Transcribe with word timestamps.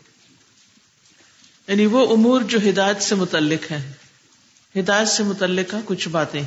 یعنی 1.69 1.87
وہ 1.87 2.13
امور 2.13 2.41
جو 2.41 2.59
ہدایت 2.69 3.03
سے 3.03 3.15
متعلق 3.15 3.73
ہیں۔ 3.73 3.93
ہدایت 4.79 5.09
سے 5.09 5.23
متعلق 5.23 5.75
کچھ 5.85 6.09
باتیں۔ 6.09 6.43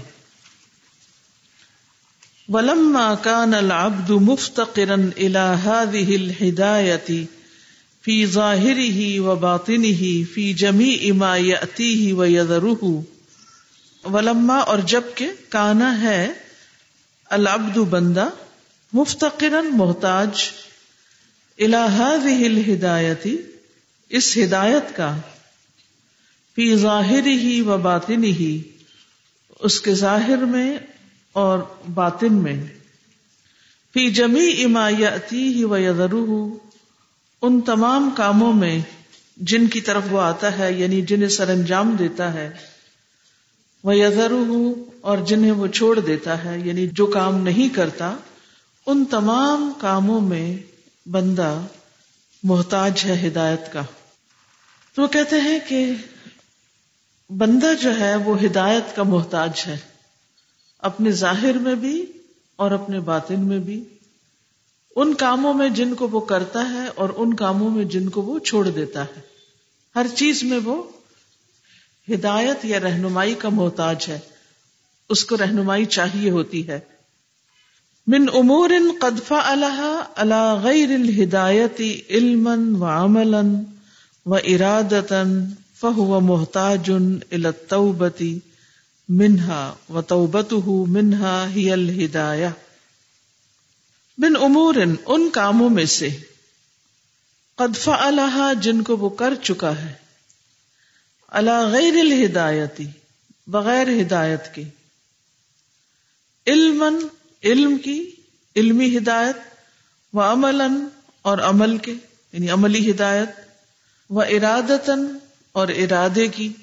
ولما 2.50 3.16
كان 3.16 3.54
العبد 3.54 4.10
مفتقرا 4.10 4.94
الى 4.94 5.54
هذه 5.64 6.16
الهدايه 6.22 7.24
في 8.02 8.26
ظاهره 8.26 9.26
وباطنه 9.26 10.24
في 10.34 10.54
جميع 10.54 11.14
ما 11.14 11.38
ياتيه 11.38 12.14
ويذره۔ 12.14 13.00
ولما 14.04 14.58
اور 14.58 14.80
جبکہ 14.80 15.32
کانا 15.50 16.02
ہے 16.02 16.34
العبد 17.26 17.78
بندہ 17.78 18.30
مفتقرا 18.94 19.62
محتاج 19.62 20.30
الى 21.58 21.78
هذه 21.98 22.46
الهدايه 22.46 23.57
اس 24.10 24.38
ہدایت 24.38 24.96
کا، 24.96 25.18
فی 26.56 26.76
ظاہر 26.76 27.26
ہی 27.26 27.62
و 27.62 27.78
باطن 27.78 28.24
ہی، 28.24 28.62
اس 29.60 29.82
کے 29.82 29.94
ظاہر 29.94 30.38
میں 30.38 30.78
اور 31.34 31.60
باطن 31.94 32.34
میں۔ 32.34 32.66
فی 33.94 34.10
جمی 34.10 34.64
امایتی 34.64 35.54
ہی 35.54 35.64
و 35.64 35.78
یدرو 35.78 36.58
ان 37.42 37.62
تمام 37.62 38.10
کاموں 38.18 38.54
میں 38.54 38.80
جن 39.38 39.68
کی 39.68 39.82
طرف 39.82 40.04
وہ 40.10 40.22
آتا 40.22 40.60
ہے 40.60 40.72
یعنی 40.74 41.02
جنہیں 41.02 41.30
سر 41.30 41.50
انجام 41.50 41.96
دیتا 42.00 42.34
ہے 42.34 42.50
وہ 43.84 43.96
یزرو 43.96 44.74
اور 45.02 45.18
جنہیں 45.18 45.52
وہ 45.52 45.68
چھوڑ 45.68 46.00
دیتا 46.00 46.44
ہے 46.44 46.60
یعنی 46.66 46.88
جو 46.88 47.06
کام 47.06 47.38
نہیں 47.44 47.76
کرتا، 47.76 48.16
ان 48.86 49.06
تمام 49.06 49.72
کاموں 49.82 50.22
میں 50.22 50.58
بندہ 51.10 51.62
محتاج 52.44 53.06
ہے 53.06 53.28
ہدایت 53.28 53.74
کا۔ 53.74 53.82
تو 54.96 55.02
وہ 55.02 55.08
کہتے 55.08 55.42
ہیں 55.42 55.60
کہ 55.68 55.94
بندہ 57.30 57.74
جو 57.82 58.00
ہے 58.00 58.16
وہ 58.16 58.44
ہدایت 58.44 58.96
کا 58.96 59.04
محتاج 59.04 59.64
ہے۔ 59.68 59.78
اپنے 60.80 61.12
ظاہر 61.12 61.54
میں 61.54 61.76
بھی 61.76 62.06
اور 62.56 62.72
اپنے 62.72 63.00
باطن 63.00 63.40
میں 63.40 63.60
بھی۔ 63.60 63.84
ان 64.96 65.14
کاموں 65.14 65.54
میں 65.54 65.70
جن 65.70 65.96
کو 65.96 66.08
وہ 66.08 66.20
کرتا 66.20 66.70
ہے 66.70 66.88
اور 66.96 67.10
ان 67.16 67.34
کاموں 67.34 67.70
میں 67.70 67.86
جن 67.86 68.10
کو 68.10 68.22
وہ 68.22 68.40
چھوڑ 68.40 68.70
دیتا 68.70 69.04
ہے۔ 69.04 69.22
ہر 69.96 70.06
چیز 70.16 70.44
میں 70.44 70.60
وہ 70.64 70.84
ہدایت 72.14 72.66
یا 72.66 72.80
رہنمائی 72.80 73.36
کا 73.36 73.50
محتاج 73.50 74.06
ہے۔ 74.08 74.20
اس 75.10 75.26
کو 75.26 75.38
رہنمائی 75.38 75.86
چاہیے 75.86 76.30
ہوتی 76.30 76.68
ہے۔ 76.68 76.80
من 78.08 78.26
امور 78.34 78.70
قدفا 79.02 79.40
اللہ 79.52 80.04
اللہ 80.16 80.60
غیر 80.64 80.90
الہدایتی 80.90 82.02
علم 82.10 82.48
و 82.82 82.86
عمل 82.86 83.34
و 84.26 84.36
ارادتن 84.36 85.46
فہو 85.80 86.20
محتاج 86.20 86.92
التوبتی 87.32 88.40
منہا 89.10 89.74
و 89.90 90.02
توبت 90.02 90.54
منہا 90.88 91.48
ہی 91.56 91.72
الہدایہ۔ 91.72 92.48
بن 94.18 94.36
امور 94.42 94.76
ان 95.06 95.30
کاموں 95.30 95.70
میں 95.70 95.86
سے 95.86 96.10
قدفا 97.56 97.96
اللہ 98.00 98.54
جن 98.62 98.84
کو 98.84 98.98
وہ 98.98 99.10
کر 99.10 99.34
چکا 99.44 99.78
ہے 99.78 99.94
اللہ 101.28 101.68
غیر 101.72 102.00
الہدایتی 102.00 102.88
بغیر 103.48 104.02
ہدایت 104.02 104.56
کے۔ 104.56 104.64
علم 106.48 106.84
علم 107.44 107.78
کی 107.78 108.12
علمی 108.56 108.98
ہدایت 108.98 109.38
و 110.14 110.22
عمل 110.22 110.62
اور 111.22 111.38
عمل 111.38 111.78
کے 111.78 111.94
یعنی 112.34 112.50
عملی 112.50 112.92
ہدایت 112.92 113.30
وہ 114.10 114.22
ارادتن 114.22 115.18
اور 115.52 115.68
ارادے 115.68 116.28
کی، 116.28 116.54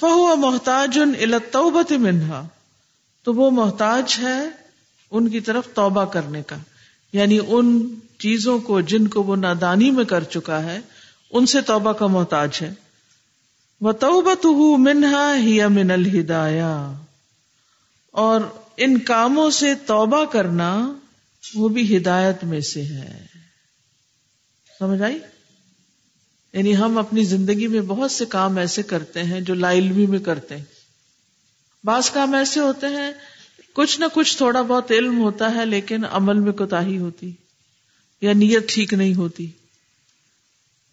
فہو 0.00 0.36
محتاج 0.36 0.98
التوبت 1.20 1.92
منہا۔ 1.92 2.46
تو 3.22 3.34
وہ 3.34 3.50
محتاج 3.50 4.16
ہے 4.18 4.48
ان 5.10 5.28
کی 5.28 5.40
طرف 5.40 5.64
توبہ 5.74 6.04
کرنے 6.04 6.42
کا۔ 6.42 6.56
یعنی 7.12 7.38
ان 7.46 7.94
چیزوں 8.18 8.58
کو 8.58 8.80
جن 8.80 9.08
کو 9.08 9.22
وہ 9.22 9.36
نادانی 9.36 9.90
میں 9.90 10.04
کر 10.04 10.24
چکا 10.24 10.62
ہے، 10.62 10.80
ان 11.30 11.46
سے 11.46 11.60
توبہ 11.60 11.92
کا 11.92 12.06
محتاج 12.06 12.58
ہے۔ 12.62 12.74
وہ 13.80 13.92
توبت 13.92 14.46
منہا 14.78 15.34
ہی 15.36 15.66
من 15.66 15.90
الہدایا 15.90 16.92
اور 18.10 18.40
ان 18.76 18.98
کاموں 18.98 19.50
سے 19.50 19.74
توبہ 19.74 20.24
کرنا 20.24 20.92
وہ 21.54 21.68
بھی 21.68 21.96
ہدایت 21.96 22.44
میں 22.44 22.60
سے 22.60 22.82
ہے۔ 22.82 23.26
سمجھ 24.78 25.02
آئی؟ 25.02 25.18
یعنی 26.52 26.76
ہم 26.76 26.98
اپنی 26.98 27.24
زندگی 27.24 27.66
میں 27.66 27.80
بہت 27.80 28.10
سے 28.10 28.24
کام 28.24 28.58
ایسے 28.58 28.82
کرتے 28.82 29.22
ہیں 29.22 29.40
جو 29.40 29.54
لا 29.54 29.72
علمی 29.72 30.06
میں 30.06 30.18
کرتے 30.18 30.56
ہیں۔ 30.56 30.64
بعض 31.84 32.10
کام 32.10 32.34
ایسے 32.34 32.60
ہوتے 32.60 32.86
ہیں، 32.86 33.12
کچھ 33.72 34.00
نہ 34.00 34.04
کچھ 34.12 34.36
تھوڑا 34.36 34.62
بہت 34.62 34.92
علم 34.92 35.18
ہوتا 35.18 35.54
ہے 35.54 35.66
لیکن 35.66 36.04
عمل 36.04 36.38
میں 36.38 36.52
کوتا 36.52 36.86
ہوتی 36.86 37.32
یا 38.20 38.32
نیت 38.32 38.68
ٹھیک 38.68 38.94
نہیں 38.94 39.14
ہوتی۔ 39.14 39.50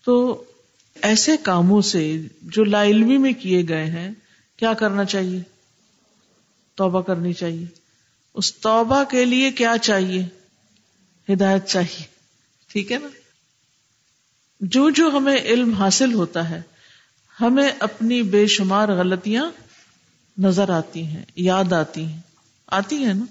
تو 0.06 0.44
ایسے 1.02 1.38
کاموں 1.44 1.82
سے 1.82 2.22
جو 2.42 2.64
لا 2.64 2.84
علمی 2.84 3.18
میں 3.18 3.34
کیے 3.34 3.64
گئے 3.70 3.86
ہیں، 3.86 4.12
کیا 4.58 4.74
کرنا 4.74 5.06
چاہیے؟ 5.06 5.57
توبہ 6.78 7.02
کرنی 7.02 7.34
چاہیے۔ 7.34 7.66
اس 8.34 8.56
توبہ 8.56 9.04
کے 9.04 9.26
لیے 9.26 9.52
کیا 9.52 9.76
چاہیے؟ 9.82 10.26
ہدایت 11.34 11.66
چاہیے۔ 11.66 12.04
ٹھیک 12.68 12.92
ہے 12.92 12.98
نا؟ 12.98 13.08
جو 14.62 14.90
جو 14.90 15.10
ہمیں 15.14 15.38
علم 15.38 15.74
حاصل 15.74 16.14
ہوتا 16.14 16.50
ہے، 16.50 16.62
ہمیں 17.42 17.70
اپنی 17.80 18.24
بے 18.24 18.48
شمار 18.48 18.90
غلطیاں 18.90 19.52
نظر 20.38 20.70
آتی 20.70 21.06
ہیں، 21.06 21.26
یاد 21.36 21.74
آتی 21.74 22.06
ہیں۔ 22.06 22.22
آتی 22.68 22.96
ہیں 22.96 23.14
نا؟ 23.14 23.26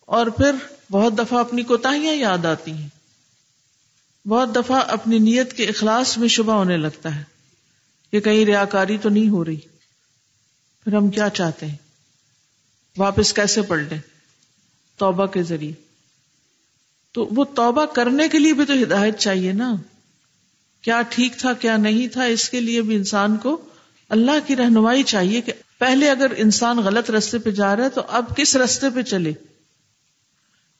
اور 0.00 0.26
پھر 0.26 0.52
بہت 0.90 1.18
دفعہ 1.18 1.40
اپنی 1.40 1.62
کوتاہیاں 1.62 2.14
یاد 2.14 2.44
آتی 2.44 2.72
ہیں۔ 2.72 2.88
بہت 4.28 4.56
دفعہ 4.56 4.82
اپنی 4.88 5.18
نیت 5.18 5.52
کے 5.52 5.64
اخلاص 5.64 6.18
میں 6.18 6.28
شبہ 6.28 6.52
ہونے 6.52 6.76
لگتا 6.76 7.16
ہے۔ 7.16 7.22
کہ 8.10 8.20
کہیں 8.20 8.44
ریاکاری 8.44 8.98
تو 8.98 9.08
نہیں 9.08 9.28
ہو 9.28 9.44
رہی۔ 9.44 9.60
پھر 10.84 10.94
ہم 10.94 11.10
کیا 11.10 11.28
چاہتے 11.28 11.66
ہیں؟ 11.66 11.83
واپس 12.98 13.32
کیسے 13.32 13.62
پلٹیں؟ 13.62 13.98
توبہ 14.96 15.26
کے 15.26 15.42
ذریعے۔ 15.42 15.72
تو 17.12 17.28
وہ 17.30 17.44
توبہ 17.44 17.84
کرنے 17.84 18.28
کے 18.28 18.38
لیے 18.38 18.52
بھی 18.52 18.64
تو 18.64 18.72
ہدایت 18.82 19.18
چاہیے 19.18 19.52
نا۔ 19.52 19.74
کیا 20.82 21.02
ٹھیک 21.08 21.38
تھا، 21.38 21.52
کیا 21.52 21.76
نہیں 21.76 22.08
تھا، 22.08 22.24
اس 22.24 22.50
کے 22.50 22.60
لیے 22.60 22.82
بھی 22.82 22.96
انسان 22.96 23.36
کو 23.36 23.60
اللہ 24.08 24.30
کی 24.46 24.56
رہنمائی 24.56 25.02
چاہیے 25.02 25.40
کہ 25.40 25.52
پہلے 25.78 26.10
اگر 26.10 26.26
انسان 26.36 26.78
غلط 26.78 27.10
رستے 27.10 27.38
پہ 27.38 27.50
جا 27.50 27.76
رہا 27.76 27.84
ہے 27.84 27.88
تو 27.88 28.02
اب 28.08 28.36
کس 28.36 28.56
رستے 28.56 28.86
پہ 28.94 29.02
چلے؟ 29.02 29.32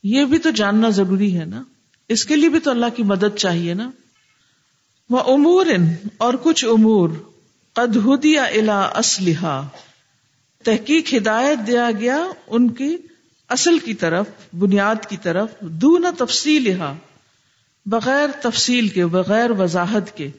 یہ 0.02 0.24
بھی 0.24 0.38
تو 0.38 0.50
جاننا 0.50 0.88
ضروری 0.88 1.38
ہے 1.38 1.44
نا۔ 1.44 1.62
اس 2.08 2.24
کے 2.24 2.36
لیے 2.36 2.48
بھی 2.48 2.60
تو 2.60 2.70
اللہ 2.70 2.86
کی 2.96 3.02
مدد 3.02 3.36
چاہیے 3.36 3.74
نا۔ 3.74 3.90
وہ 5.10 5.20
امور 5.20 5.66
اور 6.16 6.34
کچھ 6.42 6.64
امور۔ 6.64 7.08
قدیا 7.72 8.44
الا 8.44 8.80
اسلحہ 8.80 9.68
تحقیق 10.64 11.14
ہدایت 11.14 11.66
دیا 11.66 11.90
گیا 12.00 12.18
ان 12.46 12.70
کی 12.70 12.96
اصل 13.48 13.78
کی 13.78 13.94
طرف، 13.94 14.26
بنیاد 14.58 15.06
کی 15.08 15.16
طرف 15.16 15.48
دو 15.60 15.98
نہ 15.98 16.08
تفصیل 16.18 16.72
بغیر 17.86 18.30
تفصیل 18.42 18.88
کے، 18.88 19.06
بغیر 19.06 19.50
وضاحت 19.50 20.16
کے۔ 20.16 20.30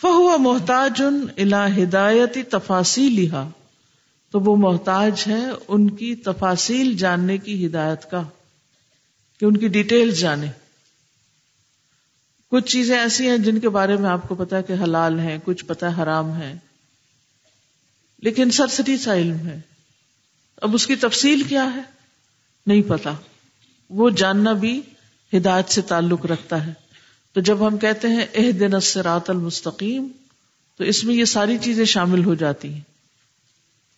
فہو 0.00 0.38
محتاج 0.38 1.02
ان 1.02 1.26
الا 1.36 1.66
ہدایتی 1.76 2.42
تفاصیل 2.42 3.18
تو 4.30 4.40
وہ 4.40 4.56
محتاج 4.56 5.24
ہے 5.26 5.44
ان 5.68 5.90
کی 5.90 6.14
تفاصیل 6.14 6.96
جاننے 6.96 7.38
کی 7.38 7.66
ہدایت 7.66 8.10
کا، 8.10 8.22
کہ 9.40 9.44
ان 9.44 9.56
کی 9.56 9.68
ڈیٹیل 9.68 10.10
جانے۔ 10.10 10.46
کچھ 12.50 12.64
چیزیں 12.64 12.98
ایسی 12.98 13.30
ہیں 13.30 13.38
جن 13.38 13.60
کے 13.60 13.68
بارے 13.68 13.96
میں 13.96 14.10
آپ 14.10 14.28
کو 14.28 14.34
پتا 14.34 14.60
کہ 14.60 14.72
حلال 14.72 15.20
ہیں، 15.20 15.38
کچھ 15.44 15.64
پتا 15.64 16.02
حرام 16.02 16.36
ہے 16.36 16.54
لیکن 18.18 18.50
سرسری 18.50 18.96
سا 18.96 19.14
علم 19.14 19.46
ہے۔ 19.46 19.60
اب 20.56 20.74
اس 20.74 20.86
کی 20.86 20.96
تفصیل 20.96 21.42
کیا 21.42 21.76
ہے؟ 21.76 21.82
نہیں 22.66 22.82
پتا۔ 22.82 23.12
وہ 23.90 24.10
جاننا 24.10 24.52
بھی 24.52 24.80
ہدایت 25.36 25.68
سے 25.68 25.82
تعلق 25.82 26.26
رکھتا 26.26 26.66
ہے۔ 26.66 26.72
تو 27.32 27.40
جب 27.40 27.66
ہم 27.66 27.78
کہتے 27.78 28.08
ہیں 28.08 28.26
اح 28.34 28.50
دن 28.60 28.74
اسرات 28.74 29.30
المستقیم، 29.30 30.08
تو 30.78 30.84
اس 30.84 31.04
میں 31.04 31.14
یہ 31.14 31.24
ساری 31.24 31.58
چیزیں 31.58 31.84
شامل 31.84 32.24
ہو 32.24 32.34
جاتی 32.34 32.72
ہیں۔ 32.72 32.80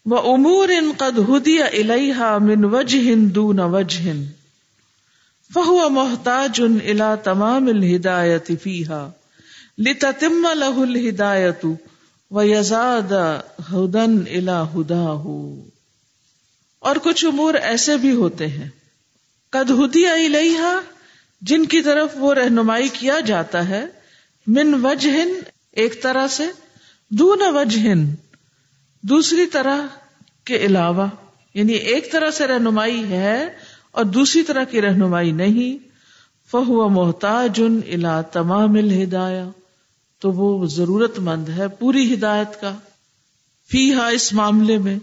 وہ 0.06 0.34
امور 0.34 0.68
ان 0.68 0.92
قد 0.98 1.18
ہدی 1.18 1.62
الحا 1.62 2.38
من 2.38 2.64
وج 2.64 2.96
دون 3.34 3.60
وجہ۔ 3.60 4.12
فہو 5.54 5.88
محتاج 5.88 6.62
ان 6.62 6.78
الا 6.86 7.14
تمام 7.14 7.66
الہدایت 7.66 8.50
فیحا 8.62 9.08
لتتم 9.78 10.46
له 10.54 10.82
الہدایت 10.82 11.66
یزاد 12.30 13.12
ہدن 13.72 14.22
الا 14.30 14.62
ہدا 14.62 15.22
اور 16.78 16.96
کچھ 17.02 17.24
امور 17.24 17.54
ایسے 17.54 17.96
بھی 17.96 18.12
ہوتے 18.12 18.46
ہیں۔ 18.46 18.68
قد 19.50 19.70
ہدی 19.70 20.06
الیہا 20.06 20.80
جن 21.40 21.66
کی 21.66 21.82
طرف 21.82 22.08
وہ 22.14 22.34
رہنمائی 22.34 22.88
کیا 22.88 23.20
جاتا 23.20 23.68
ہے۔ 23.68 23.84
من 24.46 24.84
وجہ 24.84 25.10
ایک 25.72 26.02
طرح 26.02 26.26
سے۔ 26.26 26.44
دون 27.10 27.42
وجہ 27.42 27.94
دوسری 29.02 29.46
طرح 29.46 29.80
کے 30.44 30.56
علاوہ۔ 30.56 31.06
یعنی 31.54 31.72
ایک 31.72 32.12
طرح 32.12 32.30
سے 32.30 32.46
رہنمائی 32.46 33.04
ہے 33.12 33.48
اور 33.90 34.04
دوسری 34.04 34.42
طرح 34.42 34.64
کی 34.64 34.82
رہنمائی 34.82 35.32
نہیں۔ 35.32 35.88
فہو 36.50 36.88
محتاج 36.88 37.60
الا 37.92 38.20
تمام 38.20 38.72
الہدایا 38.74 39.48
تو 40.18 40.32
وہ 40.32 40.66
ضرورت 40.66 41.18
مند 41.18 41.48
ہے 41.48 41.68
پوری 41.68 42.14
ہدایت 42.14 42.60
کا۔ 42.60 42.74
فی 43.70 43.94
ہا 43.94 44.08
اس 44.08 44.32
معاملے 44.32 44.78
میں، 44.78 44.98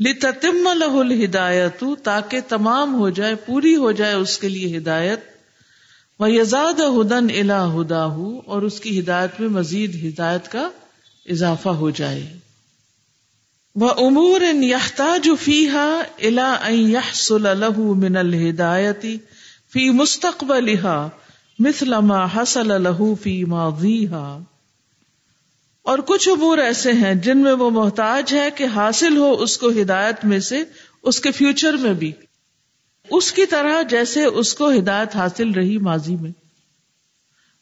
لتتم 0.00 0.68
لہ 0.78 0.98
الہدایت 0.98 1.84
تاکہ 2.02 2.40
تمام 2.48 2.94
ہو 2.94 3.10
جائے، 3.10 3.34
پوری 3.34 3.76
ہو 3.76 3.92
جائے 3.92 4.14
اس 4.14 4.38
کے 4.38 4.48
لیے 4.48 4.78
ہدایت۔ 4.78 5.20
وہ 6.18 6.30
یزاد 6.30 6.80
ہدن 6.80 7.26
الا 7.34 7.74
ہدا 7.74 8.04
اور 8.46 8.62
اس 8.62 8.80
کی 8.80 9.00
ہدایت 9.00 9.40
میں 9.40 9.48
مزید 9.48 10.04
ہدایت 10.04 10.52
کا 10.52 10.70
اضافہ 11.26 11.68
ہو 11.68 11.90
جائے۔ 11.90 12.36
وہ 13.76 13.90
امور 13.90 14.40
ان 14.40 14.64
یحتاج 14.64 15.28
فیحا 15.40 16.02
الا 16.18 16.56
یحصل 16.68 17.42
له 17.42 17.76
من 17.76 18.16
الہدایتی 18.16 19.18
فی 19.72 19.90
مستقبلها، 19.90 21.08
مثل 21.58 21.94
ما 22.00 22.26
حصل 22.36 22.82
له 22.82 23.12
فی 23.22 23.44
ماضیها 23.44 24.38
اور 25.82 25.98
کچھ 25.98 26.28
امور 26.28 26.58
ایسے 26.58 26.92
ہیں 26.92 27.14
جن 27.14 27.38
میں 27.38 27.52
وہ 27.52 27.70
محتاج 27.70 28.34
ہے 28.34 28.48
کہ 28.50 28.64
حاصل 28.64 29.16
ہو 29.16 29.32
اس 29.32 29.58
کو 29.58 29.70
ہدایت 29.70 30.24
میں 30.24 30.40
سے، 30.40 30.64
اس 31.02 31.20
کے 31.20 31.30
فیوچر 31.30 31.72
میں 31.72 31.94
بھی۔ 31.94 32.12
اس 33.10 33.32
کی 33.32 33.46
طرح 33.46 33.82
جیسے 33.82 34.24
اس 34.24 34.54
کو 34.54 34.70
ہدایت 34.70 35.16
حاصل 35.16 35.50
رہی 35.50 35.78
ماضی 35.78 36.16
میں۔ 36.16 36.30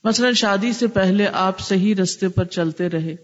مثلا 0.04 0.32
شادی 0.32 0.72
سے 0.72 0.86
پہلے 0.86 1.26
آپ 1.32 1.60
صحیح 1.60 1.94
رستے 1.94 2.28
پر 2.28 2.44
چلتے 2.44 2.88
رہے۔ 2.88 3.16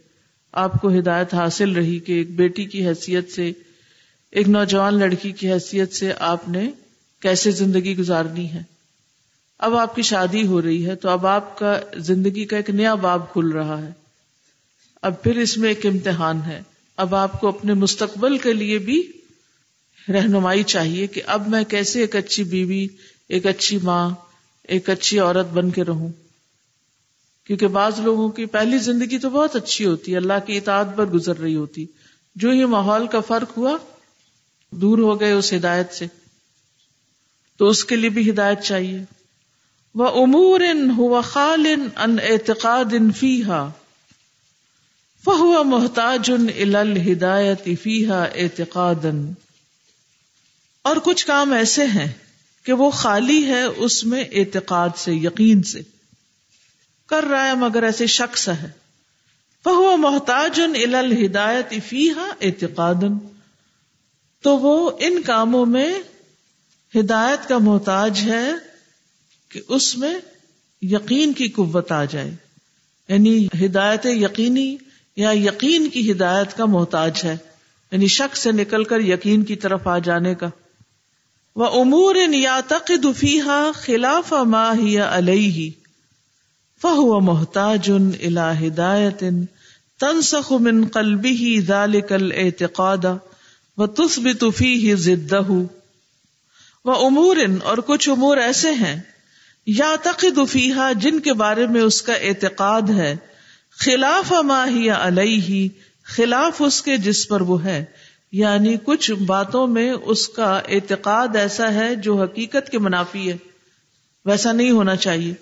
آپ 0.52 0.80
کو 0.80 0.98
ہدایت 0.98 1.34
حاصل 1.34 1.70
رہی 1.70 1.98
کہ 1.98 2.12
ایک 2.12 2.36
بیٹی 2.36 2.64
کی 2.64 2.88
حیثیت 2.88 3.32
سے، 3.32 3.52
ایک 4.30 4.48
نوجوان 4.48 4.94
لڑکی 4.94 5.32
کی 5.32 5.52
حیثیت 5.52 5.92
سے 5.92 6.12
آپ 6.18 6.48
نے 6.48 6.70
کیسے 7.20 7.50
زندگی 7.50 7.96
گزارنی 7.96 8.52
ہے۔ 8.52 8.62
اب 9.58 9.74
آپ 9.74 9.94
کی 9.94 10.02
شادی 10.02 10.46
ہو 10.46 10.62
رہی 10.62 10.86
ہے 10.86 10.94
تو 10.94 11.08
اب 11.08 11.26
آپ 11.26 11.58
کا 11.58 11.80
زندگی 11.96 12.44
کا 12.44 12.56
ایک 12.56 12.70
نیا 12.70 12.94
باب 12.94 13.32
کھل 13.32 13.48
رہا 13.48 13.82
ہے۔ 13.82 14.03
اب 15.04 15.22
پھر 15.22 15.36
اس 15.36 15.58
میں 15.58 15.68
ایک 15.68 15.86
امتحان 15.86 16.42
ہے۔ 16.46 16.62
اب 16.96 17.14
آپ 17.14 17.40
کو 17.40 17.48
اپنے 17.48 17.74
مستقبل 17.74 18.38
کے 18.38 18.52
لیے 18.52 18.78
بھی 18.78 19.12
رہنمائی 20.08 20.62
چاہیے 20.62 21.06
کہ 21.06 21.22
اب 21.26 21.48
میں 21.48 21.64
کیسے 21.64 22.00
ایک 22.00 22.16
اچھی 22.16 22.44
بیوی، 22.44 22.86
ایک 23.28 23.46
اچھی 23.46 23.78
ماں، 23.82 24.10
ایک 24.62 24.90
اچھی 24.90 25.18
عورت 25.18 25.46
بن 25.52 25.70
کے 25.70 25.84
رہوں۔ 25.84 26.08
کیونکہ 27.46 27.66
بعض 27.66 28.00
لوگوں 28.00 28.28
کی 28.28 28.46
پہلی 28.46 28.78
زندگی 28.78 29.18
تو 29.18 29.30
بہت 29.30 29.56
اچھی 29.56 29.84
ہوتی 29.84 30.12
ہے 30.12 30.16
اللہ 30.16 30.32
کی 30.46 30.56
اطاعت 30.56 30.96
پر 30.96 31.06
گزر 31.06 31.38
رہی 31.38 31.54
ہوتی۔ 31.54 31.86
جو 32.36 32.50
ہی 32.50 32.64
ماحول 32.64 33.06
کا 33.06 33.20
فرق 33.20 33.58
ہوا، 33.58 33.76
دور 34.70 34.98
ہو 34.98 35.20
گئے 35.20 35.32
اس 35.32 35.52
ہدایت 35.52 35.92
سے۔ 35.92 36.06
تو 37.56 37.66
اس 37.66 37.84
کے 37.84 37.96
لیے 37.96 38.10
بھی 38.10 38.30
ہدایت 38.30 38.60
چاہیے۔ 38.60 39.04
وہ 39.94 40.22
امور 40.22 40.60
ان 40.60 40.90
ہوا 40.96 41.20
خال 41.20 41.66
ان 41.96 42.16
اعتقاد 42.22 42.84
ان 42.92 43.12
فیحا 43.12 43.68
فہو 45.24 45.64
محتاج 45.64 46.30
ان 46.30 46.46
فیحا 47.82 48.22
اعتقاد 48.22 49.06
اور 50.82 50.96
کچھ 51.04 51.26
کام 51.26 51.52
ایسے 51.52 51.84
ہیں 51.84 52.12
کہ 52.64 52.72
وہ 52.72 52.90
خالی 52.90 53.46
ہے 53.46 53.62
اس 53.62 54.04
میں 54.04 54.24
اعتقاد 54.32 54.88
سے، 54.96 55.14
یقین 55.14 55.62
سے۔ 55.62 55.80
کر 57.06 57.24
رہا 57.24 57.46
ہے 57.46 57.54
مگر 57.54 57.82
ایسے 57.82 58.06
شخص 58.06 58.48
ہے۔ 58.48 58.84
وہ 59.64 59.96
محتاج 59.96 60.60
ان 60.60 61.80
فیحا 61.88 62.28
اعتقاد 62.40 63.02
تو 64.42 64.58
وہ 64.58 64.90
ان 65.00 65.22
کاموں 65.22 65.66
میں 65.66 65.98
ہدایت 66.96 67.48
کا 67.48 67.58
محتاج 67.58 68.20
ہے 68.24 68.50
کہ 69.48 69.60
اس 69.68 69.98
میں 69.98 70.18
یقین 70.82 71.32
کی 71.32 71.48
قوت 71.48 71.92
آ 71.92 72.04
جائے۔ 72.04 72.34
یعنی 73.08 73.46
ہدایت 73.46 74.06
یقینی 74.06 74.76
یا 75.16 75.30
یقین 75.30 75.88
کی 75.90 76.12
ہدایت 76.12 76.56
کا 76.56 76.64
محتاج 76.64 77.20
ہے 77.24 77.36
یعنی 77.92 78.06
شخص 78.06 78.38
سے 78.38 78.52
نکل 78.52 78.84
کر 78.84 79.00
یقین 79.00 79.42
کی 79.42 79.56
طرف 79.56 79.86
آ 79.86 79.98
جانے 79.98 80.34
کا۔ 80.34 80.48
وہ 81.56 81.66
امور 81.80 82.14
یا 82.32 82.60
تق 82.68 82.90
دفیحا 83.04 83.70
خلاف 83.74 84.32
ماہ 84.32 85.04
علیہ، 85.08 85.70
فہو 86.82 87.20
محتاج 87.20 87.90
الا 87.90 88.60
ہدایت 88.60 89.22
تنسخ 90.00 90.52
من 90.52 90.84
قلبه 90.86 91.52
ذلك 91.66 92.12
الاعتقاد 92.12 93.04
وتثبت 93.78 94.44
فيه 94.56 94.94
ضده 94.94 95.58
وامور 96.84 97.36
اور 97.62 97.78
کچھ 97.86 98.08
امور 98.08 98.36
ایسے 98.36 98.72
ہیں 98.72 98.96
یا 99.66 99.94
تقد 100.02 100.38
فیحا 100.50 100.92
جن 100.92 101.20
کے 101.20 101.32
بارے 101.32 101.66
میں 101.66 101.82
اس 101.82 102.02
کا 102.02 102.14
اعتقاد 102.22 102.90
ہے 102.90 103.16
خلاف 103.80 104.32
ما 104.32 104.66
ہی 104.68 104.90
علیہ، 104.90 105.68
خلاف 106.04 106.62
اس 106.62 106.82
کے 106.82 106.96
جس 106.96 107.28
پر 107.28 107.40
وہ 107.40 107.64
ہے۔ 107.64 107.84
یعنی 108.32 108.76
کچھ 108.84 109.12
باتوں 109.12 109.66
میں 109.66 109.92
اس 109.92 110.28
کا 110.28 110.60
اعتقاد 110.68 111.36
ایسا 111.36 111.74
ہے 111.74 111.94
جو 111.94 112.22
حقیقت 112.22 112.70
کے 112.70 112.78
منافی 112.78 113.32
ہے۔ 113.32 113.36
ویسا 114.24 114.52
نہیں 114.52 114.70
ہونا 114.70 114.96
چاہیے۔ 114.96 115.34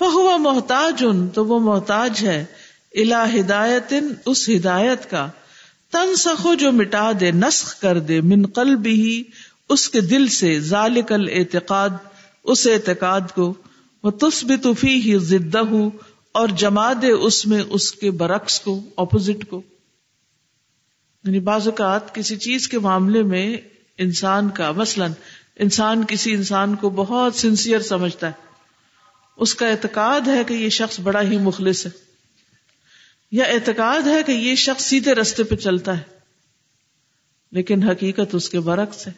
وہ 0.00 0.38
محتاج 0.38 1.04
ان 1.06 1.28
تو 1.28 1.46
وہ 1.46 1.58
محتاج 1.58 2.18
ہے۔ 2.22 2.44
الا 2.94 3.34
ہدایت 3.34 3.94
اس 4.26 4.48
ہدایت 4.48 5.10
کا۔ 5.10 5.28
تن 5.92 6.16
سخو 6.16 6.54
جو 6.54 6.72
مٹا 6.72 7.12
دے، 7.20 7.30
نسخ 7.30 7.80
کر 7.80 7.98
دے۔ 7.98 8.20
من 8.20 8.46
قلب 8.46 8.86
ہی 8.86 9.22
اس 9.68 9.88
کے 9.88 10.00
دل 10.00 10.28
سے۔ 10.28 10.60
ذالک 10.60 11.12
الاعتقاد، 11.12 11.90
اس 12.44 12.66
اعتقاد 12.66 13.20
کو۔ 13.34 13.54
وہ 14.02 14.10
تسبت 14.10 14.66
فی 14.80 14.88
ہی 14.88 15.18
اور 16.32 16.48
جما 16.48 16.92
دے 16.92 17.10
اس 17.10 17.46
میں 17.46 17.62
اس 17.70 17.92
کے 17.92 18.10
برعکس 18.10 18.60
کو 18.60 18.82
اپوزٹ 18.96 19.44
کو۔ 19.48 19.62
یعنی 21.24 21.40
بعض 21.40 21.68
اوقات 21.68 22.14
کسی 22.14 22.36
چیز 22.36 22.68
کے 22.68 22.78
معاملے 22.78 23.22
میں 23.22 23.56
انسان 23.98 24.48
کا، 24.48 24.72
مثلاً 24.72 25.12
انسان 25.56 26.04
کسی 26.08 26.32
انسان 26.32 26.76
کو 26.76 26.90
بہت 26.90 27.34
سنسیئر 27.34 27.80
سمجھتا 27.80 28.26
ہے۔ 28.26 28.32
اس 29.36 29.54
کا 29.54 29.68
اعتقاد 29.68 30.20
ہے 30.20 30.44
کہ 30.44 30.54
یہ 30.54 30.68
شخص 30.68 31.00
بڑا 31.00 31.22
ہی 31.22 31.38
مخلص 31.38 31.86
ہے۔ 31.86 31.90
یا 33.32 33.44
اعتقاد 33.44 34.06
ہے 34.06 34.22
کہ 34.22 34.32
یہ 34.32 34.54
شخص 34.54 34.84
سیدھے 34.84 35.14
رستے 35.14 35.42
پہ 35.42 35.54
چلتا 35.54 35.96
ہے۔ 35.96 36.02
لیکن 37.52 37.82
حقیقت 37.82 38.34
اس 38.34 38.48
کے 38.48 38.60
برعکس 38.60 39.06
ہے۔ 39.06 39.12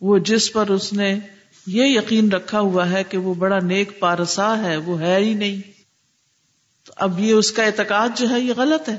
وہ 0.00 0.18
جس 0.18 0.52
پر 0.52 0.70
اس 0.70 0.92
نے 0.92 1.18
یہ 1.66 1.84
یقین 1.84 2.32
رکھا 2.32 2.60
ہوا 2.60 2.90
ہے 2.90 3.04
کہ 3.04 3.18
وہ 3.18 3.34
بڑا 3.34 3.58
نیک 3.58 4.00
پارسا 4.00 4.58
ہے، 4.58 4.76
وہ 4.76 5.00
ہے 5.00 5.16
ہی 5.16 5.34
نہیں۔ 5.34 5.81
اب 6.96 7.20
یہ 7.20 7.32
اس 7.32 7.52
کا 7.52 7.62
اعتقاد 7.62 8.08
جو 8.16 8.30
ہے 8.30 8.40
یہ 8.40 8.52
غلط 8.56 8.88
ہے۔ 8.88 8.98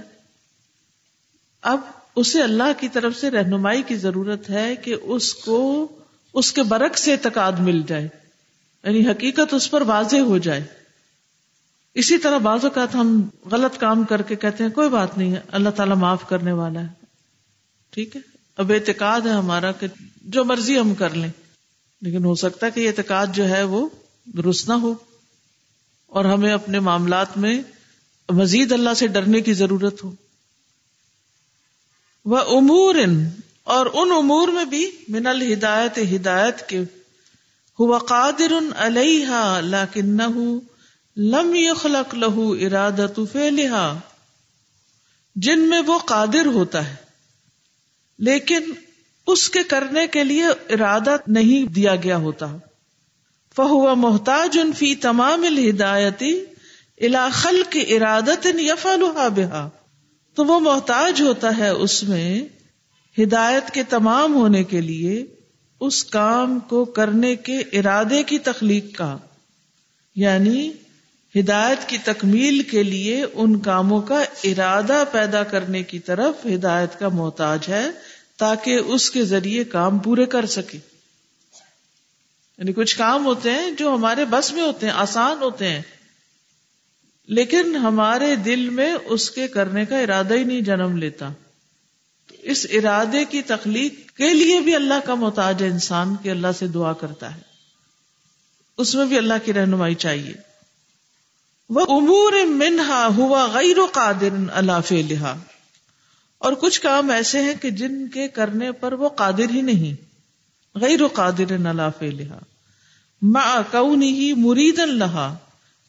اب 1.61 1.79
اسے 2.15 2.43
اللہ 2.43 2.79
کی 2.79 2.89
طرف 2.89 3.15
سے 3.15 3.31
رہنمائی 3.31 3.83
کی 3.83 3.95
ضرورت 3.95 4.49
ہے 4.49 4.75
کہ 4.75 4.95
اس 5.01 5.35
کو 5.35 5.87
اس 6.33 6.51
کے 6.51 6.63
برعکس 6.63 6.99
سے 6.99 7.13
اعتقاد 7.13 7.51
مل 7.51 7.81
جائے۔ 7.87 8.07
یعنی 8.83 9.07
حقیقت 9.07 9.53
اس 9.53 9.71
پر 9.71 9.81
واضح 9.81 10.17
ہو 10.17 10.37
جائے۔ 10.37 10.63
اسی 11.93 12.17
طرح 12.17 12.37
بعض 12.37 12.63
اوقات 12.63 12.95
ہم 12.95 13.29
غلط 13.51 13.79
کام 13.79 14.03
کر 14.03 14.21
کے 14.21 14.35
کہتے 14.35 14.63
ہیں، 14.63 14.71
کوئی 14.71 14.89
بات 14.89 15.17
نہیں 15.17 15.31
ہے 15.31 15.39
اللہ 15.51 15.69
تعالیٰ 15.69 15.95
معاف 15.95 16.29
کرنے 16.29 16.51
والا 16.51 16.81
ہے۔ 16.81 17.05
ٹھیک 17.89 18.15
ہے؟ 18.15 18.21
اب 18.57 18.71
اعتقاد 18.71 19.21
ہے 19.21 19.31
ہمارا 19.31 19.71
کہ 19.71 19.87
جو 20.21 20.45
مرضی 20.45 20.79
ہم 20.79 20.95
کر 20.95 21.09
لیں۔ 21.09 21.29
لیکن 22.01 22.25
ہو 22.25 22.35
سکتا 22.35 22.65
ہے 22.65 22.71
کہ 22.71 22.79
یہ 22.79 22.89
اعتقاد 22.89 23.27
جو 23.33 23.49
ہے 23.49 23.63
وہ 23.63 23.89
درست 24.25 24.69
نہ 24.69 24.73
ہو۔ 24.73 24.93
اور 26.07 26.25
ہمیں 26.25 26.51
اپنے 26.51 26.79
معاملات 26.79 27.37
میں 27.37 27.61
مزید 28.29 28.71
اللہ 28.71 28.93
سے 28.93 29.07
ڈرنے 29.07 29.41
کی 29.41 29.53
ضرورت 29.53 30.03
ہو۔ 30.03 30.11
وہ 32.25 32.37
امور 32.51 32.95
اور 33.63 33.85
ان 33.93 34.11
امور 34.11 34.47
میں 34.47 34.65
بھی 34.65 34.85
من 35.09 35.27
الہدایت 35.27 35.97
ہدایت 36.11 36.67
کے۔ 36.69 36.79
ہوا 37.79 37.97
قادر 37.97 38.53
علیہ 38.77 39.59
لیکنہ 39.61 40.27
لم 41.17 41.53
یخلق 41.55 42.15
لہو 42.15 42.51
ارادت 42.59 43.19
فعلہا 43.31 43.99
جن 45.35 45.67
میں 45.69 45.81
وہ 45.87 45.97
قادر 46.05 46.45
ہوتا 46.45 46.87
ہے، 46.87 46.95
لیکن 48.19 48.71
اس 49.27 49.49
کے 49.49 49.63
کرنے 49.63 50.07
کے 50.07 50.23
لیے 50.23 50.45
ارادہ 50.69 51.15
نہیں 51.27 51.71
دیا 51.73 51.95
گیا 51.95 52.17
ہوتا۔ 52.17 52.55
فہو 53.55 53.95
محتاج 53.95 54.57
ان 54.61 54.71
فی 54.73 54.95
تمام 54.95 55.43
الہدایتی 55.43 56.33
الاخل 57.03 57.61
کی 57.69 57.95
ارادت 57.95 58.45
یفعلها 58.45 59.27
بها، 59.29 59.69
تو 60.37 60.45
وہ 60.45 60.59
محتاج 60.59 61.21
ہوتا 61.21 61.57
ہے 61.57 61.69
اس 61.69 62.03
میں 62.03 62.41
ہدایت 63.17 63.71
کے 63.71 63.83
تمام 63.83 64.35
ہونے 64.35 64.63
کے 64.63 64.81
لیے 64.81 65.25
اس 65.79 66.03
کام 66.05 66.59
کو 66.59 66.85
کرنے 66.85 67.35
کے 67.35 67.59
ارادے 67.59 68.23
کی 68.23 68.39
تخلیق 68.39 68.97
کا 68.97 69.17
یعنی 70.15 70.71
ہدایت 71.39 71.89
کی 71.89 71.97
تکمیل 71.97 72.61
کے 72.63 72.83
لیے 72.83 73.25
ان 73.33 73.59
کاموں 73.59 74.01
کا 74.01 74.23
ارادہ 74.43 75.03
پیدا 75.11 75.43
کرنے 75.43 75.83
کی 75.83 75.99
طرف 75.99 76.45
ہدایت 76.45 76.99
کا 76.99 77.09
محتاج 77.09 77.59
ہے 77.67 77.85
تاکہ 78.37 78.75
اس 78.75 79.11
کے 79.11 79.25
ذریعے 79.25 79.63
کام 79.63 79.99
پورے 79.99 80.25
کر 80.25 80.45
سکے۔ 80.45 80.77
یعنی 82.57 82.73
کچھ 82.73 82.97
کام 82.97 83.25
ہوتے 83.25 83.51
ہیں 83.51 83.71
جو 83.71 83.93
ہمارے 83.95 84.25
بس 84.25 84.53
میں 84.53 84.63
ہوتے 84.63 84.85
ہیں، 84.85 84.93
آسان 84.93 85.37
ہوتے 85.41 85.69
ہیں 85.69 85.81
لیکن 87.27 87.75
ہمارے 87.75 88.35
دل 88.35 88.69
میں 88.69 88.95
اس 89.05 89.31
کے 89.31 89.47
کرنے 89.47 89.85
کا 89.85 89.99
ارادہ 89.99 90.33
ہی 90.33 90.43
نہیں 90.43 90.61
جنم 90.61 90.97
لیتا۔ 90.97 91.29
اس 92.41 92.67
ارادے 92.71 93.25
کی 93.25 93.41
تخلیق 93.41 94.11
کے 94.11 94.33
لیے 94.33 94.59
بھی 94.59 94.75
اللہ 94.75 94.93
کا 95.05 95.15
محتاج 95.15 95.63
ہے 95.63 95.67
انسان 95.67 96.15
کے 96.23 96.31
اللہ 96.31 96.47
سے 96.59 96.67
دعا 96.67 96.93
کرتا 96.93 97.35
ہے۔ 97.35 97.41
اس 98.77 98.95
میں 98.95 99.05
بھی 99.05 99.17
اللہ 99.17 99.33
کی 99.45 99.53
رہنمائی 99.53 99.95
چاہیے۔ 99.95 100.33
وہ 101.69 101.81
امور 101.81 102.45
منہا 102.45 103.07
ہوا 103.17 103.47
غیر 103.47 103.79
و 103.79 103.85
قادر 103.85 104.29
اللہ 104.51 104.93
لہا 104.93 105.37
اور 106.37 106.53
کچھ 106.53 106.81
کام 106.81 107.09
ایسے 107.09 107.41
ہیں 107.41 107.53
کہ 107.61 107.69
جن 107.69 108.07
کے 108.07 108.27
کرنے 108.27 108.71
پر 108.71 108.93
وہ 108.93 109.09
قادر 109.09 109.49
ہی 109.51 109.61
نہیں۔ 109.61 110.05
غیر 110.75 111.01
و 111.01 111.07
قادر 111.07 111.51
اللہ 111.51 112.03
لہا 112.03 112.39
ماں 113.21 113.61
کون 113.71 114.03
ہی 114.03 114.33
مرید 114.33 114.79
اللہ 114.79 115.35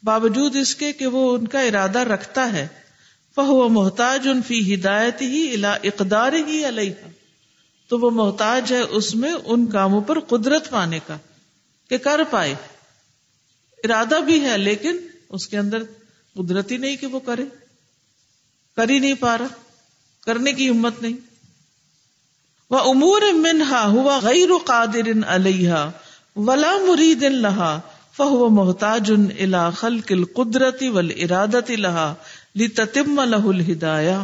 باوجود 0.04 0.56
اس 0.56 0.74
کے 0.74 0.92
کہ 0.92 1.06
وہ 1.06 1.36
ان 1.36 1.46
کا 1.46 1.60
ارادہ 1.60 1.98
رکھتا 1.98 2.52
ہے، 2.52 2.66
فہو 3.34 3.68
محتاج 3.68 4.28
ان 4.28 4.42
فی 4.42 4.74
ہدایت 4.74 5.22
ہی 5.22 5.54
الا 5.54 5.72
اقدار 5.82 6.32
ہی 6.32 6.68
علیہ 6.68 6.92
تو 7.88 7.98
وہ 7.98 8.10
محتاج 8.10 8.72
ہے 8.72 8.80
اس 8.80 9.14
میں 9.14 9.32
ان 9.44 9.66
کاموں 9.66 10.00
پر 10.00 10.20
قدرت 10.20 10.70
پانے 10.70 10.98
کا، 11.06 11.16
کہ 11.88 11.98
کر 11.98 12.20
پائے۔ 12.30 12.54
ارادہ 13.84 14.18
بھی 14.24 14.40
ہے 14.44 14.58
لیکن 14.58 14.96
اس 15.28 15.48
کے 15.48 15.58
اندر 15.58 15.82
قدرت 16.34 16.72
ہی 16.72 16.76
نہیں 16.76 16.96
کہ 16.96 17.06
وہ 17.06 17.20
کرے۔ 17.20 17.44
کر 18.76 18.88
ہی 18.88 18.98
نہیں 18.98 19.14
پا 19.14 19.38
رہا، 19.38 19.46
کرنے 20.26 20.52
کی 20.52 20.68
ہمت 20.68 21.02
نہیں۔ 21.02 21.16
وہ 22.70 22.78
امور 22.78 23.22
منہا، 23.32 23.86
ہوا 23.86 24.18
غیر 24.22 24.48
قادر 24.64 25.10
علیہ 25.26 25.74
ولا 26.36 26.72
مرید 26.88 27.22
لہا۔ 27.22 27.80
فہو 28.16 28.48
محتاج 28.48 29.10
الا 29.38 29.70
خلق 29.70 30.12
القدرتی 30.12 30.88
ول 30.88 31.10
ارادت 31.16 31.70
لہا 31.70 32.14
لتتم 32.56 33.20
لہ 33.20 33.46
الہدایا 33.46 34.22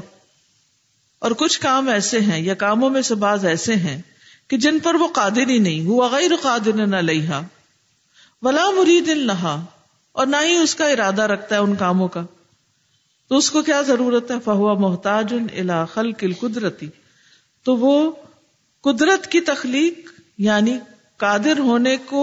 اور 1.19 1.31
کچھ 1.31 1.61
کام 1.61 1.89
ایسے 1.89 2.21
ہیں 2.21 2.41
یا 2.41 2.55
کاموں 2.55 2.91
میں 2.91 3.03
سے 3.03 3.15
بعض 3.15 3.45
ایسے 3.45 3.75
ہیں 3.75 4.03
کہ 4.49 4.57
جن 4.57 4.79
پر 4.79 4.95
وہ 4.95 5.09
قادر 5.09 5.49
ہی 5.49 5.59
نہیں 5.59 5.87
ہوا 5.87 6.09
غیر 6.09 6.31
قادر 6.43 6.87
نہ 6.87 6.97
علیہ 6.97 7.41
ولا 8.43 8.65
مرید 8.77 9.09
لہا، 9.09 9.65
اور 10.13 10.27
نہ 10.27 10.37
ہی 10.43 10.57
اس 10.57 10.75
کا 10.75 10.89
ارادہ 10.89 11.23
رکھتا 11.23 11.55
ہے 11.57 11.61
ان 11.61 11.75
کاموں 11.75 12.09
کا۔ 12.09 12.25
تو 13.31 13.37
اس 13.37 13.51
کو 13.51 13.63
کیا 13.63 13.83
ضرورت 13.83 14.31
ہے؟ 14.31 14.37
فہوا 14.45 14.75
محتاج 14.75 15.35
الا 15.53 15.85
خلق 15.85 16.23
القدرتی 16.23 16.89
تو 17.67 17.77
وہ 17.77 18.13
قدرت 18.85 19.27
کی 19.27 19.41
تخلیق 19.41 20.11
یعنی 20.39 20.79
قادر 21.17 21.59
ہونے 21.59 21.97
کو 21.97 22.23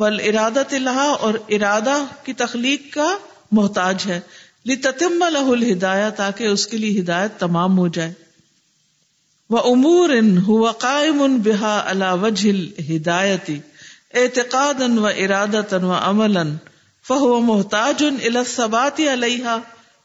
ول 0.00 0.20
ارادت 0.24 0.74
اللہ 0.74 1.14
اور 1.20 1.34
ارادہ 1.48 2.04
کی 2.24 2.32
تخلیق 2.32 2.94
کا 2.94 3.16
محتاج 3.52 4.04
ہے۔ 4.06 4.20
لتتم 4.66 5.24
لہ 5.30 5.38
الہدایہ 5.38 6.10
تاکہ 6.10 6.44
اس 6.44 6.66
کے 6.66 6.76
لیے 6.76 7.00
ہدایت 7.00 7.30
تمام 7.38 7.78
ہو 7.78 7.88
جائے۔ 7.88 8.12
وہ 9.50 9.58
امور 9.58 10.10
ان 10.10 10.38
ہوا 10.38 10.72
قائم 10.72 11.22
ان 11.22 11.38
بحا 11.38 11.82
اللہ 11.86 12.14
وجہ 12.22 12.80
ہدایتی 12.92 13.60
اعتقاد 14.14 14.98
و 14.98 15.06
ارادت 15.06 15.74
و 15.74 15.92
عمل 15.92 16.38
فہو 17.08 17.40
محتاج 17.40 18.04
ان 18.04 18.36
الثبات 18.36 19.00
علیہ 19.12 19.58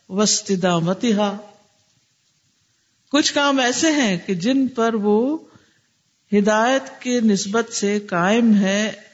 وسطامتہ 0.09 1.37
کچھ 3.11 3.33
کام 3.33 3.59
ایسے 3.59 3.91
ہیں 3.91 4.17
کہ 4.25 4.33
جن 4.33 4.67
پر 4.67 4.93
وہ 4.93 5.37
ہدایت 6.33 7.01
کے 7.01 7.19
نسبت 7.19 7.73
سے 7.73 7.99
قائم 7.99 8.55
ہے۔ 8.55 9.10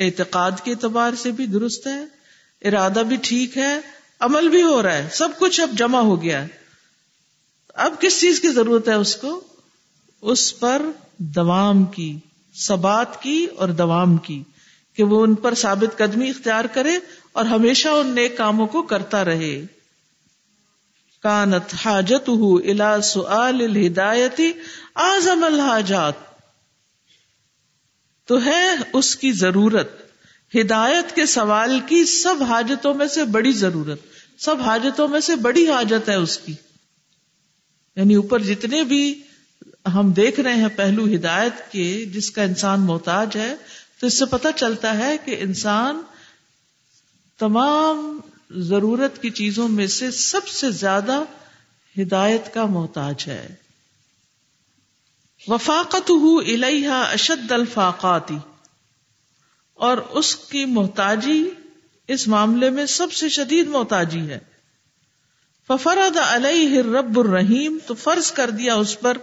اعتقاد 0.00 0.50
کے 0.64 0.70
اعتبار 0.70 1.12
سے 1.14 1.30
بھی 1.30 1.46
درست 1.46 1.86
ہے، 1.86 2.04
ارادہ 2.68 3.02
بھی 3.08 3.16
ٹھیک 3.22 3.58
ہے، 3.58 3.80
عمل 4.20 4.48
بھی 4.48 4.62
ہو 4.62 4.82
رہا 4.82 4.94
ہے، 4.94 5.08
سب 5.12 5.28
کچھ 5.38 5.60
اب 5.60 5.70
جمع 5.72 6.00
ہو 6.00 6.22
گیا 6.22 6.42
ہے۔ 6.42 6.48
اب 7.74 7.94
کس 8.00 8.20
چیز 8.20 8.40
کی 8.40 8.48
ضرورت 8.48 8.88
ہے 8.88 8.94
اس 8.94 9.16
کو؟ 9.16 9.40
اس 10.22 10.60
پر 10.60 10.82
دوام 11.18 11.84
کی 11.84 12.18
سبات 12.54 13.22
کی 13.22 13.46
اور 13.56 13.68
دوام 13.68 14.16
کی، 14.16 14.42
کہ 14.96 15.04
وہ 15.04 15.22
ان 15.22 15.34
پر 15.34 15.54
ثابت 15.54 15.98
قدمی 15.98 16.30
اختیار 16.30 16.64
کرے 16.64 16.98
اور 17.32 17.44
ہمیشہ 17.44 17.88
ان 17.88 18.06
نیک 18.06 18.36
کاموں 18.36 18.66
کو 18.66 18.82
کرتا 18.82 19.24
رہے۔ 19.24 19.66
کانت 21.22 21.74
حاجت 21.84 22.30
الا 22.68 23.00
سؤال 23.00 23.60
الہدایتی، 23.60 24.52
آزم 24.94 25.44
الحاجات۔ 25.44 26.29
تو 28.26 28.44
ہے 28.44 28.68
اس 28.92 29.16
کی 29.16 29.32
ضرورت۔ 29.32 29.88
ہدایت 30.54 31.14
کے 31.14 31.26
سوال 31.26 31.80
کی 31.86 32.04
سب 32.04 32.42
حاجتوں 32.42 32.94
میں 32.94 33.06
سے 33.06 33.24
بڑی 33.24 33.52
ضرورت۔ 33.52 34.00
سب 34.38 34.60
حاجتوں 34.60 35.08
میں 35.08 35.20
سے 35.20 35.36
بڑی 35.36 35.70
حاجت 35.70 36.08
ہے 36.08 36.14
اس 36.14 36.38
کی۔ 36.38 36.54
یعنی 37.96 38.14
اوپر 38.14 38.42
جتنے 38.42 38.82
بھی 38.82 39.22
ہم 39.94 40.12
دیکھ 40.12 40.40
رہے 40.40 40.54
ہیں 40.54 40.68
پہلو 40.76 41.04
ہدایت 41.14 41.72
کے 41.72 42.04
جس 42.04 42.30
کا 42.30 42.42
انسان 42.42 42.80
محتاج 42.80 43.36
ہے، 43.36 43.54
تو 44.00 44.06
اس 44.06 44.18
سے 44.18 44.24
پتا 44.24 44.52
چلتا 44.52 44.98
ہے 44.98 45.16
کہ 45.24 45.36
انسان 45.40 46.00
تمام 47.38 48.20
ضرورت 48.50 49.22
کی 49.22 49.30
چیزوں 49.30 49.68
میں 49.68 49.86
سے 49.86 50.10
سب 50.10 50.48
سے 50.48 50.70
زیادہ 50.70 51.22
ہدایت 51.98 52.54
کا 52.54 52.66
محتاج 52.66 53.24
ہے۔ 53.26 53.54
وفاقت 55.50 56.10
ہو 56.10 56.38
الحا 56.38 57.02
اشد 57.02 57.52
الفاقاتی۔ 57.52 58.38
اور 59.74 59.98
اس 59.98 60.36
کی 60.36 60.64
محتاجی 60.64 61.50
اس 62.08 62.28
معاملے 62.28 62.70
میں 62.70 62.86
سب 62.86 63.12
سے 63.12 63.28
شدید 63.28 63.68
محتاجی 63.68 64.20
ہے۔ 64.20 64.38
ففرد 65.68 66.16
علیہ 66.16 66.82
رب 66.82 67.18
الرحیم، 67.18 67.78
تو 67.86 67.94
فرض 67.94 68.32
کر 68.32 68.50
دیا 68.50 68.74
اس 68.74 69.00
پر، 69.00 69.16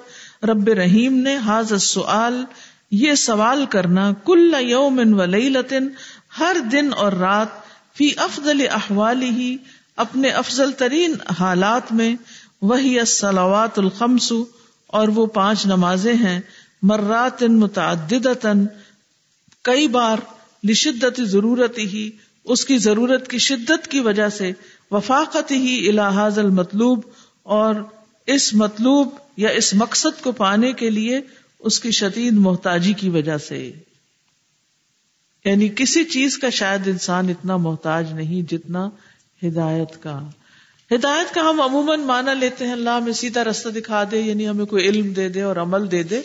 رب 0.43 0.67
رحیم 0.67 1.13
نے 1.13 1.38
حاض 1.38 1.74
سوال، 1.84 2.46
یہ 2.91 3.13
سوال 3.15 3.65
کرنا، 3.65 4.12
کل 4.25 4.55
یوم 4.60 5.19
و 5.19 5.25
لیلتن 5.25 5.88
ہر 6.39 6.55
دن 6.72 6.89
اور 6.98 7.12
رات، 7.12 7.48
فی 7.98 8.12
افضل 8.17 8.65
احوال 8.72 9.22
ہی 9.22 9.57
اپنے 9.96 10.29
افضل 10.29 10.72
ترین 10.72 11.13
حالات 11.39 11.91
میں، 11.91 12.15
وہی 12.62 13.00
السلوات 13.00 13.79
الخمس 13.79 14.34
اور 14.88 15.08
وہ 15.08 15.25
پانچ 15.25 15.65
نمازیں 15.65 16.13
ہیں 16.13 16.39
مرات 16.82 17.44
متعدد 17.44 18.27
کئی 19.63 19.88
بار 19.88 20.17
لشدت 20.63 21.22
ضرورت 21.22 21.77
ہی، 21.77 22.10
اس 22.44 22.65
کی 22.65 22.77
ضرورت 22.77 23.27
کی 23.27 23.38
شدت 23.38 23.88
کی 23.88 24.00
وجہ 24.00 24.29
سے، 24.29 24.51
وفاقت 24.91 25.51
ہی 25.51 25.89
الحاظ 25.89 26.39
المطلوب، 26.39 27.01
اور 27.44 27.75
اس 28.25 28.53
مطلوب 28.53 29.10
یا 29.38 29.50
اس 29.50 29.74
مقصد 29.74 30.24
کو 30.24 30.32
پانے 30.32 30.74
کے 30.74 30.89
لیے 30.89 31.22
اس 31.60 31.79
کی 31.79 31.91
شدید 31.91 32.34
محتاجی 32.34 32.94
کی 32.94 33.10
وجہ 33.10 33.38
سے۔ 33.38 33.72
یعنی 35.46 35.70
کسی 35.75 36.03
چیز 36.03 36.38
کا 36.38 36.50
شاید 36.50 36.88
انسان 36.88 37.29
اتنا 37.29 37.58
محتاج 37.58 38.13
نہیں 38.13 38.51
جتنا 38.51 38.89
ہدایت 39.44 40.03
کا۔ 40.03 40.20
ہدایت 40.91 41.34
کا 41.34 41.41
ہم 41.41 41.62
عموماً 41.62 42.00
مانا 42.00 42.34
لیتے 42.34 42.65
ہیں، 42.65 42.72
اللہ 42.72 42.89
ہمیں 42.89 43.13
سیدھا 43.13 43.44
رستہ 43.44 43.70
دکھا 43.70 44.03
دے 44.12 44.22
یعنی 44.22 44.48
ہمیں 44.48 44.65
کوئی 44.65 44.86
علم 44.86 45.13
دے 45.13 45.29
دے 45.29 45.41
اور 45.41 45.56
عمل 45.56 45.91
دے 45.91 46.03
دے۔ 46.03 46.22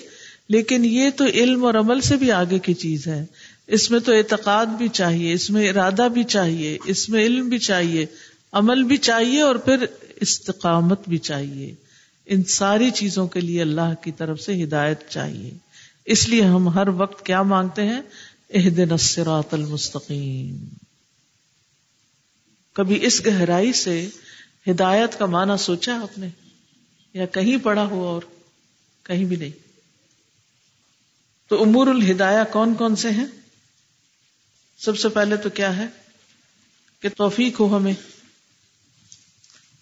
لیکن 0.48 0.84
یہ 0.84 1.10
تو 1.16 1.24
علم 1.24 1.64
اور 1.64 1.74
عمل 1.74 2.00
سے 2.00 2.16
بھی 2.16 2.32
آگے 2.32 2.58
کی 2.58 2.74
چیز 2.74 3.06
ہے۔ 3.06 3.24
اس 3.66 3.90
میں 3.90 4.00
تو 4.00 4.12
اعتقاد 4.12 4.66
بھی 4.66 4.88
چاہیے، 4.88 5.32
اس 5.32 5.50
میں 5.50 5.70
ارادہ 5.70 6.08
بھی 6.12 6.24
چاہیے، 6.24 6.78
اس 6.84 7.08
میں 7.08 7.24
علم 7.24 7.48
بھی 7.48 7.58
چاہیے، 7.58 8.06
عمل 8.52 8.82
بھی 8.82 8.96
چاہیے 8.96 9.40
اور 9.40 9.56
پھر 9.56 9.86
استقامت 10.20 11.08
بھی 11.08 11.18
چاہیے۔ 11.18 11.74
ان 12.26 12.44
ساری 12.44 12.90
چیزوں 12.90 13.26
کے 13.26 13.40
لیے 13.40 13.62
اللہ 13.62 13.94
کی 14.02 14.12
طرف 14.12 14.40
سے 14.40 14.64
ہدایت 14.64 15.08
چاہیے۔ 15.08 15.50
اس 16.04 16.28
لیے 16.28 16.42
ہم 16.42 16.68
ہر 16.68 16.88
وقت 16.88 17.26
کیا 17.26 17.42
مانگتے 17.42 17.82
ہیں؟ 17.82 18.02
عہد 18.54 18.78
نصرات 18.78 19.54
المستقیم۔ 19.54 20.64
کبھی 22.72 22.98
اس 23.02 23.26
گہرائی 23.26 23.72
سے 23.72 24.08
ہدایت 24.66 25.18
کا 25.18 25.26
معنی 25.26 25.56
سوچا 25.58 25.98
آپ 26.02 26.18
نے 26.18 26.28
یا 27.14 27.26
کہیں 27.26 27.56
پڑا 27.56 27.84
ہو 27.84 28.06
اور 28.06 28.22
کہیں 29.06 29.24
بھی 29.24 29.36
نہیں 29.36 29.60
تو 31.50 31.62
امور 31.62 31.86
الہدایہ 31.86 32.44
کون 32.52 32.74
کون 32.74 32.96
سے 32.96 33.10
ہیں 33.10 33.26
سب 34.80 34.98
سے 34.98 35.08
پہلے 35.08 35.36
تو 35.36 35.50
کیا 35.50 35.76
ہے 35.76 35.86
کہ 37.02 37.08
توفیق 37.08 37.60
ہو 37.60 37.76
ہمیں 37.76 37.92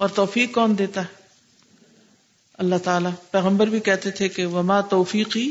اور 0.01 0.09
توفیق 0.09 0.53
کون 0.55 0.79
دیتا 0.79 1.01
ہے 1.01 1.19
اللہ 2.59 2.77
تعالی 2.85 3.09
پیغمبر 3.31 3.67
بھی 3.67 3.81
کہتے 3.81 4.11
تھے 4.11 4.29
کہ 4.29 4.47
وما 4.47 4.81
توفیقی 4.81 5.49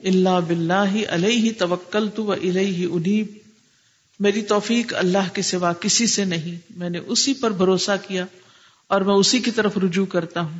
اللہ 0.00 0.40
بلّہ 0.46 1.04
علیہ 1.08 1.52
توکل 1.58 2.08
تو 2.08 2.30
الہ 2.32 2.86
انیب 2.90 3.38
میری 4.20 4.42
توفیق 4.42 4.94
اللہ 4.94 5.32
کے 5.34 5.42
سوا 5.42 5.72
کسی 5.72 6.06
سے 6.06 6.24
نہیں 6.24 6.58
میں 6.76 6.90
نے 6.90 6.98
اسی 7.06 7.34
پر 7.34 7.50
بھروسہ 7.52 7.96
کیا 8.08 8.24
اور 8.86 9.00
میں 9.00 9.14
اسی 9.14 9.38
کی 9.38 9.50
طرف 9.50 9.78
رجوع 9.78 10.06
کرتا 10.06 10.40
ہوں۔ 10.40 10.58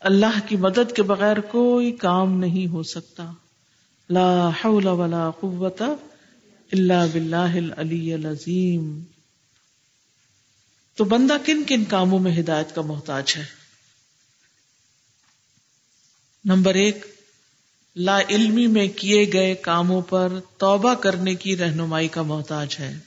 اللہ 0.00 0.48
کی 0.48 0.56
مدد 0.56 0.92
کے 0.96 1.02
بغیر 1.02 1.40
کوئی 1.40 1.92
کام 1.92 2.38
نہیں 2.38 2.66
ہو 2.66 2.82
سکتا۔ 2.82 3.32
لا 4.10 4.48
حول 4.48 4.86
ولا 4.86 5.30
قوت 5.30 5.82
الا 6.72 7.06
باللہ 7.06 7.36
العلی 7.36 8.14
العظیم۔ 8.14 9.02
تو 10.96 11.04
بندہ 11.04 11.36
کن 11.46 11.64
کن 11.66 11.84
کاموں 11.84 12.18
میں 12.18 12.40
ہدایت 12.40 12.74
کا 12.74 12.82
محتاج 12.82 13.32
ہے؟ 13.36 13.44
نمبر 16.44 16.74
ایک، 16.74 17.06
لا 17.96 18.20
علمی 18.28 18.66
میں 18.66 18.88
کیے 18.88 19.32
گئے 19.32 19.54
کاموں 19.54 20.02
پر 20.02 20.32
توبہ 20.58 20.94
کرنے 20.94 21.34
کی 21.34 21.56
رہنمائی 21.56 22.08
کا 22.08 22.22
محتاج 22.22 22.76
ہے۔ 22.80 22.98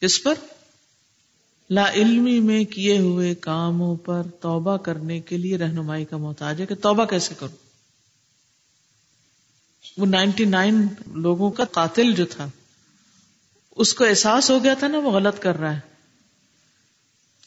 اس 0.00 0.22
پر 0.22 0.34
لا 1.70 1.90
علمی 1.92 2.40
میں 2.40 2.64
کیے 2.64 2.98
ہوئے 2.98 3.34
کاموں 3.34 3.96
پر 3.96 4.22
توبہ 4.40 4.76
کرنے 4.76 5.20
کے 5.20 5.36
لیے 5.36 5.58
رہنمائی 5.58 6.04
کا 6.04 6.16
محتاج 6.16 6.60
ہے 6.60 6.66
کہ 6.66 6.74
توبہ 6.74 7.04
کیسے 7.04 7.34
کروں؟ 7.38 7.56
وہ 9.96 10.06
نائنٹی 10.06 10.44
نائن 10.44 10.86
لوگوں 11.06 11.50
کا 11.50 11.64
قاتل 11.64 12.12
جو 12.12 12.26
تھا، 12.26 12.48
اس 13.70 13.94
کو 13.94 14.04
احساس 14.04 14.50
ہو 14.50 14.64
گیا 14.64 14.74
تھا 14.74 14.88
نا 14.88 14.98
وہ 14.98 15.10
غلط 15.10 15.38
کر 15.38 15.56
رہا 15.56 15.74
ہے۔ 15.74 15.80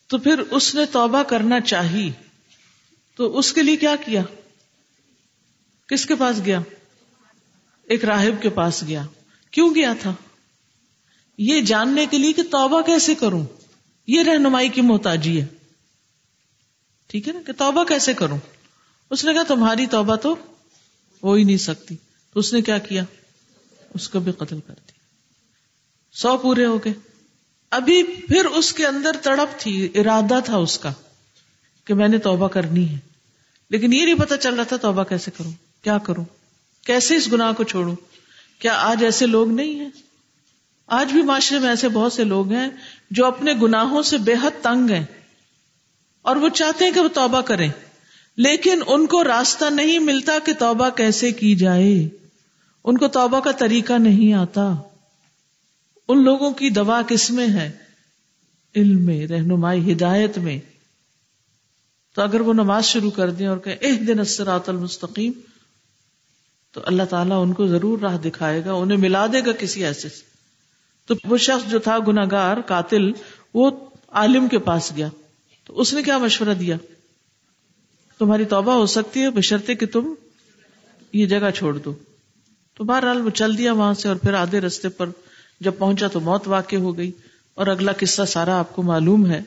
تو 0.07 0.17
پھر 0.17 0.39
اس 0.39 0.75
نے 0.75 0.81
توبہ 0.91 1.23
کرنا 1.23 1.59
چاہی، 1.59 2.11
تو 3.15 3.37
اس 3.37 3.53
کے 3.53 3.63
لیے 3.63 3.75
کیا 3.75 3.95
کیا؟ 4.05 4.21
کس 5.87 6.05
کے 6.05 6.15
پاس 6.15 6.41
گیا؟ 6.45 6.59
ایک 7.83 8.05
راہب 8.05 8.41
کے 8.41 8.49
پاس 8.49 8.83
گیا۔ 8.87 9.05
کیوں 9.51 9.75
گیا 9.75 9.93
تھا؟ 10.01 10.13
یہ 11.37 11.61
جاننے 11.61 12.05
کے 12.05 12.17
لیے 12.17 12.33
کہ 12.33 12.43
توبہ 12.43 12.81
کیسے 12.81 13.15
کروں؟ 13.15 13.45
یہ 14.07 14.23
رہنمائی 14.23 14.69
کی 14.69 14.81
محتاجی 14.81 15.41
ہے۔ 15.41 15.45
ٹھیک 17.07 17.27
ہے 17.27 17.33
نا؟ 17.33 17.39
کہ 17.47 17.53
توبہ 17.53 17.83
کیسے 17.83 18.13
کروں؟ 18.13 18.37
اس 19.09 19.25
نے 19.25 19.33
کہا، 19.33 19.43
تمہاری 19.43 19.87
توبہ 19.87 20.15
تو 20.15 20.35
ہو 21.23 21.33
ہی 21.33 21.43
نہیں 21.43 21.57
سکتی۔ 21.57 21.95
تو 22.33 22.39
اس 22.39 22.53
نے 22.53 22.61
کیا 22.61 22.77
کیا؟ 22.77 23.03
اس 23.93 24.09
کو 24.09 24.19
بھی 24.19 24.31
قتل 24.31 24.59
کر 24.59 24.73
دیا۔ 24.73 24.91
سو 26.13 26.37
پورے 26.37 26.65
ہو 26.65 26.77
گئے۔ 26.77 26.93
ابھی 27.71 28.03
پھر 28.03 28.45
اس 28.45 28.73
کے 28.73 28.85
اندر 28.85 29.11
تڑپ 29.21 29.59
تھی، 29.59 29.89
ارادہ 29.95 30.39
تھا 30.45 30.57
اس 30.57 30.79
کا 30.79 30.93
کہ 31.85 31.93
میں 31.93 32.07
نے 32.07 32.17
توبہ 32.17 32.47
کرنی 32.47 32.89
ہے۔ 32.89 32.97
لیکن 33.69 33.93
یہ 33.93 34.05
نہیں 34.05 34.19
پتا 34.19 34.37
چل 34.37 34.53
رہا 34.53 34.63
تھا 34.63 34.77
توبہ 34.77 35.03
کیسے 35.03 35.31
کروں، 35.37 35.51
کیا 35.83 35.97
کروں، 35.97 36.25
کیسے 36.85 37.15
اس 37.15 37.31
گناہ 37.31 37.51
کو 37.51 37.63
چھوڑوں؟ 37.63 37.95
کیا 38.59 38.73
آج 38.73 39.03
ایسے 39.03 39.25
لوگ 39.25 39.51
نہیں 39.51 39.79
ہیں؟ 39.79 39.89
آج 40.87 41.11
بھی 41.11 41.21
معاشرے 41.21 41.59
میں 41.59 41.69
ایسے 41.69 41.89
بہت 41.89 42.13
سے 42.13 42.23
لوگ 42.23 42.51
ہیں 42.51 42.67
جو 43.11 43.25
اپنے 43.25 43.53
گناہوں 43.61 44.01
سے 44.01 44.17
بے 44.17 44.33
حد 44.43 44.63
تنگ 44.63 44.89
ہیں 44.89 45.05
اور 46.21 46.35
وہ 46.35 46.49
چاہتے 46.49 46.85
ہیں 46.85 46.91
کہ 46.91 46.99
وہ 46.99 47.07
توبہ 47.07 47.41
کریں۔ 47.41 47.69
لیکن 48.37 48.79
ان 48.87 49.05
کو 49.05 49.23
راستہ 49.23 49.65
نہیں 49.65 49.99
ملتا 49.99 50.33
کہ 50.45 50.53
توبہ 50.59 50.89
کیسے 50.89 51.31
کی 51.31 51.55
جائے۔ 51.55 52.09
ان 52.83 52.97
کو 52.97 53.07
توبہ 53.07 53.39
کا 53.39 53.51
طریقہ 53.51 53.93
نہیں 53.93 54.33
آتا۔ 54.33 54.75
ان 56.07 56.23
لوگوں 56.23 56.51
کی 56.51 56.69
دوا 56.69 57.01
کس 57.07 57.31
میں 57.31 57.47
ہے؟ 57.47 57.71
علم 58.75 59.05
میں، 59.05 59.27
رہنمائی، 59.27 59.93
ہدایت 59.93 60.37
میں۔ 60.37 60.59
تو 62.15 62.21
اگر 62.21 62.39
وہ 62.39 62.53
نماز 62.53 62.85
شروع 62.85 63.11
کر 63.11 63.29
دیں 63.29 63.47
اور 63.47 63.57
کہ 63.57 63.75
ایک 63.79 64.07
دن 64.07 64.19
اسرات 64.19 64.69
المستقیم، 64.69 65.31
تو 66.71 66.81
اللہ 66.85 67.03
تعالیٰ 67.03 67.43
ان 67.43 67.53
کو 67.53 67.67
ضرور 67.67 67.99
راہ 67.99 68.17
دکھائے 68.17 68.65
گا، 68.65 68.73
انہیں 68.73 68.97
ملا 68.97 69.25
دے 69.25 69.39
گا 69.45 69.51
کسی 69.51 69.85
ایسے 69.85 70.09
سے۔ 70.09 70.34
تو 71.05 71.15
وہ 71.23 71.37
شخص 71.37 71.71
جو 71.71 71.79
تھا 71.79 71.97
گناگار 72.07 72.57
قاتل، 72.61 73.11
وہ 73.53 73.71
عالم 74.09 74.47
کے 74.47 74.59
پاس 74.59 74.93
گیا۔ 74.95 75.09
تو 75.63 75.79
اس 75.79 75.93
نے 75.93 76.03
کیا 76.03 76.17
مشورہ 76.17 76.53
دیا؟ 76.53 76.77
تمہاری 78.17 78.45
توبہ 78.45 78.73
ہو 78.73 78.85
سکتی 78.85 79.21
ہے 79.21 79.29
بشرتے 79.29 79.75
کہ 79.75 79.85
تم 79.85 80.13
یہ 81.13 81.25
جگہ 81.25 81.51
چھوڑ 81.55 81.77
دو۔ 81.77 81.93
تو 82.73 82.83
بہرحال 82.83 83.21
وہ 83.21 83.29
چل 83.29 83.57
دیا 83.57 83.73
وہاں 83.73 83.93
سے 83.93 84.07
اور 84.07 84.15
پھر 84.15 84.33
آدھے 84.33 84.61
رستے 84.61 84.89
پر 84.89 85.09
جب 85.59 85.71
پہنچا 85.77 86.07
تو 86.07 86.19
موت 86.19 86.47
واقع 86.47 86.75
ہو 86.75 86.97
گئی 86.97 87.11
اور 87.53 87.67
اگلا 87.67 87.91
قصہ 87.99 88.21
سارا 88.27 88.59
آپ 88.59 88.75
کو 88.75 88.83
معلوم 88.83 89.31
ہے۔ 89.31 89.41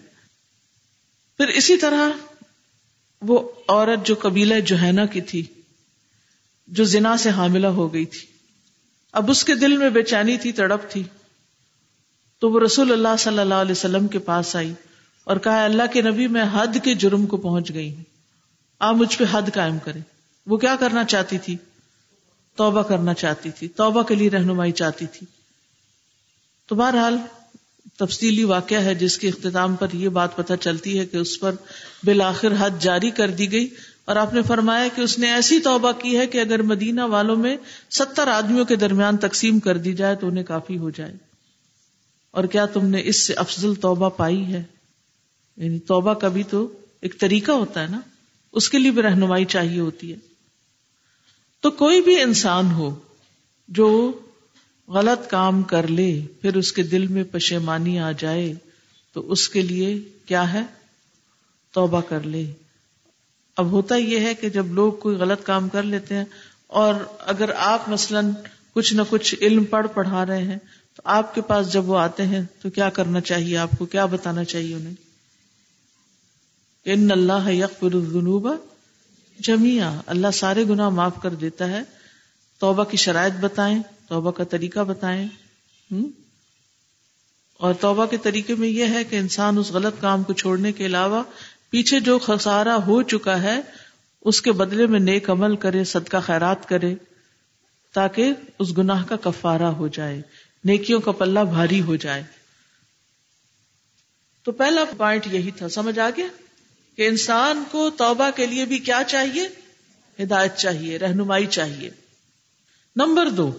پھر 1.37 1.49
اسی 1.49 1.77
طرح 1.77 2.11
وہ 3.23 3.49
عورت 3.69 4.07
جو 4.07 4.15
قبیلہ 4.21 4.61
جوہینا 4.61 5.07
کی 5.07 5.21
تھی، 5.21 5.47
جو 6.67 6.85
زنا 6.85 7.17
سے 7.17 7.31
حاملہ 7.31 7.67
ہو 7.67 7.93
گئی 7.93 8.05
تھی۔ 8.05 8.27
اب 9.13 9.31
اس 9.31 9.45
کے 9.45 9.55
دل 9.55 9.77
میں 9.77 9.91
بے 9.91 10.03
چینی 10.03 10.37
تھی، 10.37 10.53
تڑپ 10.53 10.91
تھی۔ 10.91 11.03
تو 12.39 12.51
وہ 12.51 12.61
رسول 12.61 12.93
اللہ 12.93 13.17
صلی 13.19 13.39
اللہ 13.39 13.55
علیہ 13.55 13.73
وسلم 13.73 14.09
کے 14.09 14.19
پاس 14.19 14.57
آئی 14.57 14.73
اور 15.25 15.37
کہا، 15.37 15.65
اللہ 15.65 15.83
کے 15.93 16.03
نبی 16.03 16.27
میں 16.27 16.45
حد 16.53 16.77
کے 16.85 16.95
جرم 16.95 17.27
کو 17.27 17.37
پہنچ 17.37 17.75
گئی 17.75 17.95
ہوں۔ 17.95 18.05
آپ 18.79 18.95
مجھ 18.95 19.19
پہ 19.19 19.25
حد 19.31 19.43
قائم 19.55 19.79
کرے 19.79 19.99
وہ 20.47 20.57
کیا 20.57 20.77
کرنا 20.81 21.05
چاہتی 21.05 21.39
تھی؟ 21.39 21.57
توبہ 22.57 22.83
کرنا 22.83 23.15
چاہتی 23.15 23.51
تھی۔ 23.51 23.69
توبہ 23.69 24.03
کے 24.03 24.15
لیے 24.15 24.31
رہنمائی 24.31 24.73
چاہتی 24.73 25.07
تھی۔ 25.07 25.27
تو 26.67 26.75
بہرحال 26.75 27.17
تفصیلی 27.99 28.45
واقعہ 28.45 28.81
ہے 28.81 28.95
جس 28.95 29.19
کے 29.19 29.29
اختتام 29.29 29.77
پر 29.77 29.87
یہ 29.93 30.09
بات 30.09 30.37
پتہ 30.37 30.53
چلتی 30.61 30.99
ہے 30.99 31.07
کہ 31.07 31.17
اس 31.17 31.41
پر 31.41 31.55
بالآخر 32.05 32.53
حد 32.59 32.71
جاری 32.81 33.11
کر 33.11 33.31
دی 33.31 33.53
گئی 33.53 33.69
اور 34.05 34.17
آپ 34.17 34.35
نے 34.35 34.43
فرمایا 34.43 34.89
کہ 34.95 35.01
اس 35.01 35.19
نے 35.19 35.33
ایسی 35.33 35.61
توبہ 35.61 35.93
کی 35.93 36.19
ہے 36.19 36.27
کہ 36.27 36.39
اگر 36.39 36.63
مدینہ 36.63 37.01
والوں 37.01 37.37
میں 37.37 37.57
ستر 37.91 38.29
آدمیوں 38.29 38.65
کے 38.65 38.77
درمیان 38.77 39.17
تقسیم 39.17 39.59
کر 39.59 39.77
دی 39.77 39.93
جائے 39.93 40.17
تو 40.17 40.29
انہیں 40.29 40.45
کافی 40.45 40.79
ہو 40.79 40.91
جائے۔ 40.91 41.28
اور 42.31 42.45
کیا 42.45 42.67
تم 42.67 42.87
نے 42.87 43.03
اس 43.05 43.27
سے 43.27 43.35
افضل 43.35 43.75
توبہ 43.75 44.11
پائی 44.11 44.53
ہے؟ 44.53 44.63
یعنی 45.57 45.79
توبہ 45.79 46.15
کا 46.15 46.29
بھی 46.29 46.43
تو 46.43 46.73
ایک 47.01 47.21
طریقہ 47.21 47.53
ہوتا 47.53 47.83
ہے 47.83 47.87
نا، 47.87 48.01
اس 48.53 48.69
کے 48.69 48.79
لیے 48.79 48.91
بھی 48.91 49.03
رہنمائی 49.03 49.45
چاہیے 49.45 49.81
ہوتی 49.81 50.13
ہے۔ 50.13 50.17
تو 51.61 51.71
کوئی 51.71 52.01
بھی 52.01 52.21
انسان 52.21 52.71
ہو 52.71 52.95
جو 53.69 54.13
غلط 54.89 55.31
کام 55.31 55.63
کر 55.63 55.89
لے، 55.89 56.21
پھر 56.43 56.57
اس 56.57 56.73
کے 56.73 56.83
دل 56.83 57.07
میں 57.07 57.25
پشیمانی 57.25 57.99
آ 57.99 58.13
جائے، 58.13 58.55
تو 59.13 59.33
اس 59.33 59.49
کے 59.49 59.63
لیے 59.63 60.01
کیا 60.27 60.53
ہے؟ 60.53 60.63
توبہ 61.73 62.01
کر 62.01 62.21
لے۔ 62.21 62.53
اب 63.57 63.71
ہوتا 63.71 63.97
یہ 63.97 64.21
ہے 64.21 64.35
کہ 64.35 64.49
جب 64.49 64.67
لوگ 64.67 64.93
کوئی 64.93 65.17
غلط 65.17 65.43
کام 65.43 65.69
کر 65.69 65.83
لیتے 65.83 66.15
ہیں 66.15 66.25
اور 66.67 66.95
اگر 67.19 67.51
آپ 67.57 67.89
مثلا 67.89 68.21
کچھ 68.73 68.95
نہ 68.95 69.03
کچھ 69.09 69.35
علم 69.41 69.65
پڑھ 69.65 69.87
پڑھا 69.95 70.27
رہے 70.27 70.43
ہیں 70.43 70.59
تو 70.99 71.03
آپ 71.05 71.35
کے 71.35 71.41
پاس 71.41 71.73
جب 71.73 71.89
وہ 71.89 71.99
آتے 71.99 72.27
ہیں 72.27 72.43
تو 72.63 72.71
کیا 72.71 72.91
کرنا 72.91 73.21
چاہیے 73.21 73.57
آپ 73.57 73.71
کو؟ 73.79 73.87
کیا 73.87 74.05
بتانا 74.05 74.45
چاہیے 74.45 74.75
انہیں؟ 74.75 74.95
ان 76.85 77.11
اللہ 77.11 77.51
یقر 77.51 77.95
الذنوب 77.95 78.49
جمیا 79.41 80.01
اللہ 80.07 80.31
سارے 80.33 80.65
گناہ 80.65 80.89
معاف 80.89 81.13
کر 81.23 81.35
دیتا 81.35 81.69
ہے۔ 81.69 81.83
توبہ 82.59 82.85
کی 82.85 82.97
شرائط 82.97 83.33
بتائیں، 83.41 83.83
توبہ 84.09 84.31
کا 84.31 84.45
طریقہ 84.45 84.81
بتائیں 84.81 85.29
اور 87.59 87.75
توبہ 87.75 88.07
کے 88.07 88.17
طریقے 88.17 88.55
میں 88.55 88.69
یہ 88.69 88.85
ہے 88.85 89.05
کہ 89.05 89.17
انسان 89.17 89.59
اس 89.59 89.71
غلط 89.71 90.01
کام 90.01 90.23
کو 90.23 90.33
چھوڑنے 90.33 90.73
کے 90.73 90.87
علاوہ 90.87 91.23
پیچھے 91.71 92.01
جو 92.01 92.19
خسارہ 92.19 92.69
ہو 92.69 93.03
چکا 93.03 93.43
ہے، 93.43 93.61
اس 94.21 94.43
کے 94.43 94.53
بدلے 94.53 94.87
میں 94.87 95.01
نیک 95.01 95.31
عمل 95.31 95.57
کرے، 95.57 95.85
صدقہ 95.85 96.17
خیرات 96.27 96.69
کرے، 96.69 96.95
تاکہ 97.93 98.33
اس 98.59 98.79
گناہ 98.79 99.05
کا 99.05 99.17
کفارہ 99.17 99.71
ہو 99.79 99.89
جائے۔ 99.89 100.23
نیکیوں 100.65 101.01
کا 101.01 101.13
پلہ 101.13 101.41
بھاری 101.41 101.81
ہو 101.81 101.97
جائے۔ 101.97 102.23
تو 104.45 104.53
پہلا 104.53 104.85
پوائنٹ 104.85 105.27
یہی 105.27 105.51
تھا، 105.51 105.69
سمجھ 105.69 105.99
آ 105.99 106.11
گیا؟ 106.17 106.27
کہ 106.97 107.09
انسان 107.09 107.65
کو 107.71 107.91
توبہ 107.91 108.31
کے 108.37 108.47
لیے 108.47 108.65
بھی 108.65 108.79
کیا 108.79 109.03
چاہیے؟ 109.07 109.49
ہدایت 110.23 110.57
چاہیے، 110.57 110.99
رہنمائی 110.99 111.47
چاہیے۔ 111.47 111.91
نمبر 112.97 113.31
دو 113.31 113.53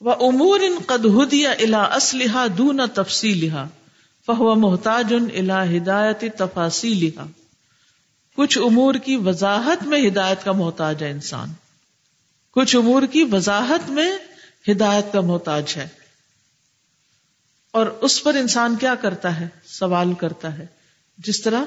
وہ 0.00 0.12
امور 0.12 0.60
ان 0.60 0.78
قد 0.86 1.04
ہدیا 1.04 1.50
الا 1.50 1.82
اسلحہ 1.82 2.48
دون 2.48 2.80
تفصیلحا 2.94 3.64
فہو 4.26 4.54
محتاج 4.54 5.14
ان 5.14 5.28
الا 5.34 5.76
ہدایت 5.76 6.24
تفاصیلحا 6.38 7.24
کچھ 8.34 8.58
امور 8.58 8.94
کی 8.94 9.16
وضاحت 9.16 9.86
میں 9.86 10.08
ہدایت 10.08 10.44
کا 10.44 10.52
محتاج 10.52 11.02
ہے 11.02 11.10
انسان۔ 11.10 11.52
کچھ 12.50 12.76
امور 12.76 13.02
کی 13.02 13.24
وضاحت 13.32 13.90
میں 13.90 14.18
ہدایت 14.68 15.12
کا 15.12 15.20
محتاج 15.20 15.72
ہے۔ 15.76 15.88
اور 17.70 17.86
اس 17.86 18.22
پر 18.22 18.34
انسان 18.34 18.76
کیا 18.76 18.94
کرتا 18.94 19.40
ہے؟ 19.40 19.48
سوال 19.64 20.14
کرتا 20.14 20.58
ہے۔ 20.58 20.66
جس 21.18 21.42
طرح 21.42 21.64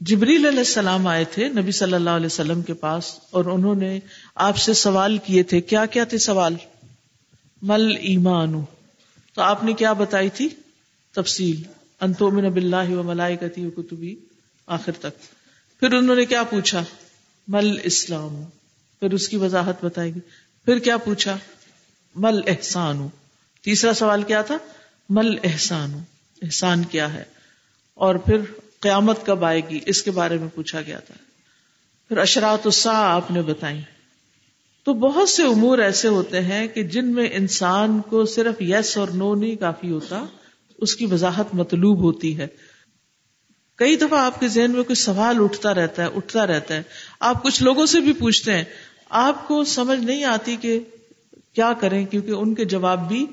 جبریل 0.00 0.46
علیہ 0.46 0.58
السلام 0.58 1.06
آئے 1.06 1.24
تھے، 1.24 1.48
نبی 1.48 1.72
صلی 1.72 1.92
اللہ 1.92 2.10
علیہ 2.10 2.26
وسلم 2.26 2.62
کے 2.62 2.74
پاس، 2.74 3.18
اور 3.30 3.44
انہوں 3.44 3.74
نے 3.74 4.00
آپ 4.34 4.56
سے 4.56 4.74
سوال 4.74 5.18
کیے 5.18 5.42
تھے۔ 5.42 5.60
کیا 5.60 5.86
کیا 5.86 6.04
تھے 6.04 6.18
سوال؟ 6.18 6.54
مل 7.62 7.96
ایمان 8.00 8.64
تو 9.34 9.42
آپ 9.42 9.64
نے 9.64 9.72
کیا 9.72 9.92
بتائی 9.92 10.30
تھی؟ 10.30 10.48
تفصیل۔ 11.14 11.62
انتو 12.00 12.30
من 12.30 12.52
باللہ 12.52 12.90
و 12.90 13.02
ملائکتی 13.02 13.66
و 13.66 13.70
کتبی۔ 13.70 14.16
آخر 14.66 14.92
تک۔ 14.92 15.20
پھر 15.80 15.92
انہوں 15.92 16.16
نے 16.16 16.26
کیا 16.26 16.42
پوچھا؟ 16.42 16.84
مل 17.48 17.78
اسلام۔ 17.84 18.44
پھر 19.00 19.10
اس 19.12 19.28
کی 19.28 19.36
وضاحت 19.36 19.84
بتائے 19.84 20.14
گی۔ 20.14 20.20
پھر 20.64 20.78
کیا 20.78 20.96
پوچھا؟ 20.96 21.36
مل 22.14 22.40
احسان 22.46 23.08
تیسرا 23.62 23.94
سوال 23.94 24.22
کیا 24.22 24.42
تھا؟ 24.42 24.58
مل 25.08 25.38
احسان 25.44 25.94
احسان 26.42 26.84
کیا 26.84 27.12
ہے؟ 27.12 27.24
اور 27.94 28.14
پھر 28.14 28.38
قیامت 28.80 29.26
کب 29.26 29.44
آئے 29.44 29.60
گی؟ 29.68 29.80
اس 29.86 30.02
کے 30.02 30.10
بارے 30.10 30.38
میں 30.38 30.48
پوچھا 30.54 30.82
گیا 30.82 30.98
تھا۔ 30.98 31.14
پھر 32.08 32.18
اشرات 32.18 32.66
الساعہ 32.66 33.10
آپ 33.10 33.30
نے 33.30 33.42
بتائی۔ 33.42 33.80
تو 34.84 34.94
بہت 34.94 35.28
سے 35.28 35.42
امور 35.42 35.78
ایسے 35.78 36.08
ہوتے 36.08 36.40
ہیں 36.40 36.68
کہ 36.68 36.82
جن 36.82 37.14
میں 37.14 37.28
انسان 37.32 38.00
کو 38.00 38.24
صرف 38.24 38.62
یس 38.62 38.96
اور 38.96 39.08
نو 39.08 39.34
نہیں 39.34 39.56
کافی 39.56 39.90
ہوتا، 39.90 40.24
اس 40.78 40.96
کی 40.96 41.06
وضاحت 41.06 41.54
مطلوب 41.54 42.02
ہوتی 42.02 42.38
ہے۔ 42.38 42.46
کئی 43.76 43.96
دفعہ 43.96 44.18
آپ 44.18 44.40
کے 44.40 44.48
ذہن 44.48 44.70
میں 44.70 44.82
کوئی 44.82 44.96
سوال 44.96 45.36
اٹھتا 45.40 45.74
رہتا 45.74 46.02
ہے، 46.02 46.08
اٹھتا 46.16 46.46
رہتا 46.46 46.74
ہے۔ 46.74 46.82
آپ 47.20 47.42
کچھ 47.42 47.62
لوگوں 47.62 47.86
سے 47.86 48.00
بھی 48.00 48.12
پوچھتے 48.12 48.56
ہیں۔ 48.56 48.64
آپ 49.10 49.48
کو 49.48 49.64
سمجھ 49.64 49.98
نہیں 49.98 50.24
آتی 50.24 50.56
کہ 50.56 50.80
کیا 51.54 51.72
کریں 51.80 52.06
کیونکہ 52.06 52.30
ان 52.30 52.54
کے 52.54 52.64
جواب 52.64 53.08
بھی 53.08 53.26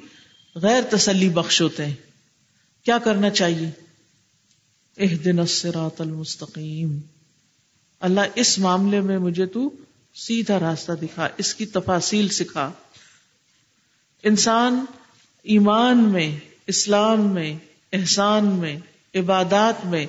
غیر 0.55 0.81
تسلی 0.89 1.29
بخش 1.29 1.61
ہوتے 1.61 1.85
ہیں۔ 1.85 1.95
کیا 2.83 2.97
کرنا 2.97 3.29
چاہیے؟ 3.29 3.69
اح 4.97 5.15
دن 5.25 5.39
المستقیم۔ 5.99 6.99
اللہ 7.99 8.21
اس 8.35 8.59
معاملے 8.59 9.01
میں 9.01 9.17
مجھے 9.17 9.45
تو 9.45 9.69
سیدھا 10.15 10.59
راستہ 10.59 10.91
دکھا، 10.91 11.27
اس 11.37 11.55
کی 11.55 11.65
تفاصیل 11.65 12.29
سکھا۔ 12.29 12.71
انسان 14.23 14.85
ایمان 15.43 15.97
میں، 15.97 16.37
اسلام 16.67 17.33
میں، 17.33 17.57
احسان 17.93 18.45
میں، 18.45 18.75
عبادات 19.15 19.85
میں 19.85 20.05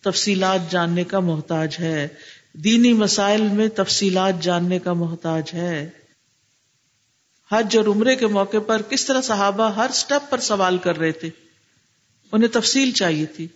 تفصیلات 0.00 0.70
جاننے 0.70 1.04
کا 1.04 1.20
محتاج 1.20 1.76
ہے۔ 1.80 2.08
دینی 2.52 2.92
مسائل 2.92 3.42
میں 3.42 3.68
تفصیلات 3.68 4.42
جاننے 4.42 4.78
کا 4.78 4.92
محتاج 4.92 5.50
ہے۔ 5.54 5.90
حج 7.52 7.76
اور 7.76 7.86
عمرے 7.86 8.16
کے 8.16 8.26
موقع 8.26 8.56
پر 8.66 8.82
کس 8.82 9.04
طرح 9.04 9.20
صحابہ 9.20 9.74
ہر 9.74 9.90
سٹیپ 9.94 10.30
پر 10.30 10.40
سوال 10.40 10.78
کر 10.78 10.98
رہے 10.98 11.12
تھے۔ 11.12 11.30
انہیں 12.32 12.48
تفصیل 12.48 12.92
چاہیے 12.92 13.26
تھی۔ 13.26 13.48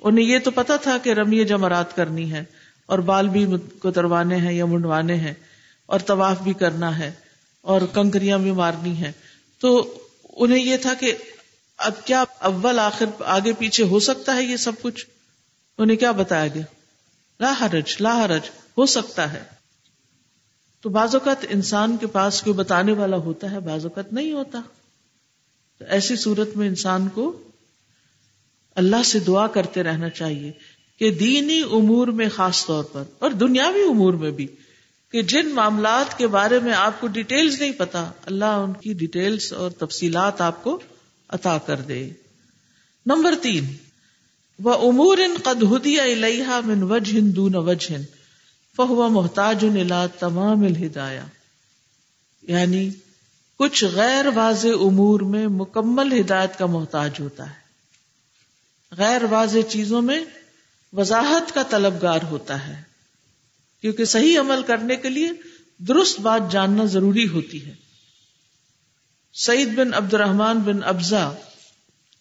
انہیں 0.00 0.24
یہ 0.24 0.38
تو 0.38 0.50
پتا 0.50 0.76
تھا 0.76 0.98
کہ 0.98 1.10
رمی 1.10 1.44
جمرات 1.44 1.96
کرنی 1.96 2.32
ہے 2.32 2.44
اور 2.86 2.98
بال 2.98 3.28
بھی 3.28 3.46
کتروانے 3.82 4.36
ہیں 4.36 4.52
یا 4.52 4.64
منڈوانے 4.64 5.14
ہیں 5.14 5.34
اور 5.86 6.00
طواف 6.00 6.40
بھی 6.42 6.52
کرنا 6.52 6.98
ہے 6.98 7.12
اور 7.60 7.80
کنکریاں 7.94 8.38
بھی 8.38 8.52
مارنی 8.52 9.00
ہے 9.00 9.12
تو 9.58 9.98
انہیں 10.32 10.64
یہ 10.64 10.76
تھا 10.76 10.94
کہ 10.94 11.14
اب 11.78 11.92
کیا 12.04 12.24
اول 12.38 12.78
آخر 12.78 13.06
آگے 13.24 13.52
پیچھے 13.52 13.84
ہو 13.84 14.00
سکتا 14.00 14.36
ہے 14.36 14.42
یہ 14.42 14.56
سب 14.56 14.72
کچھ؟ 14.82 15.06
انہیں 15.78 15.96
کیا 15.96 16.12
بتایا 16.12 16.46
گیا؟ 16.46 16.62
لا 17.40 17.54
حرج 17.60 17.96
لا 18.00 18.24
حرج، 18.24 18.50
ہو 18.78 18.86
سکتا 18.86 19.32
ہے۔ 19.32 19.55
تو 20.80 20.88
بعض 20.88 21.14
اوقات 21.14 21.46
انسان 21.48 21.96
کے 21.96 22.06
پاس 22.06 22.42
کوئی 22.42 22.54
بتانے 22.54 22.92
والا 22.92 23.16
ہوتا 23.16 23.50
ہے، 23.50 23.60
بعض 23.60 23.84
اوقات 23.84 24.12
نہیں 24.12 24.32
ہوتا۔ 24.32 24.60
تو 25.78 25.84
ایسی 25.88 26.16
صورت 26.16 26.56
میں 26.56 26.68
انسان 26.68 27.08
کو 27.08 27.42
اللہ 28.74 29.02
سے 29.04 29.18
دعا 29.18 29.46
کرتے 29.46 29.82
رہنا 29.82 30.08
چاہیے 30.10 30.52
کہ 30.98 31.10
دینی 31.10 31.62
امور 31.72 32.06
میں 32.08 32.28
خاص 32.34 32.66
طور 32.66 32.84
پر 32.84 33.02
اور 33.18 33.30
دنیاوی 33.30 33.82
امور 33.82 34.12
میں 34.12 34.30
بھی 34.30 34.46
کہ 35.12 35.22
جن 35.22 35.48
معاملات 35.48 36.18
کے 36.18 36.26
بارے 36.26 36.58
میں 36.58 36.72
آپ 36.72 37.00
کو 37.00 37.06
ڈیٹیلز 37.06 37.60
نہیں 37.60 37.72
پتا، 37.72 38.10
اللہ 38.26 38.44
ان 38.44 38.72
کی 38.72 38.92
ڈیٹیلز 38.92 39.52
اور 39.52 39.70
تفصیلات 39.70 40.40
آپ 40.40 40.64
کو 40.64 40.80
عطا 41.28 41.58
کر 41.58 41.76
دے۔ 41.76 42.10
نمبر 43.06 43.34
تین 43.42 43.64
وہ 44.58 44.74
امور 44.74 45.18
ان 45.18 45.34
قد 45.42 45.62
ہدیہ 45.62 46.00
الحا 46.00 46.60
من 46.64 46.82
وجہ 46.82 47.20
دون 47.20 47.54
وجہ 47.54 47.94
فہو 48.76 49.08
محتاج 49.08 49.66
تمام 50.18 50.62
الہدایا 50.62 51.24
یعنی 52.42 52.90
کچھ 53.56 53.84
غیر 53.84 54.24
واضح 54.34 54.68
امور 54.68 55.20
میں 55.20 55.46
مکمل 55.46 56.20
ہدایت 56.20 56.58
کا 56.58 56.66
محتاج 56.66 57.10
ہوتا 57.20 57.50
ہے۔ 57.50 57.54
غیر 58.92 59.22
واضح 59.30 59.58
چیزوں 59.68 60.02
میں 60.02 60.24
وضاحت 60.92 61.54
کا 61.54 61.62
طلبگار 61.62 62.18
ہوتا 62.22 62.68
ہے۔ 62.68 62.82
کیونکہ 63.80 64.04
صحیح 64.04 64.40
عمل 64.40 64.62
کرنے 64.62 64.96
کے 64.96 65.08
لیے 65.08 65.28
درست 65.78 66.20
بات 66.20 66.52
جاننا 66.52 66.84
ضروری 66.84 67.28
ہوتی 67.28 67.66
ہے۔ 67.66 67.74
سعید 69.34 69.68
بن 69.68 69.94
عبد 69.94 70.14
الرحمان 70.14 70.58
بن 70.58 70.84
ابزا 70.84 71.32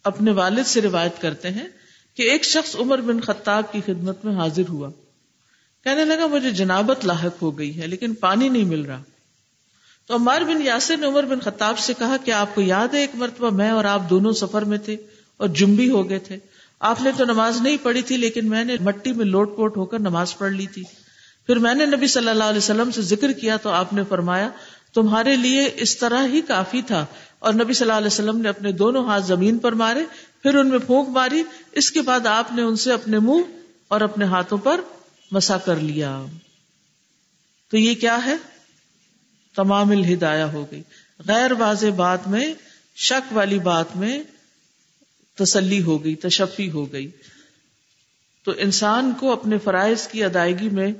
اپنے 0.03 0.31
والد 0.31 0.67
سے 0.67 0.81
روایت 0.81 1.21
کرتے 1.21 1.51
ہیں 1.51 1.67
کہ 2.15 2.21
ایک 2.21 2.43
شخص 2.43 2.75
عمر 2.75 3.01
بن 3.01 3.21
خطاب 3.21 3.71
کی 3.71 3.81
خدمت 3.85 4.25
میں 4.25 4.35
حاضر 4.35 4.69
ہوا۔ 4.69 4.89
کہنے 5.85 6.05
لگا 6.05 6.27
مجھے 6.27 6.51
جنابت 6.51 7.05
لاحق 7.05 7.41
ہو 7.41 7.57
گئی 7.57 7.81
ہے، 7.81 7.87
لیکن 7.87 8.13
پانی 8.13 8.49
نہیں 8.49 8.63
مل 8.63 8.81
رہا۔ 8.81 9.01
تو 10.07 10.15
عمار 10.15 10.41
بن 10.41 10.61
یاسر 10.61 10.97
نے 10.97 11.07
عمر 11.07 11.23
بن 11.23 11.39
خطاب 11.39 11.79
سے 11.79 11.93
کہا 11.97 12.17
کہ 12.25 12.31
آپ 12.31 12.55
کو 12.55 12.61
یاد 12.61 12.93
ہے 12.93 12.99
ایک 12.99 13.11
مرتبہ 13.13 13.49
میں 13.49 13.69
اور 13.69 13.85
آپ 13.85 14.09
دونوں 14.09 14.31
سفر 14.31 14.61
میں 14.61 14.77
تھے 14.77 14.97
اور 15.37 15.47
جمبی 15.47 15.89
ہو 15.89 16.09
گئے 16.09 16.19
تھے۔ 16.19 16.37
آپ 16.79 17.01
نے 17.01 17.11
تو 17.17 17.25
نماز 17.25 17.61
نہیں 17.61 17.77
پڑھی 17.83 18.01
تھی، 18.01 18.17
لیکن 18.17 18.49
میں 18.49 18.65
نے 18.65 18.75
مٹی 18.81 19.11
میں 19.11 19.25
لوٹ 19.25 19.57
پوٹ 19.57 19.77
ہو 19.77 19.85
کر 19.85 19.99
نماز 19.99 20.37
پڑھ 20.37 20.51
لی 20.51 20.65
تھی۔ 20.67 20.83
پھر 21.47 21.59
میں 21.59 21.73
نے 21.73 21.85
نبی 21.85 22.07
صلی 22.07 22.29
اللہ 22.29 22.43
علیہ 22.43 22.57
وسلم 22.57 22.91
سے 22.91 23.01
ذکر 23.01 23.31
کیا 23.31 23.57
تو 23.57 23.69
آپ 23.69 23.93
نے 23.93 24.01
فرمایا، 24.09 24.49
تمہارے 24.93 25.35
لیے 25.35 25.69
اس 25.75 25.97
طرح 25.97 26.27
ہی 26.27 26.41
کافی 26.41 26.81
تھا۔ 26.81 27.05
اور 27.39 27.53
نبی 27.53 27.73
صلی 27.73 27.85
اللہ 27.85 27.97
علیہ 27.97 28.07
وسلم 28.07 28.41
نے 28.41 28.49
اپنے 28.49 28.71
دونوں 28.71 29.05
ہاتھ 29.05 29.25
زمین 29.25 29.57
پر 29.57 29.71
مارے، 29.71 30.03
پھر 30.43 30.55
ان 30.55 30.67
میں 30.69 30.79
پھونک 30.79 31.09
ماری۔ 31.09 31.43
اس 31.71 31.91
کے 31.91 32.01
بعد 32.01 32.27
آپ 32.27 32.51
نے 32.51 32.61
ان 32.61 32.75
سے 32.75 32.91
اپنے 32.91 33.19
منہ 33.19 33.41
اور 33.87 34.01
اپنے 34.01 34.25
ہاتھوں 34.25 34.57
پر 34.57 34.81
مسا 35.31 35.57
کر 35.57 35.75
لیا۔ 35.75 36.25
تو 37.71 37.77
یہ 37.77 37.95
کیا 37.95 38.25
ہے؟ 38.25 38.35
تمام 39.55 39.91
الہدایا 39.91 40.51
ہو 40.51 40.65
گئی۔ 40.71 40.81
غیر 41.27 41.51
واضح 41.51 41.87
بات 41.95 42.27
میں، 42.27 42.53
شک 42.95 43.33
والی 43.33 43.59
بات 43.59 43.95
میں 43.95 44.23
تسلی 45.37 45.81
ہو 45.81 46.03
گئی، 46.03 46.15
تشفی 46.15 46.71
ہو 46.71 46.91
گئی۔ 46.91 47.11
تو 48.45 48.53
انسان 48.57 49.13
کو 49.19 49.31
اپنے 49.31 49.57
فرائض 49.57 50.07
کی 50.07 50.23
ادائیگی 50.23 50.69
میں 50.69 50.93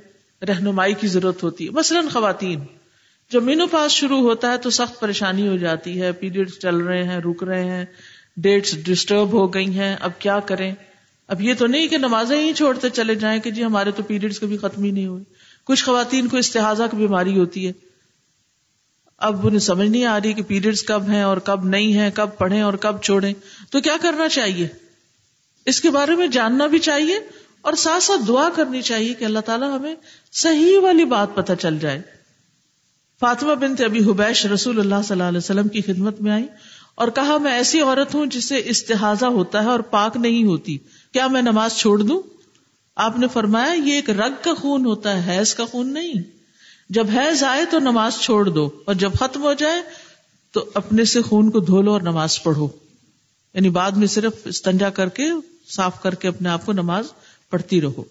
رہنمائی 0.44 0.94
کی 0.94 1.06
ضرورت 1.06 1.42
ہوتی 1.42 1.64
ہے۔ 1.64 1.70
مثلاً 1.70 2.08
خواتین، 2.08 2.60
جب 3.30 3.42
مینو 3.42 3.66
پاس 3.66 3.92
شروع 3.92 4.20
ہوتا 4.20 4.52
ہے 4.52 4.58
تو 4.58 4.70
سخت 4.70 5.00
پریشانی 5.00 5.48
ہو 5.48 5.56
جاتی 5.56 6.02
ہے۔ 6.02 6.12
پیریڈ 6.12 6.50
چل 6.50 6.76
رہے 6.76 7.04
ہیں، 7.04 7.18
رک 7.18 7.42
رہے 7.42 7.64
ہیں۔ 7.64 7.84
ڈیٹس 8.36 8.84
ڈسٹرب 8.84 9.32
ہو 9.32 9.54
گئی 9.54 9.78
ہیں۔ 9.78 9.96
اب 10.00 10.10
کیا 10.18 10.40
کریں؟ 10.40 10.74
اب 11.28 11.40
یہ 11.40 11.54
تو 11.58 11.66
نہیں 11.66 11.88
کہ 11.88 11.98
نمازیں 11.98 12.42
ہی 12.42 12.52
چھوڑتے 12.52 12.90
چلے 12.90 13.14
جائیں 13.14 13.40
کہ 13.40 13.50
جی 13.50 13.64
ہمارے 13.64 13.90
تو 13.90 14.02
پیریڈس 14.02 14.40
کبھی 14.40 14.56
ختم 14.56 14.82
ہی 14.82 14.90
نہیں 14.90 15.06
ہوئے۔ 15.06 15.24
کچھ 15.64 15.84
خواتین 15.84 16.28
کو 16.28 16.36
استحاظہ 16.36 16.82
کی 16.90 16.96
بیماری 16.96 17.38
ہوتی 17.38 17.66
ہے۔ 17.66 17.72
اب 19.18 19.46
انہیں 19.46 19.58
سمجھ 19.58 19.88
نہیں 19.88 20.04
آ 20.04 20.18
رہی 20.24 20.32
کہ 20.32 20.42
پیریڈس 20.42 20.82
کب 20.82 21.02
ہیں 21.08 21.22
اور 21.22 21.36
کب 21.36 21.64
نہیں 21.64 21.92
ہیں، 21.92 22.10
کب 22.14 22.28
پڑھیں 22.38 22.60
اور 22.60 22.74
کب 22.74 23.02
چھوڑیں۔ 23.02 23.34
تو 23.70 23.80
کیا 23.80 23.96
کرنا 24.02 24.28
چاہیے؟ 24.28 24.68
اس 25.66 25.80
کے 25.80 25.90
بارے 25.90 26.16
میں 26.16 26.26
جاننا 26.26 26.66
بھی 26.66 26.78
چاہیے 26.78 27.18
اور 27.60 27.72
ساتھ 27.72 28.02
ساتھ 28.02 28.20
دعا 28.28 28.48
کرنی 28.54 28.82
چاہیے 28.82 29.14
کہ 29.14 29.24
اللہ 29.24 29.38
تعالیٰ 29.38 29.78
ہمیں 29.78 29.94
صحیح 30.32 30.78
والی 30.82 31.04
بات 31.04 31.34
پتہ 31.34 31.52
چل 31.60 31.78
جائے۔ 31.78 32.02
فاطمہ 33.20 33.54
بنت 33.54 33.80
ابھی 33.80 34.04
حبیش 34.04 34.46
رسول 34.46 34.80
اللہ 34.80 34.94
صلی 35.04 35.12
اللہ 35.12 35.22
علیہ 35.22 35.38
وسلم 35.38 35.68
کی 35.68 35.82
خدمت 35.82 36.20
میں 36.20 36.32
آئی 36.32 36.46
اور 36.94 37.08
کہا، 37.08 37.38
میں 37.38 37.52
ایسی 37.52 37.80
عورت 37.80 38.14
ہوں 38.14 38.26
جسے 38.26 38.62
استحاظہ 38.64 39.26
ہوتا 39.26 39.62
ہے 39.62 39.68
اور 39.68 39.80
پاک 39.80 40.16
نہیں 40.16 40.44
ہوتی۔ 40.44 40.78
کیا 41.16 41.26
میں 41.26 41.42
نماز 41.42 41.74
چھوڑ 41.74 42.02
دوں؟ 42.02 42.22
آپ 42.96 43.18
نے 43.18 43.26
فرمایا، 43.32 43.72
یہ 43.72 43.92
ایک 43.92 44.10
رگ 44.10 44.32
کا 44.42 44.54
خون 44.54 44.86
ہوتا 44.86 45.26
ہے، 45.26 45.38
حیض 45.38 45.54
کا 45.54 45.64
خون 45.64 45.92
نہیں۔ 45.94 46.12
جب 46.90 47.06
حیض 47.14 47.44
آئے 47.44 47.64
تو 47.64 47.78
نماز 47.78 48.18
چھوڑ 48.20 48.48
دو، 48.48 48.70
اور 48.84 48.94
جب 48.94 49.12
ختم 49.12 49.42
ہو 49.42 49.52
جائے 49.52 49.82
تو 50.52 50.64
اپنے 50.74 51.04
سے 51.04 51.22
خون 51.22 51.50
کو 51.50 51.60
دھو 51.60 51.82
لو 51.82 51.92
اور 51.92 52.00
نماز 52.00 52.42
پڑھو۔ 52.42 52.68
یعنی 53.54 53.70
بعد 53.70 53.90
میں 53.90 54.06
صرف 54.06 54.32
استنجا 54.44 54.90
کر 54.90 55.08
کے، 55.08 55.24
صاف 55.68 56.02
کر 56.02 56.14
کے 56.14 56.28
اپنے 56.28 56.48
آپ 56.48 56.66
کو 56.66 56.72
نماز 56.72 57.06
پڑھتی 57.50 57.80
رہو۔ 57.80 58.04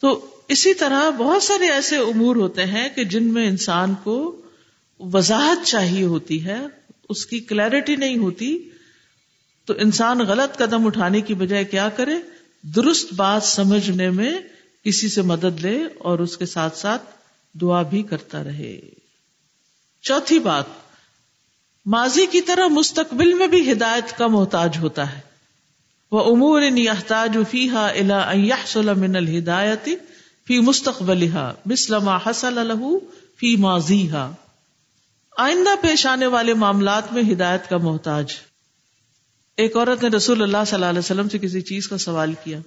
تو 0.00 0.26
اسی 0.48 0.74
طرح 0.74 1.10
بہت 1.10 1.42
سارے 1.42 1.68
ایسے 1.68 1.96
امور 1.96 2.36
ہوتے 2.36 2.64
ہیں 2.64 2.88
کہ 2.88 3.04
جن 3.04 3.34
میں 3.34 3.48
انسان 3.48 3.94
کو 4.02 4.40
وضاحت 5.00 5.66
چاہیے 5.66 6.04
ہوتی 6.04 6.44
ہے، 6.44 6.58
اس 7.08 7.26
کی 7.26 7.40
کلیرٹی 7.40 7.96
نہیں 7.96 8.18
ہوتی۔ 8.18 8.68
تو 9.68 9.74
انسان 9.78 10.18
غلط 10.18 10.58
قدم 10.58 10.86
اٹھانے 10.86 11.20
کی 11.20 11.34
بجائے 11.34 11.64
کیا 11.64 11.88
کرے؟ 11.88 12.14
درست 12.62 13.12
بات 13.12 13.42
سمجھنے 13.42 14.10
میں 14.10 14.38
کسی 14.84 15.08
سے 15.08 15.22
مدد 15.22 15.60
لے 15.60 15.84
اور 15.98 16.18
اس 16.18 16.36
کے 16.36 16.46
ساتھ 16.46 16.78
ساتھ 16.78 17.02
دعا 17.60 17.82
بھی 17.82 18.02
کرتا 18.02 18.44
رہے۔ 18.44 18.80
چوتھی 20.02 20.38
بات، 20.38 20.64
ماضی 21.86 22.26
کی 22.26 22.40
طرح 22.40 22.66
مستقبل 22.66 23.34
میں 23.34 23.46
بھی 23.46 23.72
ہدایت 23.72 24.18
کا 24.18 24.26
محتاج 24.26 24.78
ہوتا 24.78 25.12
ہے۔ 25.12 25.20
وہ 26.12 26.24
امور 26.24 26.62
فیحا 27.50 27.86
الا 27.86 28.94
من 28.94 29.16
الہدایت 29.16 29.88
فی 30.46 30.60
مستقبل 30.60 31.28
مسلم 31.66 32.08
حسل 32.08 32.58
الح 32.58 32.86
فی 33.38 33.56
ماضی 33.56 34.08
آئندہ 35.36 35.70
پیش 35.80 36.06
آنے 36.06 36.26
والے 36.26 36.54
معاملات 36.54 37.12
میں 37.12 37.22
ہدایت 37.32 37.68
کا 37.68 37.76
محتاج۔ 37.76 38.32
ایک 39.58 39.76
عورت 39.76 40.02
نے 40.02 40.08
رسول 40.08 40.42
اللہ 40.42 40.56
صلی 40.66 40.74
اللہ 40.74 40.86
علیہ 40.86 40.98
وسلم 40.98 41.28
سے 41.28 41.38
کسی 41.38 41.60
چیز 41.60 41.88
کا 41.88 41.98
سوال 41.98 42.34
کیا 42.44 42.58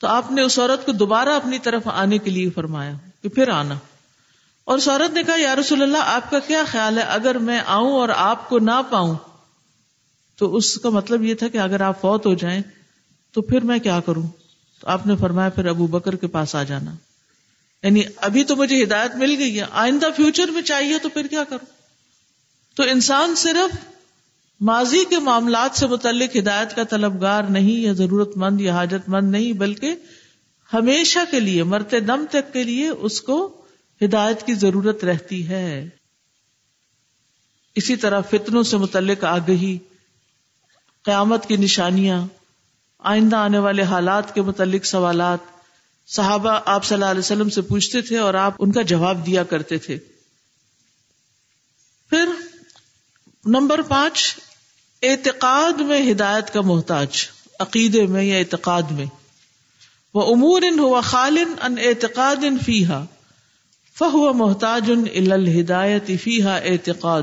تو 0.00 0.06
آپ 0.06 0.32
نے 0.32 0.42
اس 0.42 0.58
عورت 0.58 0.86
کو 0.86 0.92
دوبارہ 0.92 1.28
اپنی 1.28 1.58
طرف 1.58 1.82
آنے 1.84 2.18
کے 2.18 2.30
لیے 2.30 2.50
فرمایا 2.50 2.92
کہ 3.22 3.28
پھر 3.28 3.48
آنا۔ 3.48 3.74
اور 4.64 4.78
اس 4.78 4.88
عورت 4.88 5.14
نے 5.14 5.22
کہا، 5.22 5.40
یا 5.40 5.56
رسول 5.56 5.82
اللہ، 5.82 5.98
آپ 5.98 6.30
کا 6.30 6.38
کیا 6.38 6.62
خیال 6.66 6.98
ہے؟ 6.98 7.02
اگر 7.02 7.38
میں 7.38 7.60
آؤں 7.66 7.92
اور 7.92 8.08
آپ 8.08 8.48
کو 8.48 8.58
نہ 8.58 8.82
پاؤں 8.90 9.14
تو 10.36 10.56
اس 10.56 10.74
کا 10.74 10.90
مطلب 10.90 11.22
یہ 11.22 11.34
تھا 11.34 11.48
کہ 11.48 11.58
اگر 11.58 11.80
آپ 11.80 12.00
فوت 12.00 12.26
ہو 12.26 12.34
جائیں 12.34 12.62
تو 13.32 13.42
پھر 13.42 13.60
میں 13.60 13.78
کیا 13.78 14.00
کروں؟ 14.00 14.26
تو 14.80 14.88
آپ 14.88 15.06
نے 15.06 15.16
فرمایا، 15.16 15.48
پھر 15.48 15.66
ابو 15.66 15.86
بکر 15.86 16.16
کے 16.16 16.26
پاس 16.26 16.54
آ 16.54 16.62
جانا۔ 16.62 16.94
یعنی 17.82 18.02
ابھی 18.16 18.44
تو 18.44 18.56
مجھے 18.56 18.82
ہدایت 18.82 19.16
مل 19.16 19.36
گئی 19.38 19.60
ہے، 19.60 19.66
آئندہ 19.70 20.06
فیوچر 20.16 20.48
میں 20.48 20.62
چاہیے 20.62 20.98
تو 20.98 21.08
پھر 21.08 21.26
کیا 21.26 21.44
کروں؟ 21.44 21.66
تو 22.76 22.82
انسان 22.82 23.34
صرف 23.34 23.89
ماضی 24.60 25.04
کے 25.04 25.18
معاملات 25.18 25.78
سے 25.78 25.86
متعلق 25.86 26.36
ہدایت 26.36 26.76
کا 26.76 26.84
طلبگار 26.84 27.42
نہیں، 27.42 27.80
یا 27.80 27.92
ضرورت 27.92 28.36
مند، 28.36 28.60
یا 28.60 28.74
حاجت 28.74 29.08
مند 29.08 29.30
نہیں، 29.30 29.52
بلکہ 29.52 29.94
ہمیشہ 30.72 31.18
کے 31.30 31.40
لیے، 31.40 31.64
مرتے 31.64 32.00
دم 32.00 32.24
تک 32.30 32.52
کے 32.52 32.64
لیے 32.64 32.88
اس 32.88 33.20
کو 33.20 33.64
ہدایت 34.04 34.46
کی 34.46 34.54
ضرورت 34.54 35.04
رہتی 35.04 35.48
ہے۔ 35.48 35.88
اسی 37.74 37.96
طرح 37.96 38.20
فتنوں 38.20 38.62
سے 38.62 38.76
متعلق 38.76 39.24
آگہی، 39.24 39.78
قیامت 41.02 41.46
کی 41.46 41.56
نشانیاں، 41.56 42.26
آئندہ 42.98 43.36
آنے 43.36 43.58
والے 43.58 43.82
حالات 43.82 44.34
کے 44.34 44.42
متعلق 44.42 44.84
سوالات۔ 44.84 45.38
صحابہ 46.06 46.60
آپ 46.64 46.84
صلی 46.84 46.94
اللہ 46.94 47.04
علیہ 47.04 47.18
وسلم 47.18 47.48
سے 47.48 47.60
پوچھتے 47.60 48.00
تھے 48.00 48.18
اور 48.18 48.34
آپ 48.34 48.54
ان 48.58 48.72
کا 48.72 48.82
جواب 48.82 49.26
دیا 49.26 49.44
کرتے 49.44 49.78
تھے۔ 49.78 49.98
پھر 52.10 52.28
نمبر 53.44 53.82
پانچ 53.82 54.36
اعتقاد 55.02 55.80
میں 55.80 56.12
ہدایت 56.12 56.52
کا 56.52 56.60
محتاج، 56.60 57.08
عقیدے 57.60 58.06
میں 58.06 58.22
یا 58.22 58.36
اعتقاد 58.36 58.82
میں۔ 58.90 59.06
وہ 60.14 60.34
امور 60.34 60.62
ان 60.62 60.78
ہوا 60.78 61.00
خالن 61.00 61.54
ان 61.60 61.74
اعتقاد 61.78 62.36
ان 62.44 62.58
فیحا 62.58 63.04
فہو 63.98 64.32
محتاج 64.32 64.90
ان 64.90 65.32
الہدایت 65.32 66.10
فیحا 66.22 66.56
اعتقاد۔ 66.56 67.22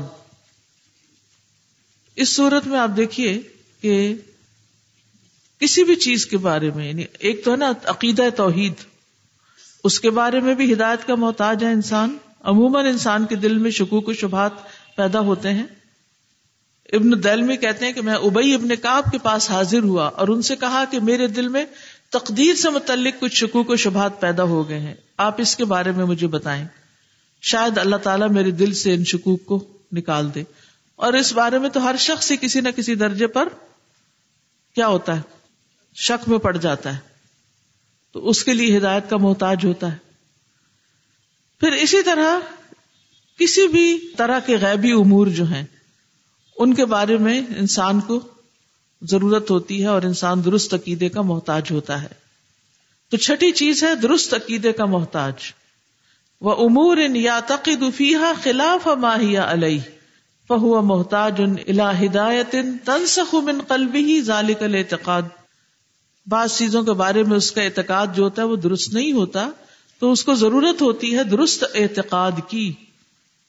اس 2.16 2.36
صورت 2.36 2.66
میں 2.66 2.78
آپ 2.78 2.90
دیکھیے 2.96 3.40
کہ 3.80 4.14
کسی 5.58 5.84
بھی 5.84 5.96
چیز 5.96 6.26
کے 6.26 6.38
بارے 6.38 6.70
میں 6.70 6.88
یعنی 6.88 7.04
ایک 7.18 7.44
تو 7.44 7.50
ہے 7.50 7.56
نا 7.56 7.72
عقیدہ 7.84 8.22
توحید، 8.36 8.72
اس 9.84 10.00
کے 10.00 10.10
بارے 10.10 10.40
میں 10.40 10.54
بھی 10.54 10.72
ہدایت 10.72 11.06
کا 11.06 11.14
محتاج 11.14 11.64
ہے 11.64 11.72
انسان۔ 11.72 12.16
عموماً 12.42 12.86
انسان 12.86 13.26
کے 13.26 13.36
دل 13.36 13.58
میں 13.58 13.70
شکوک 13.70 14.08
و 14.08 14.12
شبہات 14.12 14.52
پیدا 14.96 15.20
ہوتے 15.20 15.54
ہیں۔ 15.54 15.66
ابن 16.92 17.24
دل 17.24 17.42
میں 17.42 17.56
کہتے 17.56 17.86
ہیں 17.86 17.92
کہ 17.92 18.02
میں 18.02 18.14
ابئی 18.14 18.54
ابن 18.54 18.76
کاب 18.76 19.04
کے 19.12 19.18
پاس 19.18 19.50
حاضر 19.50 19.82
ہوا 19.82 20.06
اور 20.06 20.28
ان 20.28 20.42
سے 20.42 20.56
کہا 20.56 20.84
کہ 20.90 21.00
میرے 21.00 21.26
دل 21.26 21.48
میں 21.48 21.64
تقدیر 22.10 22.54
سے 22.54 22.70
متعلق 22.70 23.20
کچھ 23.20 23.34
شکوک 23.34 23.70
و 23.70 23.76
شبہات 23.76 24.20
پیدا 24.20 24.42
ہو 24.42 24.68
گئے 24.68 24.78
ہیں۔ 24.78 24.94
آپ 25.16 25.40
اس 25.40 25.56
کے 25.56 25.64
بارے 25.64 25.92
میں 25.92 26.04
مجھے 26.04 26.26
بتائیں۔ 26.26 26.66
شاید 27.42 27.78
اللہ 27.78 27.96
تعالیٰ 27.96 28.30
میرے 28.30 28.50
دل 28.50 28.74
سے 28.74 28.94
ان 28.94 29.04
شکوک 29.04 29.44
کو 29.44 29.78
نکال 29.92 30.34
دے۔ 30.34 30.42
اور 30.96 31.12
اس 31.12 31.32
بارے 31.32 31.58
میں 31.58 31.70
تو 31.70 31.84
ہر 31.84 31.94
شخص 31.98 32.32
کسی 32.40 32.60
نہ 32.60 32.68
کسی 32.76 32.94
درجے 32.94 33.26
پر 33.26 33.48
کیا 34.74 34.86
ہوتا 34.86 35.16
ہے؟ 35.16 35.22
شک 35.94 36.28
میں 36.28 36.38
پڑ 36.38 36.56
جاتا 36.56 36.94
ہے۔ 36.94 37.00
تو 38.12 38.28
اس 38.28 38.44
کے 38.44 38.52
لیے 38.52 38.78
ہدایت 38.78 39.10
کا 39.10 39.16
محتاج 39.16 39.64
ہوتا 39.64 39.92
ہے۔ 39.92 39.96
پھر 41.60 41.72
اسی 41.72 42.02
طرح 42.02 42.38
کسی 43.38 43.68
بھی 43.68 43.98
طرح 44.16 44.38
کے 44.38 44.56
غیبی 44.56 44.92
امور 44.92 45.26
جو 45.26 45.44
ہیں 45.44 45.64
ان 46.58 46.74
کے 46.74 46.84
بارے 46.84 47.16
میں 47.16 47.42
انسان 47.56 48.00
کو 48.00 48.20
ضرورت 49.02 49.50
ہوتی 49.50 49.82
ہے 49.82 49.86
اور 49.86 50.02
انسان 50.02 50.44
درست 50.44 50.74
عقیدے 50.74 51.08
کا 51.08 51.22
محتاج 51.22 51.62
ہوتا 51.70 52.02
ہے۔ 52.02 52.08
تو 53.10 53.16
چھٹی 53.16 53.52
چیز 53.52 53.84
ہے 53.84 53.94
درست 53.94 54.34
عقیدے 54.34 54.72
کا 54.72 54.84
محتاج۔ 54.84 55.34
وہ 56.40 56.52
امور 56.52 56.96
ان 56.96 57.16
یا 57.16 57.40
تقیدفیہ 57.46 58.16
خلاف 58.42 58.86
ماہیا 58.86 59.52
علیہ۔ 59.52 59.80
فہو 60.48 60.82
محتاج 60.82 61.34
ان 61.38 61.54
الا 61.68 62.00
ہدایت 62.00 62.54
تنسخ 62.84 63.34
من 63.34 63.60
قلبی 63.68 64.22
ذالک 64.22 64.62
الاعتقاد۔ 64.62 65.22
بعض 66.26 66.58
چیزوں 66.58 66.82
کے 66.82 66.92
بارے 66.92 67.22
میں 67.22 67.36
اس 67.36 67.52
کا 67.52 67.62
اعتقاد 67.62 68.06
جو 68.14 68.24
ہوتا 68.24 68.42
ہے 68.42 68.46
وہ 68.46 68.56
درست 68.56 68.94
نہیں 68.94 69.12
ہوتا۔ 69.12 69.50
تو 69.98 70.12
اس 70.12 70.24
کو 70.24 70.34
ضرورت 70.34 70.82
ہوتی 70.82 71.18
ہے 71.18 71.24
درست 71.24 71.64
اعتقاد 71.74 72.32
کی۔ 72.48 72.72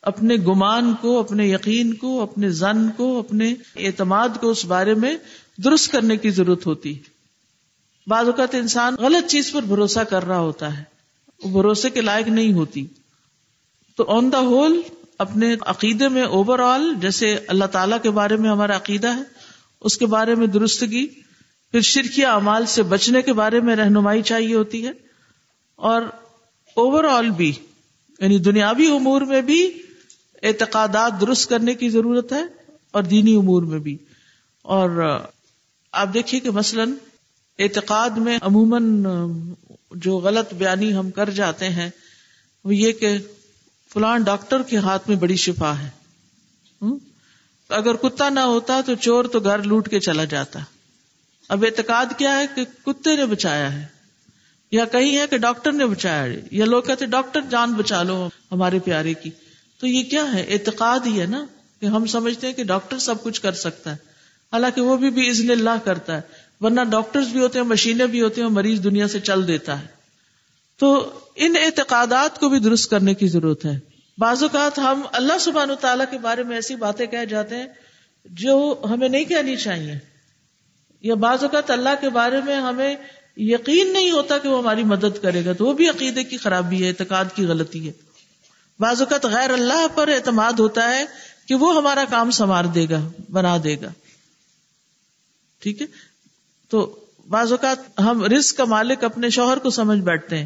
اپنے 0.02 0.36
گمان 0.36 0.94
کو، 1.02 1.20
اپنے 1.20 1.48
یقین 1.48 1.94
کو، 1.94 2.22
اپنے 2.22 2.50
زن 2.50 2.90
کو، 2.90 3.20
اپنے 3.20 3.54
اعتماد 3.76 4.30
کو 4.42 4.50
اس 4.50 4.66
بارے 4.66 4.94
میں 4.94 5.18
درست 5.64 5.92
کرنے 5.92 6.18
کی 6.18 6.30
ضرورت 6.30 6.66
ہوتی 6.66 7.00
بعض 8.08 8.26
اوقات 8.26 8.56
انسان 8.56 8.96
غلط 8.96 9.32
چیز 9.32 9.52
پر 9.52 9.62
بھروسہ 9.62 10.00
کر 10.00 10.26
رہا 10.26 10.40
ہوتا 10.40 10.78
ہے۔ 10.78 10.84
وہ 11.44 11.50
بھروسے 11.50 11.90
کے 11.90 12.02
لائق 12.02 12.28
نہیں 12.28 12.54
ہوتی۔ 12.54 12.88
تو 13.98 14.06
آن 14.08 14.32
دا 14.32 14.40
ہول 14.40 14.82
اپنے 15.18 15.56
عقیدے 15.62 16.08
میں 16.08 16.24
اوور 16.24 16.60
آل 16.60 16.94
جیسے 17.02 17.38
اللہ 17.48 17.66
تعالی 17.66 17.96
کے 18.04 18.10
بارے 18.10 18.36
میں 18.36 18.50
ہمارا 18.50 18.76
عقیدہ 18.76 19.16
ہے، 19.16 19.22
اس 19.82 19.98
کے 19.98 20.06
بارے 20.06 20.36
میں 20.36 20.48
درستگی، 20.48 21.08
پھر 21.72 21.82
شرکی 21.82 22.26
اعمال 22.26 22.66
سے 22.66 22.84
بچنے 22.84 23.22
کے 23.22 23.34
بارے 23.34 23.60
میں 23.60 23.76
رہنمائی 23.76 24.22
چاہیے 24.22 24.56
ہوتی 24.56 24.88
ہے۔ 24.88 24.92
اور 25.76 26.02
اوور 26.76 27.04
آل 27.04 27.30
بھی 27.30 27.54
یعنی 28.20 28.38
دنیاوی 28.38 28.88
امور 28.88 29.22
میں 29.22 29.42
بھی 29.42 29.82
اعتقادات 30.44 31.22
درست 31.22 31.50
کرنے 31.50 31.74
کی 31.74 31.90
ضرورت 31.90 32.34
ہے 32.34 32.44
اور 32.92 33.04
دینی 33.04 33.36
امور 33.36 33.64
میں 33.64 33.80
بھی۔ 33.80 33.98
اور 34.62 35.20
آپ 35.92 36.08
دیکھیے 36.14 36.42
کہ 36.42 36.52
مثلاً 36.52 36.92
اعتقاد 37.60 38.10
میں 38.10 38.40
عموماً 38.42 39.04
جو 39.92 40.18
غلط 40.18 40.54
بیانی 40.54 40.94
ہم 40.94 41.12
کر 41.12 41.30
جاتے 41.30 41.70
ہیں، 41.70 41.90
وہ 42.64 42.76
یہ 42.76 42.92
کہ 42.92 43.18
فلان 43.94 44.24
ڈاکٹر 44.24 44.62
کے 44.62 44.78
ہاتھ 44.78 45.10
میں 45.10 45.18
بڑی 45.18 45.36
شفا 45.36 45.80
ہے۔ 45.80 45.90
اگر 47.70 47.96
کتا 47.96 48.30
نہ 48.30 48.40
ہوتا 48.40 48.82
تو 48.86 48.96
چور 48.96 49.26
تو 49.26 49.40
گھر 49.40 49.64
لوٹ 49.64 49.90
کے 49.90 50.00
چلا 50.00 50.26
جاتا۔ 50.26 50.60
اب 51.50 51.66
اعتقاد 51.68 52.06
کیا 52.18 52.40
ہے 52.40 52.46
کہ 52.56 52.64
کتے 52.86 53.16
نے 53.16 53.26
بچایا 53.26 53.74
ہے؟ 53.74 53.86
یا 54.72 54.86
کہیں 54.86 55.18
ہے 55.18 55.28
کہ 55.28 55.38
ڈاکٹر 55.38 55.72
نے 55.72 55.86
بچایا 55.86 56.24
ہے؟ 56.24 56.42
یا 56.52 56.66
لوگ 56.66 56.84
کہتے 56.84 57.06
ڈاکٹر 57.06 57.42
جان 57.42 57.74
بچا 57.74 58.04
لو 58.04 58.30
ہمارے 58.52 58.80
پیارے 58.80 59.14
کی۔ 59.14 59.30
تو 59.80 59.88
یہ 59.88 60.04
کیا 60.04 60.34
ہے؟ 60.34 60.46
اعتقاد 60.50 61.00
ہی 61.06 61.22
ہے 61.22 61.26
نا 61.26 61.46
کہ 61.82 61.86
ہم 61.86 62.06
سمجھتے 62.06 62.48
ہیں 62.48 62.54
کہ 62.54 62.64
ڈاکٹر 62.64 62.98
سب 62.98 63.24
کچھ 63.24 63.42
کر 63.42 63.52
سکتا 63.52 63.92
ہے۔ 63.92 63.96
حالانکہ 64.54 64.82
وہ 64.82 64.98
بھی 64.98 65.10
بھی 65.10 65.52
اللہ 65.52 65.70
کرتا 65.84 66.16
ہے، 66.16 66.22
ورنہ 66.60 66.82
ڈاکٹر 66.82 67.22
بھی 67.32 67.40
ہوتے 67.40 67.60
ہیں، 67.60 67.66
مشینیں 67.66 68.06
بھی 68.06 68.22
ہوتی 68.22 68.42
ہیں 68.42 68.50
مریض 68.50 68.84
دنیا 68.84 69.08
سے 69.08 69.20
چل 69.20 69.48
دیتا 69.48 69.82
ہے۔ 69.82 69.88
تو 70.78 71.20
ان 71.36 71.56
اعتقادات 71.64 72.40
کو 72.40 72.50
بھی 72.50 72.60
درست 72.60 72.90
کرنے 72.90 73.14
کی 73.14 73.28
ضرورت 73.28 73.66
ہے۔ 73.66 73.80
بعض 74.18 74.44
اوقات 74.44 74.80
ہم 74.80 75.02
اللہ 75.12 75.38
سبحان 75.40 75.70
تعالیٰ 75.82 76.06
کے 76.12 76.18
بارے 76.18 76.44
میں 76.44 76.56
ایسی 76.56 76.76
باتیں 76.76 77.06
کہہ 77.06 77.26
جاتے 77.26 77.56
ہیں 77.56 77.66
جو 78.26 78.82
ہمیں 78.90 79.10
نہیں 79.10 79.24
کہنی 79.24 79.56
چاہیے۔ 79.56 79.94
یا 81.02 81.16
بعض 81.16 81.44
اوقات 81.44 81.72
اللہ 81.72 81.90
کے 82.02 82.10
بارے 82.10 82.42
میں 82.46 82.56
ہمیں 82.56 82.96
یقین 83.38 83.94
نہیں 83.94 84.12
ہوتا 84.12 84.38
کہ 84.38 84.50
وہ 84.50 84.58
ہماری 84.58 84.84
مدد 84.84 85.22
کرے 85.22 85.46
گا۔ 85.46 85.54
تو 85.54 85.66
وہ 85.66 85.74
بھی 85.74 85.90
عقیدے 85.90 86.24
کی 86.24 86.38
خرابی 86.38 86.84
ہے، 86.84 86.90
اعتقاد 86.90 87.26
کی 87.36 87.46
غلطی 87.46 87.88
ہے۔ 87.88 88.09
بعض 88.80 89.02
اوقات 89.02 89.26
غیر 89.26 89.50
اللہ 89.50 89.88
پر 89.96 90.08
اعتماد 90.08 90.54
ہوتا 90.54 90.90
ہے 90.90 91.06
کہ 91.48 91.56
وہ 91.56 91.76
ہمارا 91.76 92.04
کام 92.10 92.32
سنوار 92.32 92.66
دے 92.66 92.86
گا، 92.90 93.10
بنا 93.32 93.58
دے 93.64 93.76
گا۔ 93.82 93.92
ٹھیک 95.60 95.82
ہے؟ 95.82 95.88
تو 96.70 97.06
بعض 97.30 97.52
اوقات 97.52 98.00
ہم 98.00 98.24
رزق 98.24 98.58
کا 98.58 98.66
مالک 98.66 99.04
اپنے 99.04 99.30
شوہر 99.30 99.58
کو 99.58 99.70
سمجھ 99.70 100.00
بیٹھتے 100.00 100.38
ہیں۔ 100.38 100.46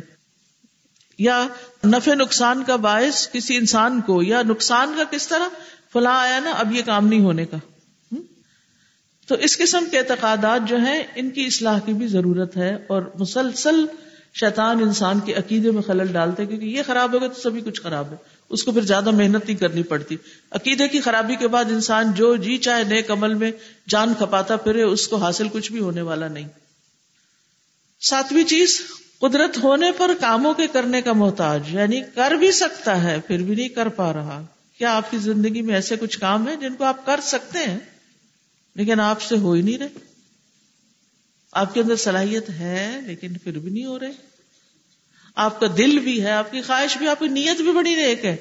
یا 1.18 1.48
نفع 1.86 2.14
نقصان 2.14 2.64
کا 2.64 2.76
باعث 2.76 3.30
کسی 3.32 3.56
انسان 3.56 4.02
کو، 4.02 4.24
یا 4.24 4.42
نقصان 4.42 4.94
کا 4.98 5.04
کس 5.04 5.28
طرح؟ 5.28 5.48
فلاں 5.94 6.20
آیا 6.20 6.40
نا، 6.40 6.52
اب 6.52 6.74
یہ 6.74 6.82
کام 6.82 7.08
نہیں 7.08 7.20
ہونے 7.20 7.46
کا۔ 7.46 7.58
تو 9.28 9.36
اس 9.36 9.58
قسم 9.58 9.86
کے 9.92 10.00
اعتقادات 10.00 10.70
جو 10.70 10.78
ہیں، 10.78 11.04
ان 11.16 11.30
کی 11.30 11.46
اصلاح 11.46 11.80
کی 11.80 11.94
بھی 11.94 12.08
ضرورت 12.08 12.58
ہے 12.58 12.76
اور 12.76 13.12
مسلسل 13.20 13.86
شیطان 14.34 14.80
انسان 14.80 15.20
کے 15.20 15.34
عقیدے 15.34 15.72
میں 15.72 15.82
خلل 15.82 16.08
ڈالتے 16.08 16.46
کیونکہ 16.46 16.66
یہ 16.66 16.82
خراب 16.86 17.14
ہوگا 17.14 17.28
تو 17.28 17.42
سبھی 17.42 17.62
کچھ 17.62 17.82
خراب 17.82 18.12
ہے۔ 18.12 18.16
اس 18.50 18.64
کو 18.64 18.72
پھر 18.72 18.82
زیادہ 18.82 19.12
محنت 19.12 19.46
نہیں 19.48 19.58
کرنی 19.58 19.84
پڑتی۔ 19.84 20.18
عقیدے 20.52 20.88
کی 20.88 21.00
خرابی 21.00 21.36
کے 21.36 21.48
بعد 21.48 21.66
انسان 21.66 22.14
جو 22.14 22.36
جی 22.36 22.58
چاہے 22.58 22.84
نیک 22.84 23.12
عمل 23.12 23.34
میں 23.34 23.52
جان 23.90 24.14
کھپاتا 24.14 24.56
پھرے، 24.56 24.84
اس 24.84 25.08
کو 25.08 25.16
حاصل 25.16 25.48
کچھ 25.52 25.72
بھی 25.72 25.80
ہونے 25.80 26.02
والا 26.02 26.28
نہیں۔ 26.28 26.48
ساتویں 28.02 28.44
چیز، 28.44 28.82
قدرت 29.20 29.58
ہونے 29.58 29.92
پر 29.98 30.12
کاموں 30.20 30.54
کے 30.54 30.68
کرنے 30.68 31.02
کا 31.02 31.14
محتاج 31.14 31.62
یعنی 31.70 32.02
کر 32.16 32.32
بھی 32.32 32.52
سکتا 32.52 33.04
ہے، 33.04 33.20
پھر 33.28 33.38
بھی 33.38 33.56
نہیں 33.56 33.70
کر 33.70 33.88
پا 33.88 34.14
رہا۔ 34.14 34.46
کیا 34.78 34.96
آپ 34.96 35.12
کی 35.12 35.18
زندگی 35.18 35.62
میں 35.62 35.76
ایسے 35.76 35.96
کچھ 36.00 36.20
کام 36.20 36.48
ہیں 36.48 36.56
جن 36.56 36.74
کو 36.74 36.84
آپ 36.84 37.06
کر 37.06 37.20
سکتے 37.24 37.60
ہیں؟ 37.60 37.80
لیکن 38.76 39.00
آپ 39.00 39.22
سے 39.22 39.38
ہو 39.38 39.52
ہی 39.52 39.62
نہیں 39.62 39.78
رہے۔ 39.78 40.13
آپ 41.54 41.74
کے 41.74 41.82
اندر 41.82 41.96
صلاحیت 41.96 42.50
ہے 42.50 43.00
لیکن 43.06 43.38
پھر 43.38 43.60
بھی 43.60 43.72
نہیں 43.72 43.86
ہو 43.86 44.00
رہے۔ 44.00 44.12
آپ 45.36 45.60
کا 45.60 45.68
دل 45.78 46.00
بھی 46.00 46.24
ہے، 46.24 46.32
آپ 46.32 46.52
کی 46.52 46.62
خواہش 46.62 46.98
بھی، 46.98 47.08
آپ 47.08 47.20
کی 47.20 47.28
نیت 47.28 47.62
بھی 47.62 47.72
بڑی 47.72 47.96
نیک 47.96 48.26
ہے۔ 48.26 48.36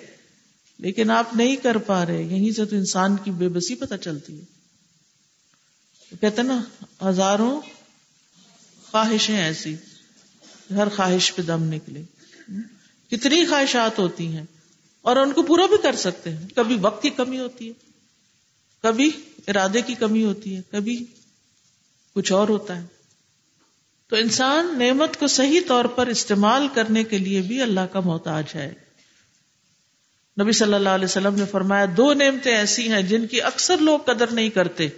لیکن 0.79 1.11
آپ 1.11 1.37
نہیں 1.37 1.57
کر 1.57 1.77
پا 1.77 2.07
رہے، 2.07 2.22
یہیں 2.22 2.51
سے 2.51 2.64
تو 2.64 2.77
انسان 2.77 3.16
کی 3.16 3.31
بے 3.31 3.48
بسی 3.48 3.75
پتہ 3.75 3.94
چلتی 3.94 4.40
ہے۔ 4.40 4.44
کہتے 6.20 6.42
نا، 6.42 6.62
ہزاروں 7.09 7.61
خواہشیں 8.90 9.38
ایسی، 9.38 9.75
ہر 10.70 10.88
خواہش 10.88 11.35
پہ 11.35 11.42
دم 11.42 11.64
نکلے۔ 11.64 12.03
کتنی 13.11 13.46
خواہشات 13.46 13.98
ہوتی 13.98 14.27
ہیں 14.27 14.44
اور 15.03 15.16
ان 15.16 15.33
کو 15.33 15.42
پورا 15.42 15.66
بھی 15.66 15.77
کر 15.83 15.96
سکتے 15.96 16.31
ہیں۔ 16.31 16.48
کبھی 16.55 16.77
وقت 16.81 17.03
کی 17.03 17.11
کمی 17.11 17.38
ہوتی 17.38 17.68
ہے، 17.68 17.72
کبھی 18.83 19.11
ارادے 19.48 19.81
کی 19.81 19.94
کمی 19.94 20.25
ہوتی 20.25 20.57
ہے، 20.57 20.61
کبھی 20.70 21.05
کچھ 22.14 22.33
اور 22.33 22.48
ہوتا 22.48 22.83
ہے۔ 22.83 23.02
تو 24.12 24.18
انسان 24.18 24.79
نعمت 24.79 25.16
کو 25.16 25.27
صحیح 25.27 25.61
طور 25.68 25.85
پر 25.85 26.07
استعمال 26.07 26.68
کرنے 26.75 27.05
کے 27.05 27.18
لیے 27.18 27.40
بھی 27.40 27.62
اللہ 27.62 27.81
کا 27.81 28.01
محتاج 28.01 28.44
ہے۔ 28.55 28.75
نبی 30.42 30.53
صلی 30.53 30.75
اللہ 30.75 30.88
علیہ 30.88 31.05
وسلم 31.05 31.35
نے 31.35 31.44
فرمایا، 31.44 31.87
دو 31.96 32.12
نعمتیں 32.12 32.57
ایسی 32.57 32.92
ہیں 32.92 33.03
جن 33.03 33.27
کی 33.27 33.42
اکثر 33.42 33.79
لوگ 33.79 33.98
قدر 33.98 34.27
نہیں 34.31 34.48
کرتے۔ 34.48 34.88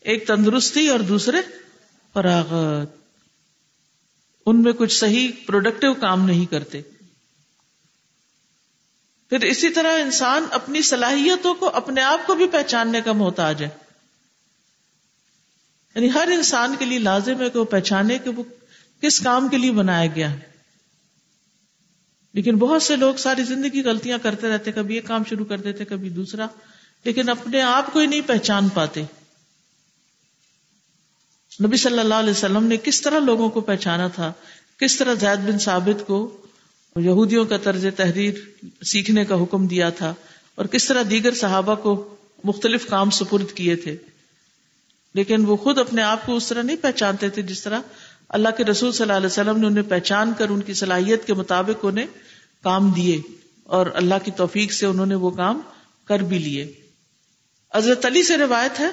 ایک 0.00 0.26
تندرستی 0.26 0.88
اور 0.88 1.00
دوسرے 1.00 1.36
فراغت۔ 2.14 2.96
ان 4.46 4.62
میں 4.62 4.72
کچھ 4.72 4.92
صحیح 4.92 5.32
پروڈکٹیو 5.46 5.94
کام 5.94 6.26
نہیں 6.26 6.46
کرتے۔ 6.46 6.82
پھر 9.30 9.40
اسی 9.40 9.68
طرح 9.68 10.00
انسان 10.00 10.46
اپنی 10.50 10.82
صلاحیتوں 10.82 11.54
کو 11.54 11.68
اپنے 11.68 12.00
آپ 12.00 12.26
کو 12.26 12.34
بھی 12.34 12.46
پہچاننے 12.46 13.00
کا 13.00 13.12
محتاج 13.12 13.62
ہے۔ 13.62 13.87
یعنی 15.98 16.12
ہر 16.14 16.28
انسان 16.34 16.74
کے 16.78 16.84
لیے 16.84 16.98
لازم 16.98 17.40
ہے 17.40 17.50
کہ 17.50 17.58
وہ 17.58 17.64
پہچانے 17.64 18.18
کہ 18.18 18.30
وہ 18.30 18.42
کس 19.00 19.20
کام 19.20 19.48
کے 19.48 19.58
لیے 19.58 19.72
بنایا 19.72 20.06
گیا 20.06 20.30
ہے۔ 20.32 20.38
لیکن 22.34 22.56
بہت 22.56 22.82
سے 22.82 22.96
لوگ 22.96 23.14
ساری 23.14 23.44
زندگی 23.44 23.82
غلطیاں 23.82 24.18
کرتے 24.22 24.48
رہتے، 24.48 24.72
کبھی 24.72 24.96
یہ 24.96 25.00
کام 25.00 25.22
شروع 25.28 25.44
کر 25.44 25.60
دیتے، 25.60 25.84
کبھی 25.84 26.08
دوسرا۔ 26.08 26.46
لیکن 27.04 27.28
اپنے 27.28 27.62
آپ 27.62 27.92
کو 27.92 27.98
ہی 27.98 28.06
نہیں 28.06 28.20
پہچان 28.26 28.68
پاتے۔ 28.68 29.02
نبی 31.64 31.76
صلی 31.76 31.98
اللہ 31.98 32.14
علیہ 32.14 32.30
وسلم 32.30 32.64
نے 32.64 32.76
کس 32.76 33.00
طرح 33.00 33.18
لوگوں 33.18 33.50
کو 33.50 33.60
پہچانا 33.60 34.08
تھا، 34.08 34.32
کس 34.78 34.96
طرح 34.96 35.14
زید 35.14 35.38
بن 35.38 35.58
ثابت 35.58 36.06
کو 36.06 36.46
یہودیوں 36.96 37.44
کا 37.44 37.56
طرز 37.56 37.86
تحریر 37.96 38.34
سیکھنے 38.82 39.24
کا 39.24 39.42
حکم 39.42 39.66
دیا 39.66 39.90
تھا 39.90 40.14
اور 40.54 40.66
کس 40.66 40.84
طرح 40.84 41.02
دیگر 41.10 41.34
صحابہ 41.34 41.74
کو 41.74 42.16
مختلف 42.44 42.86
کام 42.86 43.10
سپرد 43.10 43.52
کیے 43.54 43.76
تھے۔ 43.76 43.96
لیکن 45.14 45.44
وہ 45.46 45.56
خود 45.56 45.78
اپنے 45.78 46.02
آپ 46.02 46.26
کو 46.26 46.36
اس 46.36 46.46
طرح 46.46 46.62
نہیں 46.62 46.76
پہچانتے 46.76 47.28
تھے 47.28 47.42
جس 47.42 47.62
طرح 47.62 47.80
اللہ 48.28 48.48
کے 48.56 48.64
رسول 48.64 48.92
صلی 48.92 49.02
اللہ 49.02 49.12
علیہ 49.12 49.26
وسلم 49.26 49.58
نے 49.58 49.66
انہیں 49.66 49.90
پہچان 49.90 50.32
کر 50.38 50.48
ان 50.48 50.60
کی 50.60 50.74
صلاحیت 50.74 51.26
کے 51.26 51.34
مطابق 51.34 51.80
انہیں 51.82 52.06
کام 52.64 52.90
دیے 52.90 53.20
اور 53.64 53.86
اللہ 53.94 54.14
کی 54.24 54.30
توفیق 54.30 54.72
سے 54.72 54.86
انہوں 54.86 55.06
نے 55.06 55.14
وہ 55.14 55.30
کام 55.30 55.60
کر 56.04 56.18
بھی 56.18 56.38
لیے۔ 56.38 56.72
حضرت 57.74 58.06
علی 58.06 58.22
سے 58.22 58.36
روایت 58.36 58.80
ہے 58.80 58.88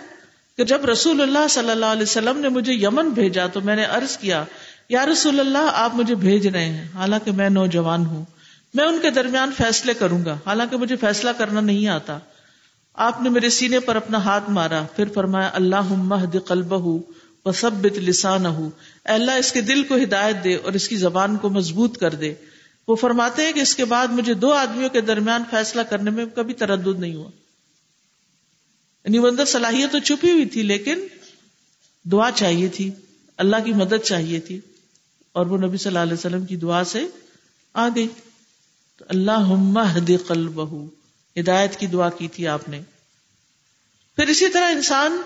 کہ 0.58 0.64
جب 0.64 0.86
رسول 0.86 1.22
اللہ 1.22 1.48
صلی 1.50 1.70
اللہ 1.70 1.86
علیہ 1.86 2.04
وسلم 2.04 2.38
نے 2.38 2.50
مجھے 2.50 2.74
یمن 2.74 3.10
بھیجا 3.10 3.48
تو 3.48 3.62
میں 3.62 3.76
نے 3.76 3.86
عرض 3.86 4.18
کیا، 4.18 4.44
یا 4.90 5.06
رسول 5.06 5.40
اللہ، 5.40 5.72
آپ 5.74 5.96
مجھے 5.96 6.16
بھیج 6.16 6.48
رہے 6.48 6.66
ہیں۔ 6.66 6.88
حالانکہ 6.94 7.32
میں 7.32 7.50
نوجوان 7.50 8.06
ہوں۔ 8.06 8.26
میں 8.74 8.86
ان 8.86 9.00
کے 9.02 9.10
درمیان 9.10 9.52
فیصلے 9.58 9.94
کروں 9.94 10.26
گا۔ 10.26 10.38
حالانکہ 10.46 10.78
مجھے 10.78 10.96
فیصلہ 10.96 11.30
کرنا 11.38 11.62
نہیں 11.62 11.88
آتا۔ 11.88 12.20
آپ 12.96 13.22
نے 13.22 13.30
میرے 13.30 13.50
سینے 13.50 13.80
پر 13.80 13.96
اپنا 13.96 14.18
ہاتھ 14.18 14.50
مارا، 14.50 14.86
پھر 14.96 15.06
فرمایا 15.14 15.50
اللہ 15.54 15.82
مہد 15.82 16.36
قلبہ 16.46 17.00
و 17.46 17.52
سب 17.52 17.86
لسان 17.86 18.46
اللہ، 19.04 19.32
اس 19.32 19.52
کے 19.52 19.62
دل 19.62 19.84
کو 19.84 19.96
ہدایت 19.96 20.44
دے 20.44 20.56
اور 20.56 20.74
اس 20.74 20.88
کی 20.88 20.96
زبان 20.96 21.38
کو 21.38 21.50
مضبوط 21.50 21.98
کر 21.98 22.16
دے۔ 22.16 22.34
وہ 22.88 22.96
فرماتے 22.96 23.46
ہیں 23.46 23.54
کہ 23.54 23.60
اس 23.60 23.76
کے 23.76 23.86
بعد 23.86 24.08
مجھے 24.08 24.34
دو 24.34 24.54
آدمیوں 24.54 24.90
کے 24.90 25.02
درمیان 25.02 25.44
فیصلہ 25.50 25.82
کرنے 25.82 26.12
میں 26.12 26.26
کبھی 26.36 26.54
تردد 26.54 27.00
نہیں 27.00 27.16
ہوا۔ 27.16 27.30
یعنی 29.06 29.20
وہ 29.20 29.28
اندر 29.28 29.46
صلاحیت 29.46 29.92
تو 29.92 30.00
چھپی 30.00 30.32
ہوئی 30.32 30.46
تھی، 30.46 30.62
لیکن 30.62 31.08
دعا 32.04 32.30
چاہیے 32.36 32.68
تھی، 32.68 32.92
اللہ 33.38 33.56
کی 33.66 33.74
مدد 33.74 34.04
چاہیے 34.04 34.40
تھی۔ 34.40 34.60
اور 35.32 35.46
وہ 35.46 35.58
نبی 35.58 35.78
صلی 35.78 35.88
اللہ 35.88 36.00
علیہ 36.00 36.14
وسلم 36.14 36.46
کی 36.46 36.56
دعا 36.56 36.84
سے 36.84 37.08
آ 37.74 37.90
گئی 37.96 38.08
تو 38.98 39.06
اللہ 39.10 40.18
قلبہ 40.28 40.86
ہدایت 41.40 41.76
کی 41.76 41.88
دعا 41.88 42.10
کی 42.10 42.28
تھی 42.28 42.48
آپ 42.48 42.70
نے۔ 42.70 42.82
پھر 44.16 44.28
اسی 44.28 44.50
طرح 44.50 44.72
انسان 44.72 45.22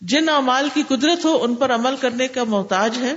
جن 0.00 0.28
اعمال 0.28 0.68
کی 0.74 0.82
قدرت 0.88 1.24
ہو، 1.24 1.42
ان 1.42 1.54
پر 1.54 1.74
عمل 1.74 1.96
کرنے 1.96 2.28
کا 2.28 2.44
محتاج 2.44 2.98
ہے۔ 3.00 3.12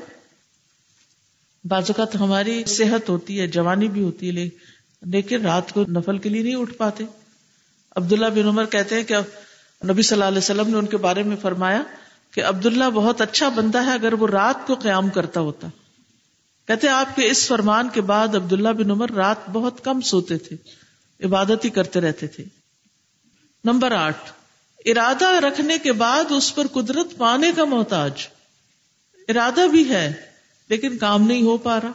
بعض 1.63 1.83
اوقات 1.89 2.15
ہماری 2.15 2.63
صحت 2.65 3.09
ہوتی 3.09 3.39
ہے، 3.39 3.47
جوانی 3.47 3.87
بھی 3.87 4.03
ہوتی 4.03 4.37
ہے، 4.37 4.49
لیکن 5.01 5.45
رات 5.45 5.71
کو 5.71 5.83
نفل 5.83 6.17
کے 6.17 6.29
لیے 6.29 6.43
نہیں 6.43 6.55
اٹھ 6.55 6.73
پاتے۔ 6.73 7.03
عبداللہ 7.95 8.25
بن 8.25 8.47
عمر 8.47 8.65
کہتے 8.65 8.95
ہیں 8.95 9.03
کہ 9.03 9.15
نبی 9.85 10.01
صلی 10.01 10.15
اللہ 10.15 10.25
علیہ 10.25 10.37
وسلم 10.37 10.67
نے 10.67 10.77
ان 10.77 10.85
کے 10.85 10.97
بارے 10.97 11.23
میں 11.23 11.35
فرمایا 11.41 11.83
کہ 12.31 12.43
عبداللہ 12.43 12.83
بہت 12.83 13.21
اچھا 13.21 13.49
بندہ 13.49 13.85
ہے 13.85 13.91
اگر 13.91 14.13
وہ 14.13 14.27
رات 14.27 14.67
کو 14.67 14.75
قیام 14.75 15.09
کرتا 15.09 15.39
ہوتا۔ 15.39 15.67
کہتے 16.67 16.87
آپ 16.87 17.15
کے 17.15 17.27
اس 17.27 17.47
فرمان 17.47 17.89
کے 17.89 18.01
بعد 18.01 18.27
عبداللہ 18.27 18.69
بن 18.69 18.91
عمر 18.91 19.11
رات 19.11 19.49
بہت 19.49 19.83
کم 19.83 20.01
سوتے 20.01 20.37
تھے۔ 20.37 20.82
عبادت 21.23 21.65
ہی 21.65 21.69
کرتے 21.69 22.01
رہتے 22.01 22.27
تھے۔ 22.27 22.43
نمبر 23.63 23.91
آٹھ، 23.91 24.31
ارادہ 24.85 25.25
رکھنے 25.25 25.77
کے 25.77 25.91
بعد 25.91 26.23
اس 26.29 26.55
پر 26.55 26.67
قدرت 26.67 27.17
پانے 27.17 27.51
کا 27.55 27.65
محتاج۔ 27.65 28.27
ارادہ 29.27 29.67
بھی 29.71 29.89
ہے، 29.89 30.13
لیکن 30.69 30.97
کام 30.97 31.21
نہیں 31.21 31.41
ہو 31.41 31.57
پا 31.57 31.81
رہا۔ 31.81 31.91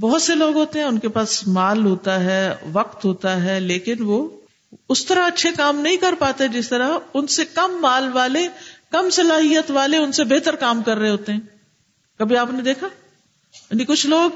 بہت 0.00 0.22
سے 0.22 0.34
لوگ 0.34 0.54
ہوتے 0.54 0.78
ہیں، 0.78 0.86
ان 0.86 0.98
کے 0.98 1.08
پاس 1.08 1.46
مال 1.46 1.84
ہوتا 1.84 2.24
ہے، 2.24 2.54
وقت 2.72 3.04
ہوتا 3.04 3.42
ہے، 3.42 3.60
لیکن 3.60 3.94
وہ 4.00 4.40
اس 4.88 5.06
طرح 5.06 5.26
اچھے 5.26 5.50
کام 5.56 5.80
نہیں 5.80 5.96
کر 5.96 6.14
پاتے 6.18 6.48
جس 6.48 6.68
طرح 6.68 6.88
ان 7.14 7.26
سے 7.26 7.44
کم 7.44 7.80
مال 7.80 8.08
والے، 8.12 8.48
کم 8.90 9.10
صلاحیت 9.10 9.70
والے 9.70 9.96
ان 9.96 10.12
سے 10.12 10.24
بہتر 10.24 10.56
کام 10.56 10.82
کر 10.82 10.98
رہے 10.98 11.10
ہوتے 11.10 11.32
ہیں۔ 11.32 11.40
کبھی 12.18 12.36
آپ 12.36 12.50
نے 12.52 12.62
دیکھا؟ 12.62 12.86
یعنی 13.70 13.84
کچھ 13.84 14.06
لوگ 14.06 14.30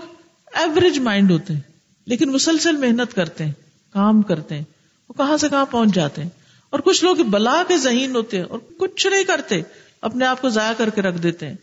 ایوریج 0.53 0.99
مائنڈ 0.99 1.31
ہوتے 1.31 1.55
ہیں۔ 1.55 1.61
لیکن 2.09 2.33
مسلسل 2.33 2.77
محنت 2.77 3.15
کرتے 3.15 3.45
ہیں، 3.45 3.53
کام 3.93 4.23
کرتے 4.23 4.55
ہیں، 4.55 4.65
وہ 5.09 5.15
کہاں 5.15 5.37
سے 5.37 5.49
کہاں 5.49 5.67
پہنچ 5.67 5.95
جاتے 5.95 6.23
ہیں۔ 6.23 6.31
اور 6.71 6.81
کچھ 6.81 7.05
لوگ 7.05 7.17
بلا 7.17 7.63
کے 7.69 7.77
ذہین 7.77 8.17
ہوتے 8.17 8.37
ہیں 8.37 8.45
اور 8.45 8.59
کچھ 8.79 9.07
نہیں 9.07 9.25
کرتے، 9.25 9.63
اپنے 10.01 10.25
آپ 10.25 10.43
کو 10.43 10.49
ضائع 10.49 10.73
کر 10.73 10.91
کے 10.91 11.03
رکھ 11.03 11.23
دیتے 11.23 11.47
ہیں۔ 11.47 11.57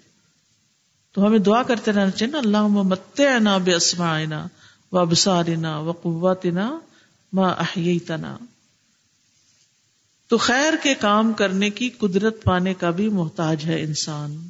تو 1.12 1.28
ہمیں 1.28 1.40
دعا 1.40 1.64
کرتے 1.64 1.92
رہنا 1.92 2.12
چاہیے 2.12 2.32
نا 2.32 2.38
اللہ 2.38 2.68
مت 2.68 3.22
بے 3.64 3.74
اسماعنا 3.74 4.48
و 4.92 5.06
بسارنا 5.06 5.80
و 5.80 5.92
قوتنا 5.92 6.80
ما 7.34 7.48
احییتنا۔ 7.48 8.38
تو 10.28 10.38
خیر 10.38 10.74
کے 10.84 10.94
کام 10.94 11.34
کرنے 11.34 11.70
کی 11.70 11.90
قدرت 11.90 12.44
پانے 12.44 12.74
کا 12.74 12.90
بھی 12.90 13.10
محتاج 13.10 13.66
ہے 13.66 13.82
انسان۔ 13.82 14.50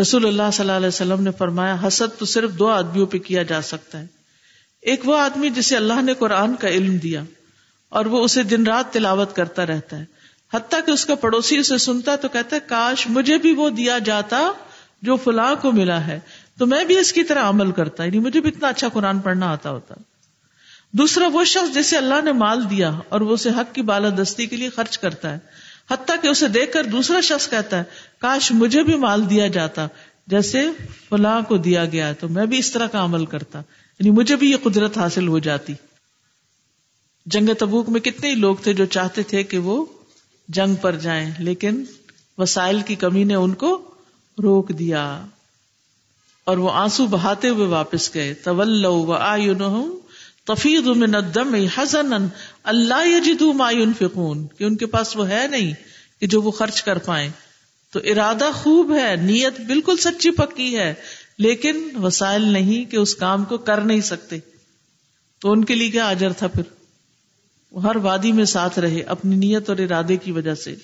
رسول 0.00 0.26
اللہ 0.26 0.50
صلی 0.52 0.62
اللہ 0.62 0.76
علیہ 0.76 0.88
وسلم 0.88 1.22
نے 1.22 1.30
فرمایا، 1.38 1.76
حسد 1.86 2.18
تو 2.18 2.24
صرف 2.24 2.50
دو 2.58 2.68
آدمیوں 2.68 3.06
پہ 3.06 3.18
کیا 3.18 3.42
جا 3.42 3.62
سکتا 3.62 4.00
ہے۔ 4.00 4.17
ایک 4.82 5.08
وہ 5.08 5.18
آدمی 5.18 5.50
جسے 5.50 5.76
اللہ 5.76 6.02
نے 6.02 6.14
قرآن 6.14 6.56
کا 6.56 6.68
علم 6.68 6.96
دیا 6.96 7.22
اور 7.88 8.06
وہ 8.06 8.24
اسے 8.24 8.42
دن 8.42 8.66
رات 8.66 8.92
تلاوت 8.92 9.36
کرتا 9.36 9.66
رہتا 9.66 9.98
ہے۔ 9.98 10.04
حتیٰ 10.54 10.80
کہ 10.86 10.90
اس 10.90 11.06
کا 11.06 11.14
پڑوسی 11.14 11.56
اسے 11.56 11.78
سنتا 11.78 12.16
تو 12.16 12.28
کہتا 12.28 12.56
ہے، 12.56 12.60
کاش 12.66 13.06
مجھے 13.08 13.38
بھی 13.38 13.54
وہ 13.54 13.70
دیا 13.70 13.98
جاتا 13.98 14.52
جو 15.02 15.16
فلاں 15.16 15.54
کو 15.54 15.72
ملا 15.72 16.06
ہے۔ 16.06 16.20
تو 16.58 16.66
میں 16.66 16.84
بھی 16.84 16.98
اس 16.98 17.12
کی 17.12 17.24
طرح 17.24 17.48
عمل 17.48 17.72
کرتا 17.72 18.04
یعنی 18.04 18.18
مجھے 18.18 18.40
بھی 18.40 18.50
اتنا 18.50 18.68
اچھا 18.68 18.88
قرآن 18.88 19.18
پڑھنا 19.18 19.52
آتا 19.52 19.70
ہوتا۔ 19.70 19.94
دوسرا 20.92 21.28
وہ 21.32 21.44
شخص 21.44 21.74
جسے 21.74 21.96
اللہ 21.96 22.14
نے 22.24 22.32
مال 22.32 22.70
دیا 22.70 22.92
اور 23.08 23.20
وہ 23.20 23.32
اسے 23.32 23.50
حق 23.50 23.74
کی 23.74 23.82
بالادستی 23.82 24.46
کے 24.46 24.56
لیے 24.56 24.70
خرچ 24.70 24.98
کرتا 24.98 25.32
ہے۔ 25.32 25.38
حتیٰ 25.90 26.16
کہ 26.22 26.28
اسے 26.28 26.48
دیکھ 26.48 26.72
کر 26.72 26.84
دوسرا 26.84 27.20
شخص 27.20 27.50
کہتا 27.50 27.78
ہے، 27.78 27.84
کاش 28.18 28.52
مجھے 28.52 28.82
بھی 28.82 28.96
مال 28.96 29.30
دیا 29.30 29.46
جاتا 29.46 29.86
جیسے 30.26 30.70
فلاں 31.08 31.40
کو 31.40 31.56
دیا 31.56 31.84
گیا 31.84 32.12
تو 32.12 32.28
میں 32.28 32.46
بھی 32.46 32.58
اس 32.58 32.72
طرح 32.72 32.86
کا 32.86 33.04
عمل 33.04 33.26
کرتا۔ 33.26 33.60
یعنی 33.98 34.10
مجھے 34.10 34.36
بھی 34.36 34.50
یہ 34.50 34.56
قدرت 34.62 34.98
حاصل 34.98 35.28
ہو 35.28 35.38
جاتی۔ 35.38 35.74
جنگ 37.26 37.48
تبوک 37.58 37.88
میں 37.88 38.00
کتنے 38.00 38.30
ہی 38.30 38.34
لوگ 38.34 38.56
تھے 38.56 38.72
جو 38.72 38.84
چاہتے 38.84 39.22
تھے 39.22 39.42
کہ 39.42 39.58
وہ 39.58 39.84
جنگ 40.48 40.74
پر 40.74 40.96
جائیں، 40.96 41.30
لیکن 41.38 41.84
وسائل 42.38 42.80
کی 42.80 42.94
کمی 42.94 43.24
نے 43.24 43.34
ان 43.34 43.54
کو 43.54 43.94
روک 44.42 44.68
دیا۔ 44.68 45.26
اور 46.44 46.56
وہ 46.56 46.70
آنسو 46.70 47.06
بہاتے 47.06 47.48
ہوئے 47.48 47.66
واپس 47.66 48.14
گئے۔ 48.14 48.34
طول 48.34 48.86
تفید 50.44 50.86
من 50.86 51.14
الدم 51.14 51.54
حزنا 51.54 52.16
اللہ 52.62 53.08
یجدوا 53.08 53.52
ما 53.52 53.70
ينفقون۔ 53.70 54.46
کہ 54.46 54.64
ان 54.64 54.76
کے 54.76 54.86
پاس 54.86 55.16
وہ 55.16 55.28
ہے 55.28 55.46
نہیں 55.50 55.72
کہ 56.20 56.26
جو 56.26 56.42
وہ 56.42 56.50
خرچ 56.50 56.82
کر 56.82 56.98
پائیں۔ 56.98 57.30
تو 57.92 58.00
ارادہ 58.04 58.50
خوب 58.54 58.94
ہے، 58.94 59.16
نیت 59.16 59.60
بالکل 59.60 59.96
سچی 59.96 60.30
پکی 60.30 60.78
ہے۔ 60.78 60.94
لیکن 61.38 61.88
وسائل 62.02 62.42
نہیں 62.42 62.90
کہ 62.90 62.96
اس 62.96 63.14
کام 63.14 63.44
کو 63.44 63.58
کر 63.58 63.80
نہیں 63.80 64.00
سکتے۔ 64.00 64.38
تو 65.40 65.52
ان 65.52 65.64
کے 65.64 65.74
لیے 65.74 65.90
کیا 65.90 66.08
اجر 66.08 66.32
تھا 66.32 66.46
پھر؟ 66.46 66.62
وہ 67.70 67.82
ہر 67.82 67.96
وادی 67.96 68.32
میں 68.32 68.44
ساتھ 68.44 68.78
رہے 68.78 69.00
اپنی 69.00 69.36
نیت 69.36 69.70
اور 69.70 69.78
ارادے 69.78 70.16
کی 70.16 70.32
وجہ 70.32 70.54
سے۔ 70.54 70.74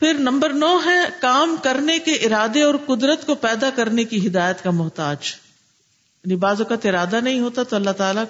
پھر 0.00 0.14
نمبر 0.14 0.52
نو 0.52 0.78
ہے 0.84 0.98
کام 1.20 1.56
کرنے 1.62 1.98
کے 1.98 2.12
ارادے 2.12 2.62
اور 2.62 2.74
قدرت 2.86 3.26
کو 3.26 3.34
پیدا 3.34 3.70
کرنے 3.70 4.04
کی 4.04 4.26
ہدایت 4.26 4.62
کا 4.62 4.70
محتاج۔ 4.70 5.18
یعنی 6.24 6.36
بعض 6.36 6.60
اوقات 6.60 6.86
ارادہ 6.86 7.20
نہیں 7.20 7.40
ہوتا 7.40 7.62
تو 7.62 7.76
اللہ 7.76 7.90
تعالیٰ 7.90 8.24